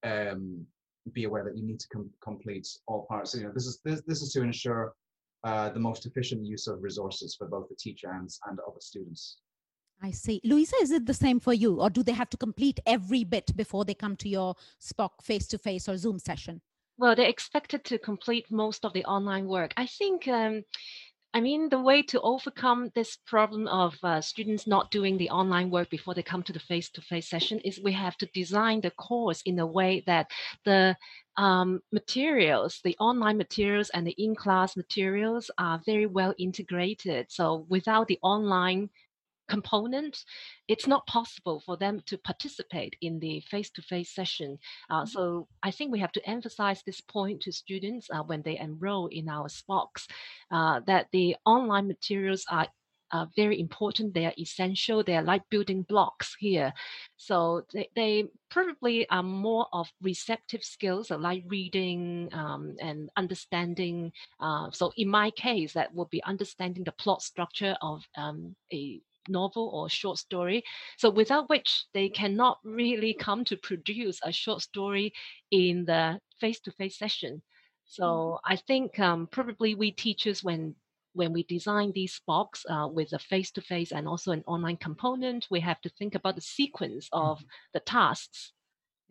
um, 0.04 0.66
be 1.12 1.24
aware 1.24 1.44
that 1.44 1.58
you 1.58 1.64
need 1.66 1.80
to 1.80 1.88
com- 1.88 2.12
complete 2.22 2.68
all 2.88 3.06
parts. 3.10 3.34
You 3.34 3.44
know, 3.44 3.52
this 3.54 3.66
is 3.66 3.80
this, 3.84 4.02
this 4.06 4.22
is 4.22 4.32
to 4.34 4.42
ensure 4.42 4.94
uh, 5.44 5.70
the 5.70 5.80
most 5.80 6.06
efficient 6.06 6.46
use 6.46 6.68
of 6.68 6.82
resources 6.82 7.36
for 7.36 7.48
both 7.48 7.68
the 7.70 7.76
teacher 7.76 8.12
and, 8.12 8.30
and 8.48 8.60
other 8.60 8.80
students. 8.80 9.38
I 10.04 10.12
see. 10.12 10.42
Louisa, 10.44 10.76
is 10.82 10.92
it 10.92 11.06
the 11.06 11.14
same 11.14 11.40
for 11.40 11.54
you, 11.54 11.80
or 11.80 11.90
do 11.90 12.04
they 12.04 12.12
have 12.12 12.30
to 12.32 12.38
complete 12.38 12.82
every 12.86 13.24
bit 13.24 13.56
before 13.56 13.86
they 13.86 13.94
come 13.94 14.18
to 14.18 14.28
your 14.28 14.56
SPOC 14.82 15.24
face 15.24 15.48
to 15.48 15.58
face 15.58 15.88
or 15.88 15.98
Zoom 15.98 16.20
session? 16.20 16.62
Well, 16.98 17.16
they're 17.16 17.30
expected 17.30 17.86
to 17.86 17.98
complete 17.98 18.52
most 18.52 18.84
of 18.84 18.92
the 18.92 19.06
online 19.06 19.48
work. 19.48 19.74
I 19.78 19.88
think 19.88 20.28
um, 20.28 20.66
I 21.36 21.42
mean, 21.42 21.70
the 21.70 21.80
way 21.80 22.04
to 22.04 22.22
overcome 22.22 22.92
this 22.94 23.18
problem 23.26 23.68
of 23.68 23.98
uh, 24.04 24.22
students 24.22 24.68
not 24.68 24.92
doing 24.92 25.18
the 25.18 25.32
online 25.32 25.72
work 25.72 25.90
before 25.90 26.14
they 26.14 26.22
come 26.22 26.44
to 26.44 26.54
the 26.54 26.60
face 26.60 26.90
to 26.92 27.02
face 27.02 27.28
session 27.28 27.60
is 27.62 27.82
we 27.82 27.94
have 27.94 28.16
to 28.18 28.28
design 28.28 28.82
the 28.82 28.92
course 28.92 29.42
in 29.44 29.58
a 29.58 29.66
way 29.66 30.04
that 30.06 30.30
the 30.64 30.96
um, 31.38 31.82
materials, 31.92 32.82
the 32.84 32.96
online 33.00 33.38
materials 33.38 33.90
and 33.90 34.06
the 34.06 34.16
in 34.20 34.36
class 34.36 34.78
materials 34.78 35.50
are 35.58 35.82
very 35.88 36.06
well 36.06 36.36
integrated. 36.38 37.32
So 37.32 37.66
without 37.68 38.08
the 38.08 38.20
online 38.22 38.92
component, 39.54 40.16
it's 40.68 40.88
not 40.88 41.06
possible 41.08 41.58
for 41.66 41.76
them 41.78 42.02
to 42.06 42.18
participate 42.18 42.96
in 43.02 43.20
the 43.20 43.36
face-to-face 43.52 44.12
session. 44.20 44.58
Uh, 44.90 45.02
mm-hmm. 45.02 45.10
so 45.14 45.48
I 45.62 45.72
think 45.72 45.92
we 45.92 46.00
have 46.00 46.12
to 46.18 46.30
emphasize 46.30 46.82
this 46.82 47.02
point 47.02 47.42
to 47.42 47.52
students 47.52 48.08
uh, 48.14 48.24
when 48.30 48.42
they 48.44 48.58
enroll 48.58 49.08
in 49.08 49.30
our 49.30 49.48
SPOCs, 49.48 50.04
uh, 50.52 50.82
that 50.88 51.08
the 51.12 51.36
online 51.46 51.88
materials 51.88 52.46
are 52.50 52.68
are 53.14 53.30
very 53.36 53.60
important. 53.60 54.14
They 54.14 54.26
are 54.26 54.34
essential. 54.38 55.04
They 55.04 55.16
are 55.16 55.24
like 55.24 55.50
building 55.50 55.84
blocks 55.84 56.36
here. 56.40 56.74
So 57.16 57.64
they, 57.72 57.88
they 57.96 58.26
probably 58.50 59.08
are 59.10 59.24
more 59.24 59.68
of 59.72 59.88
receptive 60.02 60.64
skills, 60.64 61.12
like 61.12 61.44
reading 61.48 62.30
um, 62.34 62.76
and 62.82 63.10
understanding. 63.16 64.12
Uh, 64.40 64.72
so 64.72 64.92
in 64.98 65.08
my 65.08 65.30
case, 65.32 65.74
that 65.74 65.94
would 65.94 66.10
be 66.10 66.24
understanding 66.24 66.84
the 66.84 66.92
plot 66.92 67.22
structure 67.22 67.78
of 67.82 68.02
um, 68.18 68.56
a 68.74 69.00
novel 69.28 69.70
or 69.74 69.90
short 69.90 70.18
story. 70.18 70.64
So 70.98 71.10
without 71.10 71.50
which 71.50 71.86
they 71.94 72.10
cannot 72.10 72.60
really 72.64 73.14
come 73.14 73.44
to 73.46 73.58
produce 73.58 74.20
a 74.24 74.32
short 74.32 74.62
story 74.62 75.14
in 75.52 75.86
the 75.86 76.20
face-to-face 76.40 76.98
session. 76.98 77.42
So 77.86 78.04
mm-hmm. 78.04 78.54
I 78.54 78.56
think 78.56 79.00
um, 79.00 79.28
probably 79.32 79.76
we 79.76 79.92
teachers 79.92 80.44
when 80.44 80.76
when 81.16 81.32
we 81.32 81.44
design 81.44 81.92
these 81.94 82.20
box 82.26 82.66
uh, 82.68 82.88
with 82.92 83.14
a 83.14 83.20
face-to-face 83.20 83.92
and 83.92 84.08
also 84.08 84.32
an 84.32 84.44
online 84.48 84.78
component, 84.78 85.46
we 85.52 85.60
have 85.60 85.80
to 85.82 85.90
think 85.90 86.16
about 86.16 86.36
the 86.36 86.42
sequence 86.42 87.08
of 87.12 87.38
mm-hmm. 87.38 87.48
the 87.74 87.80
tasks. 87.82 88.52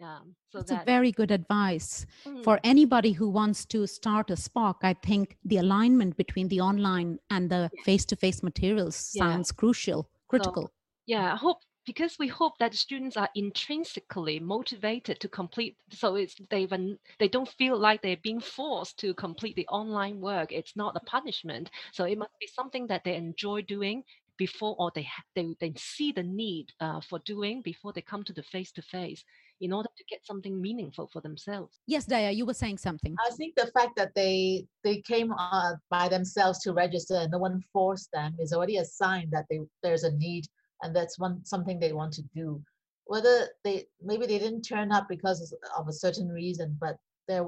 Yeah, 0.03 0.19
so 0.51 0.59
that's 0.59 0.71
that, 0.71 0.83
a 0.83 0.85
very 0.85 1.13
good 1.13 1.31
advice 1.31 2.07
mm. 2.27 2.43
for 2.43 2.59
anybody 2.65 3.13
who 3.13 3.29
wants 3.29 3.65
to 3.67 3.87
start 3.87 4.31
a 4.31 4.35
SPOC. 4.35 4.75
I 4.83 4.95
think 4.95 5.37
the 5.45 5.59
alignment 5.59 6.17
between 6.17 6.49
the 6.49 6.61
online 6.61 7.21
and 7.31 7.49
the 7.49 7.71
yeah. 7.73 7.83
face-to-face 7.85 8.43
materials 8.43 8.97
sounds 8.97 9.53
crucial, 9.53 10.09
critical. 10.27 10.65
So, 10.65 10.73
yeah, 11.07 11.33
I 11.33 11.37
hope 11.37 11.59
because 11.87 12.17
we 12.19 12.27
hope 12.27 12.59
that 12.59 12.75
students 12.75 13.17
are 13.17 13.29
intrinsically 13.37 14.41
motivated 14.41 15.21
to 15.21 15.29
complete 15.29 15.77
so 15.91 16.15
it's 16.17 16.37
they 16.51 16.65
when 16.67 16.99
they 17.19 17.29
don't 17.29 17.49
feel 17.49 17.77
like 17.77 18.03
they're 18.03 18.17
being 18.23 18.41
forced 18.41 18.99
to 19.01 19.13
complete 19.15 19.57
the 19.57 19.67
online 19.67 20.21
work 20.21 20.53
it's 20.53 20.77
not 20.77 20.97
a 20.97 21.01
punishment 21.01 21.71
so 21.93 22.05
it 22.05 22.17
must 22.17 22.39
be 22.41 22.47
something 22.47 22.87
that 22.87 23.03
they 23.03 23.17
enjoy 23.17 23.61
doing 23.63 24.05
before 24.39 24.77
or 24.79 24.91
they 24.95 25.07
they, 25.35 25.57
they 25.61 25.73
see 25.77 26.13
the 26.13 26.23
need 26.23 26.67
uh, 26.81 27.01
for 27.01 27.19
doing 27.21 27.63
before 27.63 27.93
they 27.93 28.01
come 28.01 28.25
to 28.25 28.33
the 28.33 28.43
face 28.43 28.73
to 28.73 28.83
face 28.83 29.25
in 29.63 29.73
order 29.73 29.89
to 29.97 30.05
get 30.11 30.27
something 30.27 30.61
meaningful 30.61 31.09
for 31.13 31.21
themselves. 31.23 31.81
Yes 31.87 32.05
Daya 32.07 32.35
you 32.35 32.45
were 32.45 32.59
saying 32.63 32.79
something. 32.79 33.15
I 33.27 33.31
think 33.31 33.55
the 33.55 33.71
fact 33.79 33.93
that 33.97 34.13
they 34.15 34.67
they 34.85 35.01
came 35.01 35.33
uh, 35.33 35.75
by 35.89 36.09
themselves 36.09 36.59
to 36.65 36.73
register 36.73 37.17
and 37.23 37.31
no 37.31 37.39
one 37.39 37.63
forced 37.73 38.11
them 38.13 38.37
is 38.39 38.53
already 38.53 38.77
a 38.79 38.85
sign 38.85 39.29
that 39.31 39.47
they 39.49 39.61
there's 39.83 40.05
a 40.05 40.13
need 40.17 40.45
and 40.83 40.95
that's 40.95 41.19
one 41.19 41.45
something 41.45 41.79
they 41.79 41.93
want 41.93 42.13
to 42.15 42.23
do. 42.35 42.61
Whether 43.07 43.49
they 43.65 43.87
maybe 44.03 44.27
they 44.27 44.39
didn't 44.39 44.63
turn 44.63 44.93
up 44.93 45.07
because 45.09 45.55
of 45.79 45.89
a 45.89 45.93
certain 46.05 46.29
reason 46.29 46.77
but 46.81 46.97
there 47.29 47.47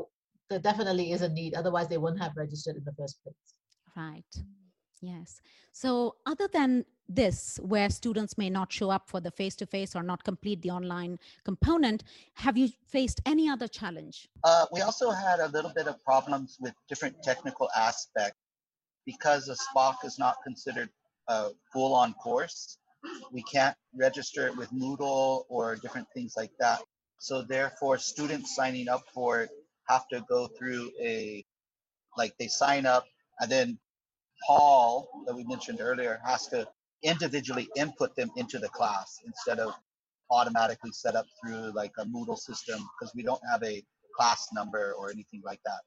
there 0.49 0.61
definitely 0.61 1.12
is 1.12 1.23
a 1.23 1.29
need. 1.29 1.55
Otherwise 1.55 1.89
they 1.89 1.99
wouldn't 1.99 2.23
have 2.23 2.37
registered 2.37 2.77
in 2.77 2.85
the 2.85 2.95
first 2.95 3.23
place. 3.23 3.35
Right 3.97 4.35
yes. 5.07 5.40
So 5.72 6.16
other 6.26 6.48
than 6.52 6.84
this 7.09 7.59
where 7.62 7.90
students 7.90 8.38
may 8.38 8.48
not 8.48 8.72
show 8.72 8.90
up 8.90 9.09
for 9.09 9.20
the 9.20 9.30
face 9.30 9.55
to 9.57 9.66
face 9.66 9.94
or 9.94 10.02
not 10.02 10.24
complete 10.24 10.62
the 10.62 10.70
online 10.70 11.18
component 11.44 12.02
have 12.32 12.57
you 12.57 12.70
faced 12.86 13.20
any 13.26 13.48
other 13.48 13.68
challenge? 13.68 14.28
Uh, 14.42 14.64
we 14.72 14.80
also 14.80 15.11
had 15.11 15.40
a 15.40 15.48
little 15.48 15.72
bit 15.74 15.86
of 15.86 16.02
problems 16.02 16.57
with 16.61 16.72
different 16.88 17.14
technical 17.22 17.68
aspects. 17.76 18.38
Because 19.07 19.48
a 19.48 19.55
SPOC 19.55 19.96
is 20.05 20.18
not 20.18 20.36
considered 20.42 20.88
a 21.28 21.50
full 21.70 21.94
on 21.94 22.14
course 22.14 22.78
we 23.32 23.42
can't 23.42 23.76
register 23.94 24.46
it 24.46 24.57
with 24.57 24.70
Moodle 24.70 25.44
or 25.48 25.76
different 25.76 26.09
things 26.14 26.34
like 26.36 26.52
that. 26.59 26.80
So 27.18 27.42
therefore, 27.42 27.98
students 27.98 28.55
signing 28.55 28.88
up 28.88 29.02
for 29.12 29.42
it 29.42 29.50
have 29.88 30.09
to 30.09 30.24
go 30.28 30.46
through 30.46 30.90
a, 31.00 31.44
like 32.16 32.34
they 32.38 32.48
sign 32.48 32.86
up 32.86 33.05
and 33.40 33.50
then 33.50 33.78
Paul 34.47 35.09
that 35.26 35.34
we 35.34 35.45
mentioned 35.45 35.80
earlier 35.80 36.20
has 36.24 36.47
to 36.49 36.66
individually 37.03 37.68
input 37.76 38.14
them 38.16 38.30
into 38.36 38.59
the 38.59 38.68
class 38.68 39.20
instead 39.26 39.59
of 39.59 39.74
automatically 40.30 40.90
set 40.92 41.14
up 41.16 41.26
through 41.40 41.72
like 41.74 41.92
a 41.99 42.05
Moodle 42.05 42.38
system 42.38 42.80
because 42.99 43.14
we 43.14 43.22
don't 43.22 43.40
have 43.51 43.62
a 43.62 43.82
class 44.16 44.49
number 44.53 44.95
or 44.99 45.11
anything 45.11 45.42
like 45.45 45.61
that 45.64 45.80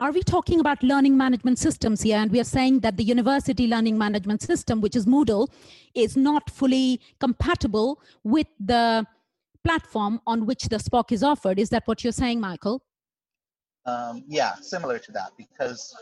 are 0.00 0.12
we 0.12 0.22
talking 0.22 0.60
about 0.60 0.82
learning 0.82 1.16
management 1.16 1.58
systems 1.58 2.00
here? 2.00 2.16
And 2.16 2.32
we 2.32 2.40
are 2.40 2.44
saying 2.44 2.80
that 2.80 2.96
the 2.96 3.04
university 3.04 3.66
learning 3.66 3.98
management 3.98 4.40
system, 4.40 4.80
which 4.80 4.96
is 4.96 5.04
Moodle, 5.04 5.48
is 5.94 6.16
not 6.16 6.48
fully 6.48 7.00
compatible 7.20 8.00
with 8.24 8.46
the 8.58 9.06
platform 9.62 10.20
on 10.26 10.46
which 10.46 10.64
the 10.64 10.76
SPOC 10.76 11.12
is 11.12 11.22
offered. 11.22 11.58
Is 11.58 11.68
that 11.68 11.82
what 11.86 12.02
you're 12.02 12.14
saying, 12.14 12.40
Michael? 12.40 12.82
Um, 13.84 14.24
yeah, 14.26 14.54
similar 14.62 14.98
to 14.98 15.12
that, 15.12 15.32
because 15.36 15.94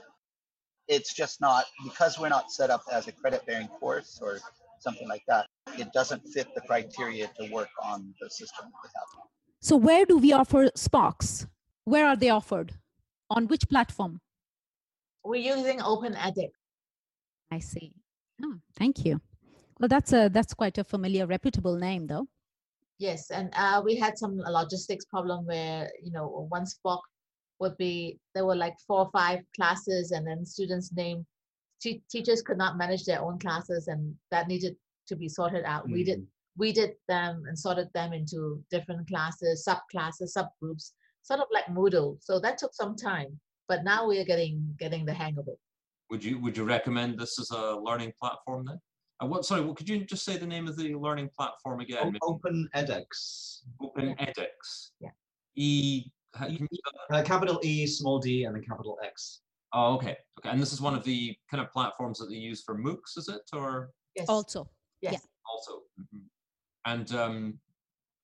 it's 0.88 1.14
just 1.14 1.40
not, 1.40 1.64
because 1.84 2.18
we're 2.18 2.28
not 2.28 2.50
set 2.50 2.70
up 2.70 2.82
as 2.90 3.08
a 3.08 3.12
credit 3.12 3.44
bearing 3.46 3.68
course 3.68 4.18
or 4.22 4.38
something 4.80 5.08
like 5.08 5.22
that, 5.28 5.46
it 5.78 5.92
doesn't 5.92 6.22
fit 6.28 6.48
the 6.54 6.60
criteria 6.62 7.30
to 7.38 7.50
work 7.52 7.68
on 7.82 8.14
the 8.20 8.30
system. 8.30 8.66
So, 9.60 9.76
where 9.76 10.04
do 10.06 10.18
we 10.18 10.32
offer 10.32 10.68
SPOCs 10.76 11.46
Where 11.84 12.06
are 12.06 12.16
they 12.16 12.30
offered? 12.30 12.72
on 13.30 13.46
which 13.48 13.68
platform? 13.68 14.20
We're 15.24 15.56
using 15.56 15.82
Open 15.82 16.14
edX. 16.14 16.48
I 17.50 17.58
see. 17.58 17.92
Oh, 18.42 18.54
thank 18.78 19.04
you. 19.04 19.20
Well, 19.78 19.88
that's 19.88 20.12
a 20.12 20.28
that's 20.28 20.54
quite 20.54 20.78
a 20.78 20.84
familiar, 20.84 21.26
reputable 21.26 21.76
name, 21.76 22.06
though. 22.06 22.26
Yes, 22.98 23.30
and 23.30 23.52
uh, 23.54 23.82
we 23.84 23.96
had 23.96 24.18
some 24.18 24.38
logistics 24.38 25.04
problem 25.04 25.46
where 25.46 25.90
you 26.02 26.10
know 26.10 26.46
one 26.48 26.64
SPOC 26.64 27.00
would 27.60 27.76
be 27.76 28.18
there 28.34 28.46
were 28.46 28.56
like 28.56 28.74
four 28.86 29.00
or 29.00 29.10
five 29.12 29.40
classes, 29.56 30.12
and 30.12 30.26
then 30.26 30.44
students' 30.44 30.92
name 30.92 31.26
t- 31.80 32.02
teachers 32.10 32.42
could 32.42 32.58
not 32.58 32.76
manage 32.76 33.04
their 33.04 33.20
own 33.20 33.38
classes, 33.38 33.88
and 33.88 34.14
that 34.30 34.48
needed 34.48 34.76
to 35.08 35.16
be 35.16 35.28
sorted 35.28 35.64
out. 35.64 35.84
Mm-hmm. 35.84 35.92
We 35.92 36.04
did 36.04 36.18
mm-hmm. 36.18 36.58
we 36.58 36.72
did 36.72 36.92
them 37.08 37.44
and 37.46 37.58
sorted 37.58 37.88
them 37.94 38.12
into 38.12 38.62
different 38.70 39.08
classes, 39.08 39.66
subclasses, 39.68 40.36
subgroups, 40.36 40.92
sort 41.22 41.40
of 41.40 41.46
like 41.52 41.66
Moodle. 41.66 42.18
So 42.20 42.40
that 42.40 42.58
took 42.58 42.74
some 42.74 42.96
time, 42.96 43.38
but 43.68 43.84
now 43.84 44.06
we 44.06 44.18
are 44.18 44.24
getting 44.24 44.74
getting 44.78 45.04
the 45.04 45.14
hang 45.14 45.38
of 45.38 45.48
it. 45.48 45.58
Would 46.10 46.24
you 46.24 46.38
would 46.40 46.56
you 46.56 46.64
recommend 46.64 47.18
this 47.18 47.38
as 47.38 47.50
a 47.50 47.76
learning 47.76 48.12
platform 48.20 48.64
then? 48.66 48.80
Uh, 49.20 49.26
what 49.26 49.44
sorry, 49.44 49.62
what 49.62 49.76
could 49.76 49.88
you 49.88 50.04
just 50.04 50.24
say 50.24 50.36
the 50.36 50.46
name 50.46 50.68
of 50.68 50.76
the 50.76 50.94
learning 50.94 51.30
platform 51.36 51.80
again? 51.80 52.16
Open 52.22 52.68
edX. 52.74 53.62
Open 53.82 54.14
edX. 54.14 54.90
Yeah. 55.00 55.10
E 55.56 56.04
uh, 56.40 57.22
capital 57.22 57.60
E, 57.62 57.86
small 57.86 58.18
d, 58.18 58.44
and 58.44 58.54
then 58.54 58.62
capital 58.62 58.98
X. 59.04 59.40
Oh, 59.72 59.94
okay. 59.94 60.16
Okay. 60.38 60.50
And 60.50 60.60
this 60.60 60.72
is 60.72 60.80
one 60.80 60.94
of 60.94 61.04
the 61.04 61.36
kind 61.50 61.62
of 61.62 61.70
platforms 61.72 62.18
that 62.18 62.30
they 62.30 62.36
use 62.36 62.62
for 62.62 62.76
MOOCs, 62.78 63.16
is 63.16 63.28
it? 63.28 63.42
Or 63.52 63.90
yes. 64.14 64.26
Also. 64.28 64.68
Yes. 65.02 65.12
Yeah. 65.14 65.18
Also. 65.50 65.82
Mm-hmm. 66.00 66.18
And 66.86 67.14
um, 67.14 67.58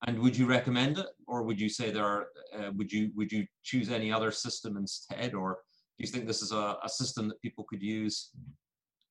and 0.07 0.19
would 0.19 0.37
you 0.37 0.45
recommend 0.45 0.97
it, 0.97 1.07
or 1.27 1.43
would 1.43 1.59
you 1.59 1.69
say 1.69 1.91
there 1.91 2.05
are? 2.05 2.27
Uh, 2.57 2.71
would 2.75 2.91
you 2.91 3.11
would 3.15 3.31
you 3.31 3.45
choose 3.63 3.89
any 3.89 4.11
other 4.11 4.31
system 4.31 4.77
instead, 4.77 5.33
or 5.33 5.59
do 5.97 6.05
you 6.05 6.07
think 6.07 6.27
this 6.27 6.41
is 6.41 6.51
a, 6.51 6.77
a 6.83 6.89
system 6.89 7.27
that 7.27 7.41
people 7.41 7.63
could 7.69 7.81
use 7.81 8.31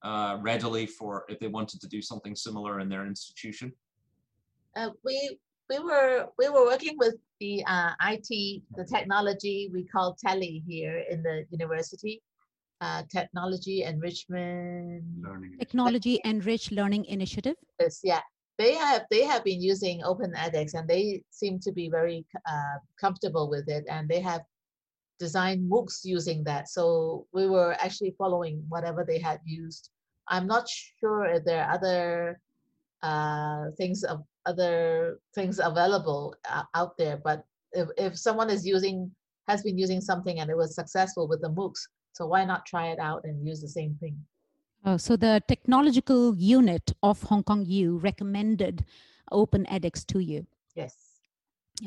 uh, 0.03 0.38
readily 0.40 0.86
for 0.86 1.24
if 1.28 1.38
they 1.38 1.49
wanted 1.49 1.80
to 1.80 1.88
do 1.88 2.03
something 2.03 2.34
similar 2.34 2.80
in 2.80 2.88
their 2.88 3.07
institution? 3.07 3.72
Uh, 4.76 4.90
we 5.05 5.38
we 5.71 5.79
were 5.79 6.27
we 6.39 6.49
were 6.49 6.65
working 6.65 6.97
with 6.99 7.15
the 7.41 7.65
uh, 7.67 7.93
IT, 8.03 8.62
the 8.77 8.85
technology 8.85 9.71
we 9.73 9.85
call 9.85 10.17
TELI 10.25 10.62
here 10.67 11.05
in 11.11 11.23
the 11.23 11.45
university, 11.51 12.23
uh, 12.81 13.03
Technology 13.11 13.83
Enrichment 13.83 15.05
Learning 15.21 15.57
Technology 15.59 16.21
Enriched 16.25 16.73
Learning 16.73 17.05
Initiative. 17.07 17.57
Yes, 17.81 18.01
yeah 18.03 18.21
they 18.59 18.75
have 18.75 19.05
they 19.11 19.25
have 19.25 19.43
been 19.45 19.61
using 19.61 20.03
open 20.05 20.33
edX 20.33 20.75
and 20.75 20.89
they 20.89 21.23
seem 21.31 21.59
to 21.59 21.73
be 21.73 21.89
very 21.89 22.25
uh, 22.49 22.79
comfortable 23.01 23.51
with 23.51 23.69
it 23.69 23.85
and 23.89 24.09
they 24.09 24.21
have 24.21 24.43
designed 25.19 25.69
MOOCs 25.71 26.05
using 26.05 26.45
that. 26.45 26.69
So 26.69 27.27
we 27.33 27.49
were 27.49 27.77
actually 27.81 28.15
following 28.19 28.65
whatever 28.69 29.05
they 29.05 29.19
had 29.19 29.41
used. 29.45 29.91
I'm 30.29 30.47
not 30.47 30.69
sure 30.69 31.25
if 31.27 31.45
there 31.45 31.65
are 31.65 31.73
other 31.73 32.41
uh, 33.03 33.71
things 33.77 34.03
of 34.05 34.25
other 34.47 35.20
things 35.34 35.59
available 35.59 36.34
uh, 36.49 36.64
out 36.74 36.97
there, 36.97 37.16
but 37.16 37.45
if, 37.72 37.88
if 37.97 38.18
someone 38.18 38.51
is 38.51 38.66
using 38.66 39.11
has 39.49 39.62
been 39.62 39.76
using 39.76 40.01
something 40.01 40.40
and 40.40 40.51
it 40.51 40.57
was 40.57 40.74
successful 40.74 41.28
with 41.28 41.42
the 41.42 41.51
MOOCs, 41.51 41.80
so 42.12 42.26
why 42.26 42.45
not 42.45 42.64
try 42.64 42.88
it 42.88 42.99
out 42.99 43.24
and 43.24 43.47
use 43.47 43.61
the 43.61 43.68
same 43.68 43.95
thing? 44.01 44.16
Oh, 44.86 44.97
so 44.97 45.16
the 45.16 45.42
technological 45.49 46.34
unit 46.36 46.92
of 47.03 47.22
Hong 47.24 47.42
Kong 47.42 47.64
U 47.66 47.99
recommended 47.99 48.84
Open 49.32 49.66
edX 49.66 50.07
to 50.07 50.20
you. 50.20 50.47
Yes. 50.74 50.95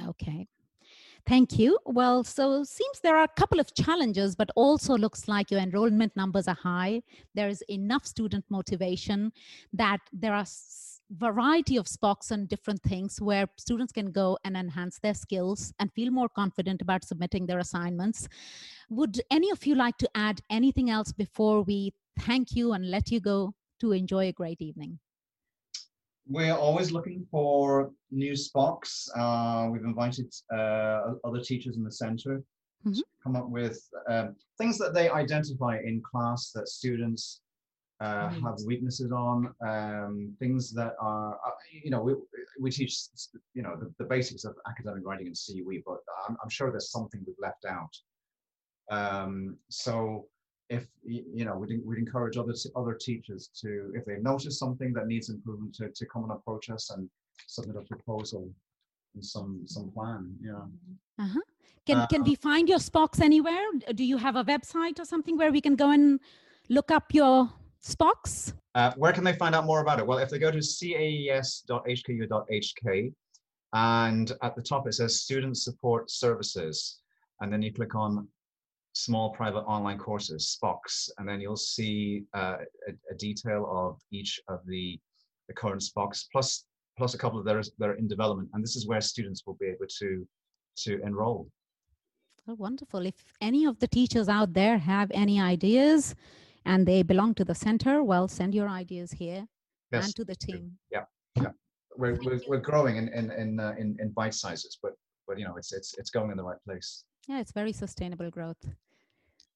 Okay. 0.07 0.47
Thank 1.27 1.59
you. 1.59 1.77
Well, 1.85 2.23
so 2.23 2.63
seems 2.63 2.99
there 3.01 3.17
are 3.17 3.23
a 3.23 3.39
couple 3.39 3.59
of 3.59 3.73
challenges, 3.75 4.35
but 4.35 4.49
also 4.55 4.97
looks 4.97 5.27
like 5.27 5.51
your 5.51 5.59
enrollment 5.59 6.15
numbers 6.15 6.47
are 6.47 6.55
high. 6.55 7.03
There 7.35 7.49
is 7.49 7.61
enough 7.69 8.05
student 8.05 8.45
motivation 8.49 9.33
that 9.73 9.99
there 10.13 10.33
are 10.33 10.45
variety 11.11 11.77
of 11.77 11.85
SPOCs 11.85 12.31
and 12.31 12.47
different 12.49 12.81
things 12.83 13.21
where 13.21 13.47
students 13.57 13.93
can 13.93 14.11
go 14.11 14.37
and 14.43 14.57
enhance 14.57 14.99
their 14.99 15.13
skills 15.13 15.73
and 15.79 15.91
feel 15.93 16.11
more 16.11 16.29
confident 16.29 16.81
about 16.81 17.03
submitting 17.03 17.45
their 17.45 17.59
assignments. 17.59 18.27
Would 18.89 19.21
any 19.31 19.49
of 19.51 19.65
you 19.65 19.75
like 19.75 19.97
to 19.99 20.09
add 20.15 20.41
anything 20.49 20.89
else 20.89 21.11
before 21.11 21.61
we 21.61 21.93
thank 22.19 22.55
you 22.55 22.73
and 22.73 22.89
let 22.91 23.09
you 23.11 23.19
go 23.19 23.53
to 23.79 23.91
enjoy 23.93 24.27
a 24.27 24.31
great 24.33 24.61
evening? 24.61 24.99
We're 26.29 26.55
always 26.55 26.91
looking 26.91 27.25
for 27.31 27.91
new 28.11 28.33
SPOCs. 28.33 29.07
Uh, 29.15 29.69
we've 29.71 29.85
invited 29.85 30.33
uh, 30.53 31.13
other 31.23 31.39
teachers 31.41 31.77
in 31.77 31.83
the 31.83 31.91
center 31.91 32.43
Mhm. 32.85 32.95
to 32.97 33.03
come 33.23 33.35
up 33.35 33.49
with 33.49 33.79
um, 34.09 34.35
things 34.57 34.77
that 34.77 34.93
they 34.93 35.09
identify 35.09 35.79
in 35.79 36.01
class 36.01 36.51
that 36.51 36.67
students 36.67 37.41
uh, 37.99 38.29
Right. 38.31 38.41
have 38.43 38.55
weaknesses 38.65 39.11
on, 39.11 39.53
um, 39.65 40.35
things 40.39 40.71
that 40.73 40.93
are, 40.99 41.33
uh, 41.33 41.51
you 41.71 41.89
know, 41.89 42.01
we, 42.01 42.13
we 42.59 42.69
teach, 42.69 42.95
you 43.53 43.63
know, 43.63 43.75
the, 43.75 43.91
the 43.97 44.05
basics 44.05 44.43
of 44.45 44.55
academic 44.69 45.03
writing 45.05 45.27
and 45.27 45.35
CUE, 45.35 45.81
but 45.85 45.99
I'm, 46.27 46.37
I'm 46.43 46.49
sure 46.49 46.69
there's 46.69 46.91
something 46.91 47.23
we've 47.25 47.35
left 47.39 47.65
out. 47.65 47.93
Um, 48.91 49.57
so 49.69 50.27
if, 50.69 50.87
you 51.03 51.43
know, 51.45 51.57
we'd, 51.57 51.81
we'd 51.83 51.97
encourage 51.97 52.37
other, 52.37 52.53
other 52.75 52.93
teachers 52.93 53.49
to, 53.61 53.91
if 53.95 54.05
they 54.05 54.17
notice 54.17 54.59
something 54.59 54.93
that 54.93 55.07
needs 55.07 55.29
improvement, 55.29 55.73
to, 55.75 55.89
to 55.89 56.05
come 56.05 56.23
and 56.23 56.33
approach 56.33 56.69
us 56.69 56.91
and 56.91 57.09
submit 57.47 57.77
a 57.77 57.81
proposal 57.81 58.49
and 59.15 59.25
some, 59.25 59.61
some 59.65 59.89
plan, 59.91 60.35
yeah. 60.41 60.65
Can, 61.87 61.97
Uh, 61.99 62.07
can 62.07 62.23
we 62.23 62.35
find 62.35 62.67
your 62.67 62.79
SPOCs 62.79 63.21
anywhere? 63.21 63.63
Do 63.95 64.03
you 64.03 64.17
have 64.17 64.35
a 64.35 64.43
website 64.43 64.99
or 64.99 65.05
something 65.05 65.37
where 65.37 65.51
we 65.51 65.61
can 65.61 65.75
go 65.75 65.89
and 65.89 66.19
look 66.69 66.91
up 66.91 67.13
your 67.13 67.49
SPOCs? 67.88 68.53
Uh, 68.75 68.91
where 68.97 69.13
can 69.13 69.23
they 69.23 69.33
find 69.33 69.55
out 69.55 69.65
more 69.65 69.81
about 69.81 69.99
it? 69.99 70.05
Well, 70.05 70.17
if 70.17 70.29
they 70.29 70.39
go 70.39 70.51
to 70.51 70.59
caes.hku.hk 70.59 71.53
and 73.73 74.31
at 74.41 74.55
the 74.55 74.61
top 74.61 74.88
it 74.88 74.93
says 74.93 75.19
Student 75.21 75.57
Support 75.57 76.11
Services, 76.11 76.99
and 77.41 77.51
then 77.51 77.61
you 77.61 77.73
click 77.73 77.95
on 77.95 78.27
Small 78.93 79.29
Private 79.31 79.61
Online 79.61 79.97
Courses, 79.97 80.57
SPOCs, 80.57 81.09
and 81.17 81.27
then 81.27 81.39
you'll 81.39 81.55
see 81.55 82.23
uh, 82.33 82.57
a, 82.88 82.91
a 83.11 83.15
detail 83.17 83.67
of 83.71 83.99
each 84.11 84.39
of 84.47 84.59
the, 84.65 84.99
the 85.47 85.53
current 85.53 85.81
SPOCs, 85.81 86.25
plus, 86.31 86.65
plus 86.97 87.13
a 87.13 87.17
couple 87.17 87.39
of 87.39 87.45
theirs 87.45 87.71
that 87.77 87.89
are 87.89 87.95
in 87.95 88.07
development. 88.07 88.49
And 88.53 88.63
this 88.63 88.75
is 88.75 88.88
where 88.88 89.01
students 89.01 89.43
will 89.45 89.57
be 89.59 89.67
able 89.67 89.85
to, 89.99 90.27
to 90.83 91.01
enroll. 91.03 91.47
Oh, 92.47 92.55
wonderful. 92.55 93.05
If 93.05 93.15
any 93.41 93.65
of 93.65 93.77
the 93.79 93.88
teachers 93.88 94.29
out 94.29 94.53
there 94.53 94.77
have 94.77 95.11
any 95.13 95.39
ideas 95.39 96.15
and 96.68 96.86
they 96.86 97.01
belong 97.01 97.34
to 97.36 97.45
the 97.45 97.55
center, 97.55 98.03
well, 98.03 98.28
send 98.28 98.53
your 98.53 98.68
ideas 98.68 99.11
here 99.13 99.47
Yes, 99.91 100.05
and 100.05 100.15
to 100.18 100.26
the 100.26 100.36
team. 100.36 100.78
we're, 101.95 102.20
we're, 102.24 102.41
we're 102.47 102.59
growing 102.59 102.97
in, 102.97 103.07
in, 103.07 103.32
in, 103.32 103.59
uh, 103.59 103.74
in, 103.80 103.97
in 103.99 104.09
bite 104.11 104.34
sizes, 104.34 104.78
but, 104.84 104.91
but 105.28 105.39
you 105.39 105.45
know, 105.45 105.55
it's, 105.55 105.74
it's, 105.74 105.97
it's 105.97 106.09
going 106.09 106.30
in 106.30 106.38
the 106.38 106.43
right 106.43 106.61
place. 106.65 107.05
Yeah, 107.28 107.39
it's 107.39 107.53
very 107.53 107.72
sustainable 107.72 108.30
growth. 108.30 108.63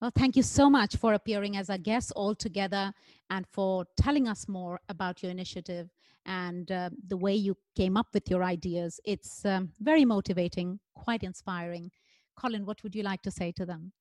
Well, 0.01 0.11
thank 0.17 0.35
you 0.35 0.41
so 0.41 0.69
much 0.69 0.95
for 0.95 1.13
appearing 1.13 1.57
as 1.57 1.69
a 1.69 1.77
guest 1.77 2.11
all 2.15 2.33
together 2.33 2.91
and 3.29 3.45
for 3.45 3.85
telling 3.97 4.27
us 4.27 4.47
more 4.47 4.79
about 4.89 5.21
your 5.21 5.31
initiative 5.31 5.89
and 6.25 6.71
uh, 6.71 6.89
the 7.07 7.17
way 7.17 7.35
you 7.35 7.55
came 7.75 7.97
up 7.97 8.07
with 8.13 8.29
your 8.29 8.43
ideas. 8.43 8.99
It's 9.05 9.45
um, 9.45 9.73
very 9.79 10.05
motivating, 10.05 10.79
quite 10.95 11.23
inspiring. 11.23 11.91
Colin, 12.35 12.65
what 12.65 12.81
would 12.83 12.95
you 12.95 13.03
like 13.03 13.21
to 13.23 13.31
say 13.31 13.51
to 13.57 13.65
them? 13.65 13.91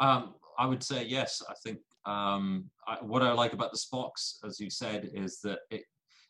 Um, 0.00 0.34
I 0.58 0.66
would 0.66 0.82
say 0.82 1.04
yes. 1.04 1.42
I 1.48 1.54
think 1.62 1.78
um, 2.06 2.70
I, 2.86 2.96
what 3.02 3.22
I 3.22 3.32
like 3.32 3.52
about 3.52 3.72
the 3.72 3.78
SPOCs, 3.78 4.44
as 4.46 4.58
you 4.60 4.70
said, 4.70 5.10
is 5.12 5.40
that 5.40 5.60
it 5.70 5.82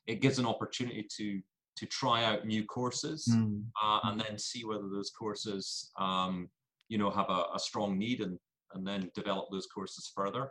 it 0.06 0.20
gives 0.20 0.38
an 0.38 0.46
opportunity 0.46 1.06
to 1.16 1.40
to 1.76 1.86
try 1.86 2.24
out 2.24 2.46
new 2.46 2.64
courses 2.64 3.26
Mm. 3.30 3.64
uh, 3.82 4.00
and 4.04 4.20
then 4.20 4.36
see 4.38 4.64
whether 4.64 4.88
those 4.88 5.10
courses, 5.10 5.90
um, 5.98 6.48
you 6.88 6.98
know, 6.98 7.10
have 7.10 7.30
a, 7.30 7.44
a 7.54 7.58
strong 7.58 7.98
need 7.98 8.20
and 8.20 8.38
and 8.74 8.86
then 8.86 9.10
develop 9.14 9.46
those 9.50 9.66
courses 9.66 10.10
further. 10.14 10.50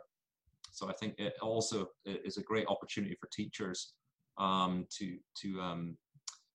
So 0.72 0.88
I 0.88 0.92
think 0.92 1.14
it 1.18 1.34
also 1.42 1.88
is 2.04 2.36
a 2.36 2.42
great 2.42 2.66
opportunity 2.68 3.16
for 3.20 3.28
teachers 3.32 3.92
um, 4.38 4.86
to 4.98 5.18
to 5.42 5.60
um, 5.60 5.96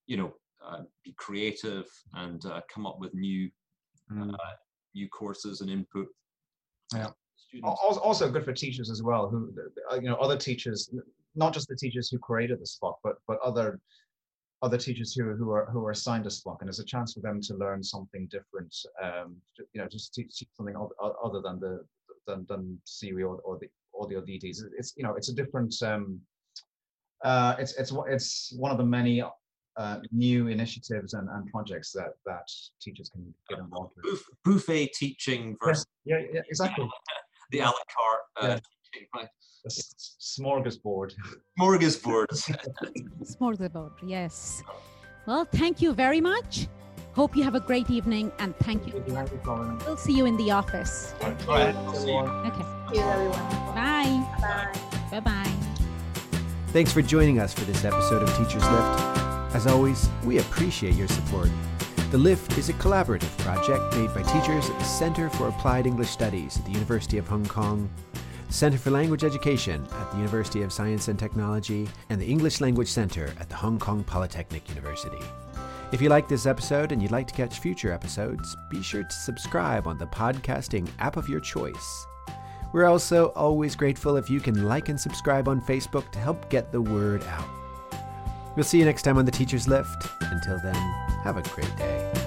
you 0.08 0.18
know 0.18 0.34
uh, 0.66 0.82
be 1.04 1.14
creative 1.18 1.86
and 2.14 2.44
uh, 2.46 2.62
come 2.74 2.86
up 2.88 3.00
with 3.00 3.14
new 3.14 3.50
Mm. 4.12 4.34
uh, 4.34 4.56
new 4.94 5.10
courses 5.10 5.62
and 5.62 5.70
input. 5.70 6.08
Yeah. 6.94 7.10
Students. 7.48 7.68
Al- 7.84 7.90
al- 7.92 8.00
also 8.00 8.30
good 8.30 8.44
for 8.46 8.54
teachers 8.54 8.90
as 8.90 9.02
well 9.04 9.30
who 9.30 9.54
uh, 9.92 9.96
you 9.96 10.10
know 10.10 10.16
other 10.16 10.38
teachers 10.38 10.90
not 11.36 11.54
just 11.54 11.68
the 11.68 11.76
teachers 11.76 12.10
who 12.10 12.18
created 12.18 12.60
the 12.60 12.66
SPOC 12.66 12.96
but 13.04 13.16
but 13.28 13.40
other 13.42 13.80
other 14.62 14.78
teachers 14.78 15.14
who 15.14 15.34
who 15.36 15.52
are 15.52 15.66
who 15.72 15.86
are 15.86 15.92
assigned 15.92 16.26
a 16.26 16.30
SPOC 16.30 16.58
and 16.62 16.68
there's 16.68 16.80
a 16.80 16.86
chance 16.86 17.14
for 17.14 17.20
them 17.22 17.40
to 17.42 17.54
learn 17.56 17.84
something 17.84 18.28
different 18.32 18.74
um 19.04 19.36
you 19.74 19.82
know 19.82 19.88
just 19.88 20.14
teach, 20.14 20.36
teach 20.38 20.50
something 20.58 20.76
other 21.24 21.42
than 21.42 21.60
the 21.60 21.86
than 22.28 22.46
than 22.50 22.80
CUE 23.00 23.24
or, 23.28 23.38
or 23.42 23.60
the 23.60 23.68
audio 24.00 24.22
DTs 24.22 24.58
it's 24.78 24.94
you 24.98 25.04
know 25.04 25.14
it's 25.16 25.30
a 25.30 25.34
different 25.34 25.74
um 25.84 26.20
uh 27.24 27.56
it's 27.60 27.74
it's 27.76 27.92
one- 27.92 28.12
it's 28.12 28.54
one 28.58 28.72
of 28.72 28.78
the 28.78 28.86
many 28.86 29.24
uh, 29.78 30.00
new 30.12 30.48
initiatives 30.48 31.14
and, 31.16 31.28
and 31.30 31.46
projects 31.52 31.92
that 31.92 32.12
that 32.26 32.48
teachers 32.82 33.10
can 33.10 33.34
get 33.50 33.60
involved 33.60 33.94
with. 34.04 34.22
buffet 34.46 34.88
teaching 34.94 35.58
versus 35.64 35.86
yeah 36.06 36.20
yeah 36.34 36.42
exactly 36.50 36.88
the 37.52 37.60
a 37.60 37.66
la 37.66 37.72
carte 37.72 38.22
uh, 38.42 38.48
Yeah. 38.48 38.60
teaching, 38.94 39.08
right? 39.16 39.28
smorgasbord 39.68 41.12
Smorgasbord. 41.60 42.28
Smorgasbord, 43.24 43.92
yes. 44.06 44.62
Well, 45.26 45.46
thank 45.46 45.82
you 45.82 45.94
very 45.94 46.22
much. 46.22 46.68
Hope 47.14 47.36
you 47.36 47.44
have 47.44 47.56
a 47.56 47.60
great 47.62 47.90
evening 47.90 48.32
and 48.40 48.56
thank 48.58 48.86
you. 48.86 49.02
Thank 49.08 49.32
you, 49.32 49.40
Colin. 49.44 49.78
We'll 49.80 49.98
see 49.98 50.12
you 50.14 50.26
in 50.26 50.36
the 50.38 50.52
office. 50.52 51.14
Thank 51.20 51.42
you. 51.42 51.50
All 51.50 51.56
right, 51.56 51.74
you. 52.06 52.18
Okay. 52.18 52.64
Thank 52.86 52.96
you, 52.96 53.02
everyone. 53.02 53.40
Bye. 53.74 54.38
Bye. 54.42 54.80
Bye 55.12 55.20
bye. 55.22 55.52
Thanks 56.68 56.92
for 56.92 57.02
joining 57.02 57.40
us 57.40 57.54
for 57.54 57.62
this 57.62 57.86
episode 57.86 58.22
of 58.22 58.30
Teachers 58.38 58.64
Lift. 58.70 59.00
As 59.56 59.66
always, 59.66 60.10
we 60.26 60.40
appreciate 60.40 60.94
your 60.96 61.08
support. 61.08 61.50
The 62.12 62.20
Lift 62.20 62.58
is 62.60 62.70
a 62.70 62.74
collaborative 62.74 63.36
project 63.40 63.98
made 63.98 64.14
by 64.14 64.22
teachers 64.22 64.70
at 64.70 64.78
the 64.78 64.86
Center 64.86 65.28
for 65.32 65.48
Applied 65.48 65.88
English 65.88 66.10
Studies 66.10 66.56
at 66.58 66.64
the 66.64 66.72
University 66.72 67.18
of 67.18 67.28
Hong 67.28 67.46
Kong, 67.48 67.90
Center 68.50 68.78
for 68.78 68.92
Language 68.92 69.24
Education 69.24 69.86
at 69.92 70.12
the 70.12 70.18
University 70.18 70.62
of 70.62 70.72
Science 70.72 71.08
and 71.08 71.18
Technology, 71.18 71.90
and 72.10 72.22
the 72.22 72.26
English 72.26 72.62
Language 72.62 72.90
Center 72.90 73.34
at 73.40 73.50
the 73.50 73.56
Hong 73.56 73.80
Kong 73.80 74.04
Polytechnic 74.04 74.70
University. 74.70 75.18
If 75.92 76.00
you 76.00 76.10
like 76.10 76.30
this 76.30 76.46
episode 76.46 76.92
and 76.92 77.02
you'd 77.02 77.12
like 77.12 77.28
to 77.28 77.34
catch 77.34 77.60
future 77.60 77.92
episodes, 77.92 78.56
be 78.70 78.84
sure 78.84 79.04
to 79.04 79.12
subscribe 79.12 79.88
on 79.88 79.98
the 79.98 80.08
podcasting 80.08 80.88
app 81.00 81.18
of 81.18 81.28
your 81.28 81.40
choice. 81.40 82.06
We're 82.72 82.86
also 82.86 83.30
always 83.30 83.76
grateful 83.76 84.16
if 84.16 84.30
you 84.30 84.40
can 84.40 84.66
like 84.66 84.90
and 84.90 85.00
subscribe 85.00 85.48
on 85.48 85.60
Facebook 85.60 86.12
to 86.12 86.20
help 86.20 86.50
get 86.52 86.72
the 86.72 86.82
word 86.82 87.24
out. 87.24 87.65
We'll 88.56 88.64
see 88.64 88.80
you 88.80 88.86
next 88.86 89.02
time 89.02 89.18
on 89.18 89.26
the 89.26 89.32
Teacher's 89.32 89.68
Lift. 89.68 90.08
Until 90.22 90.58
then, 90.60 90.76
have 91.24 91.38
a 91.38 91.42
great 91.42 91.76
day. 91.76 92.25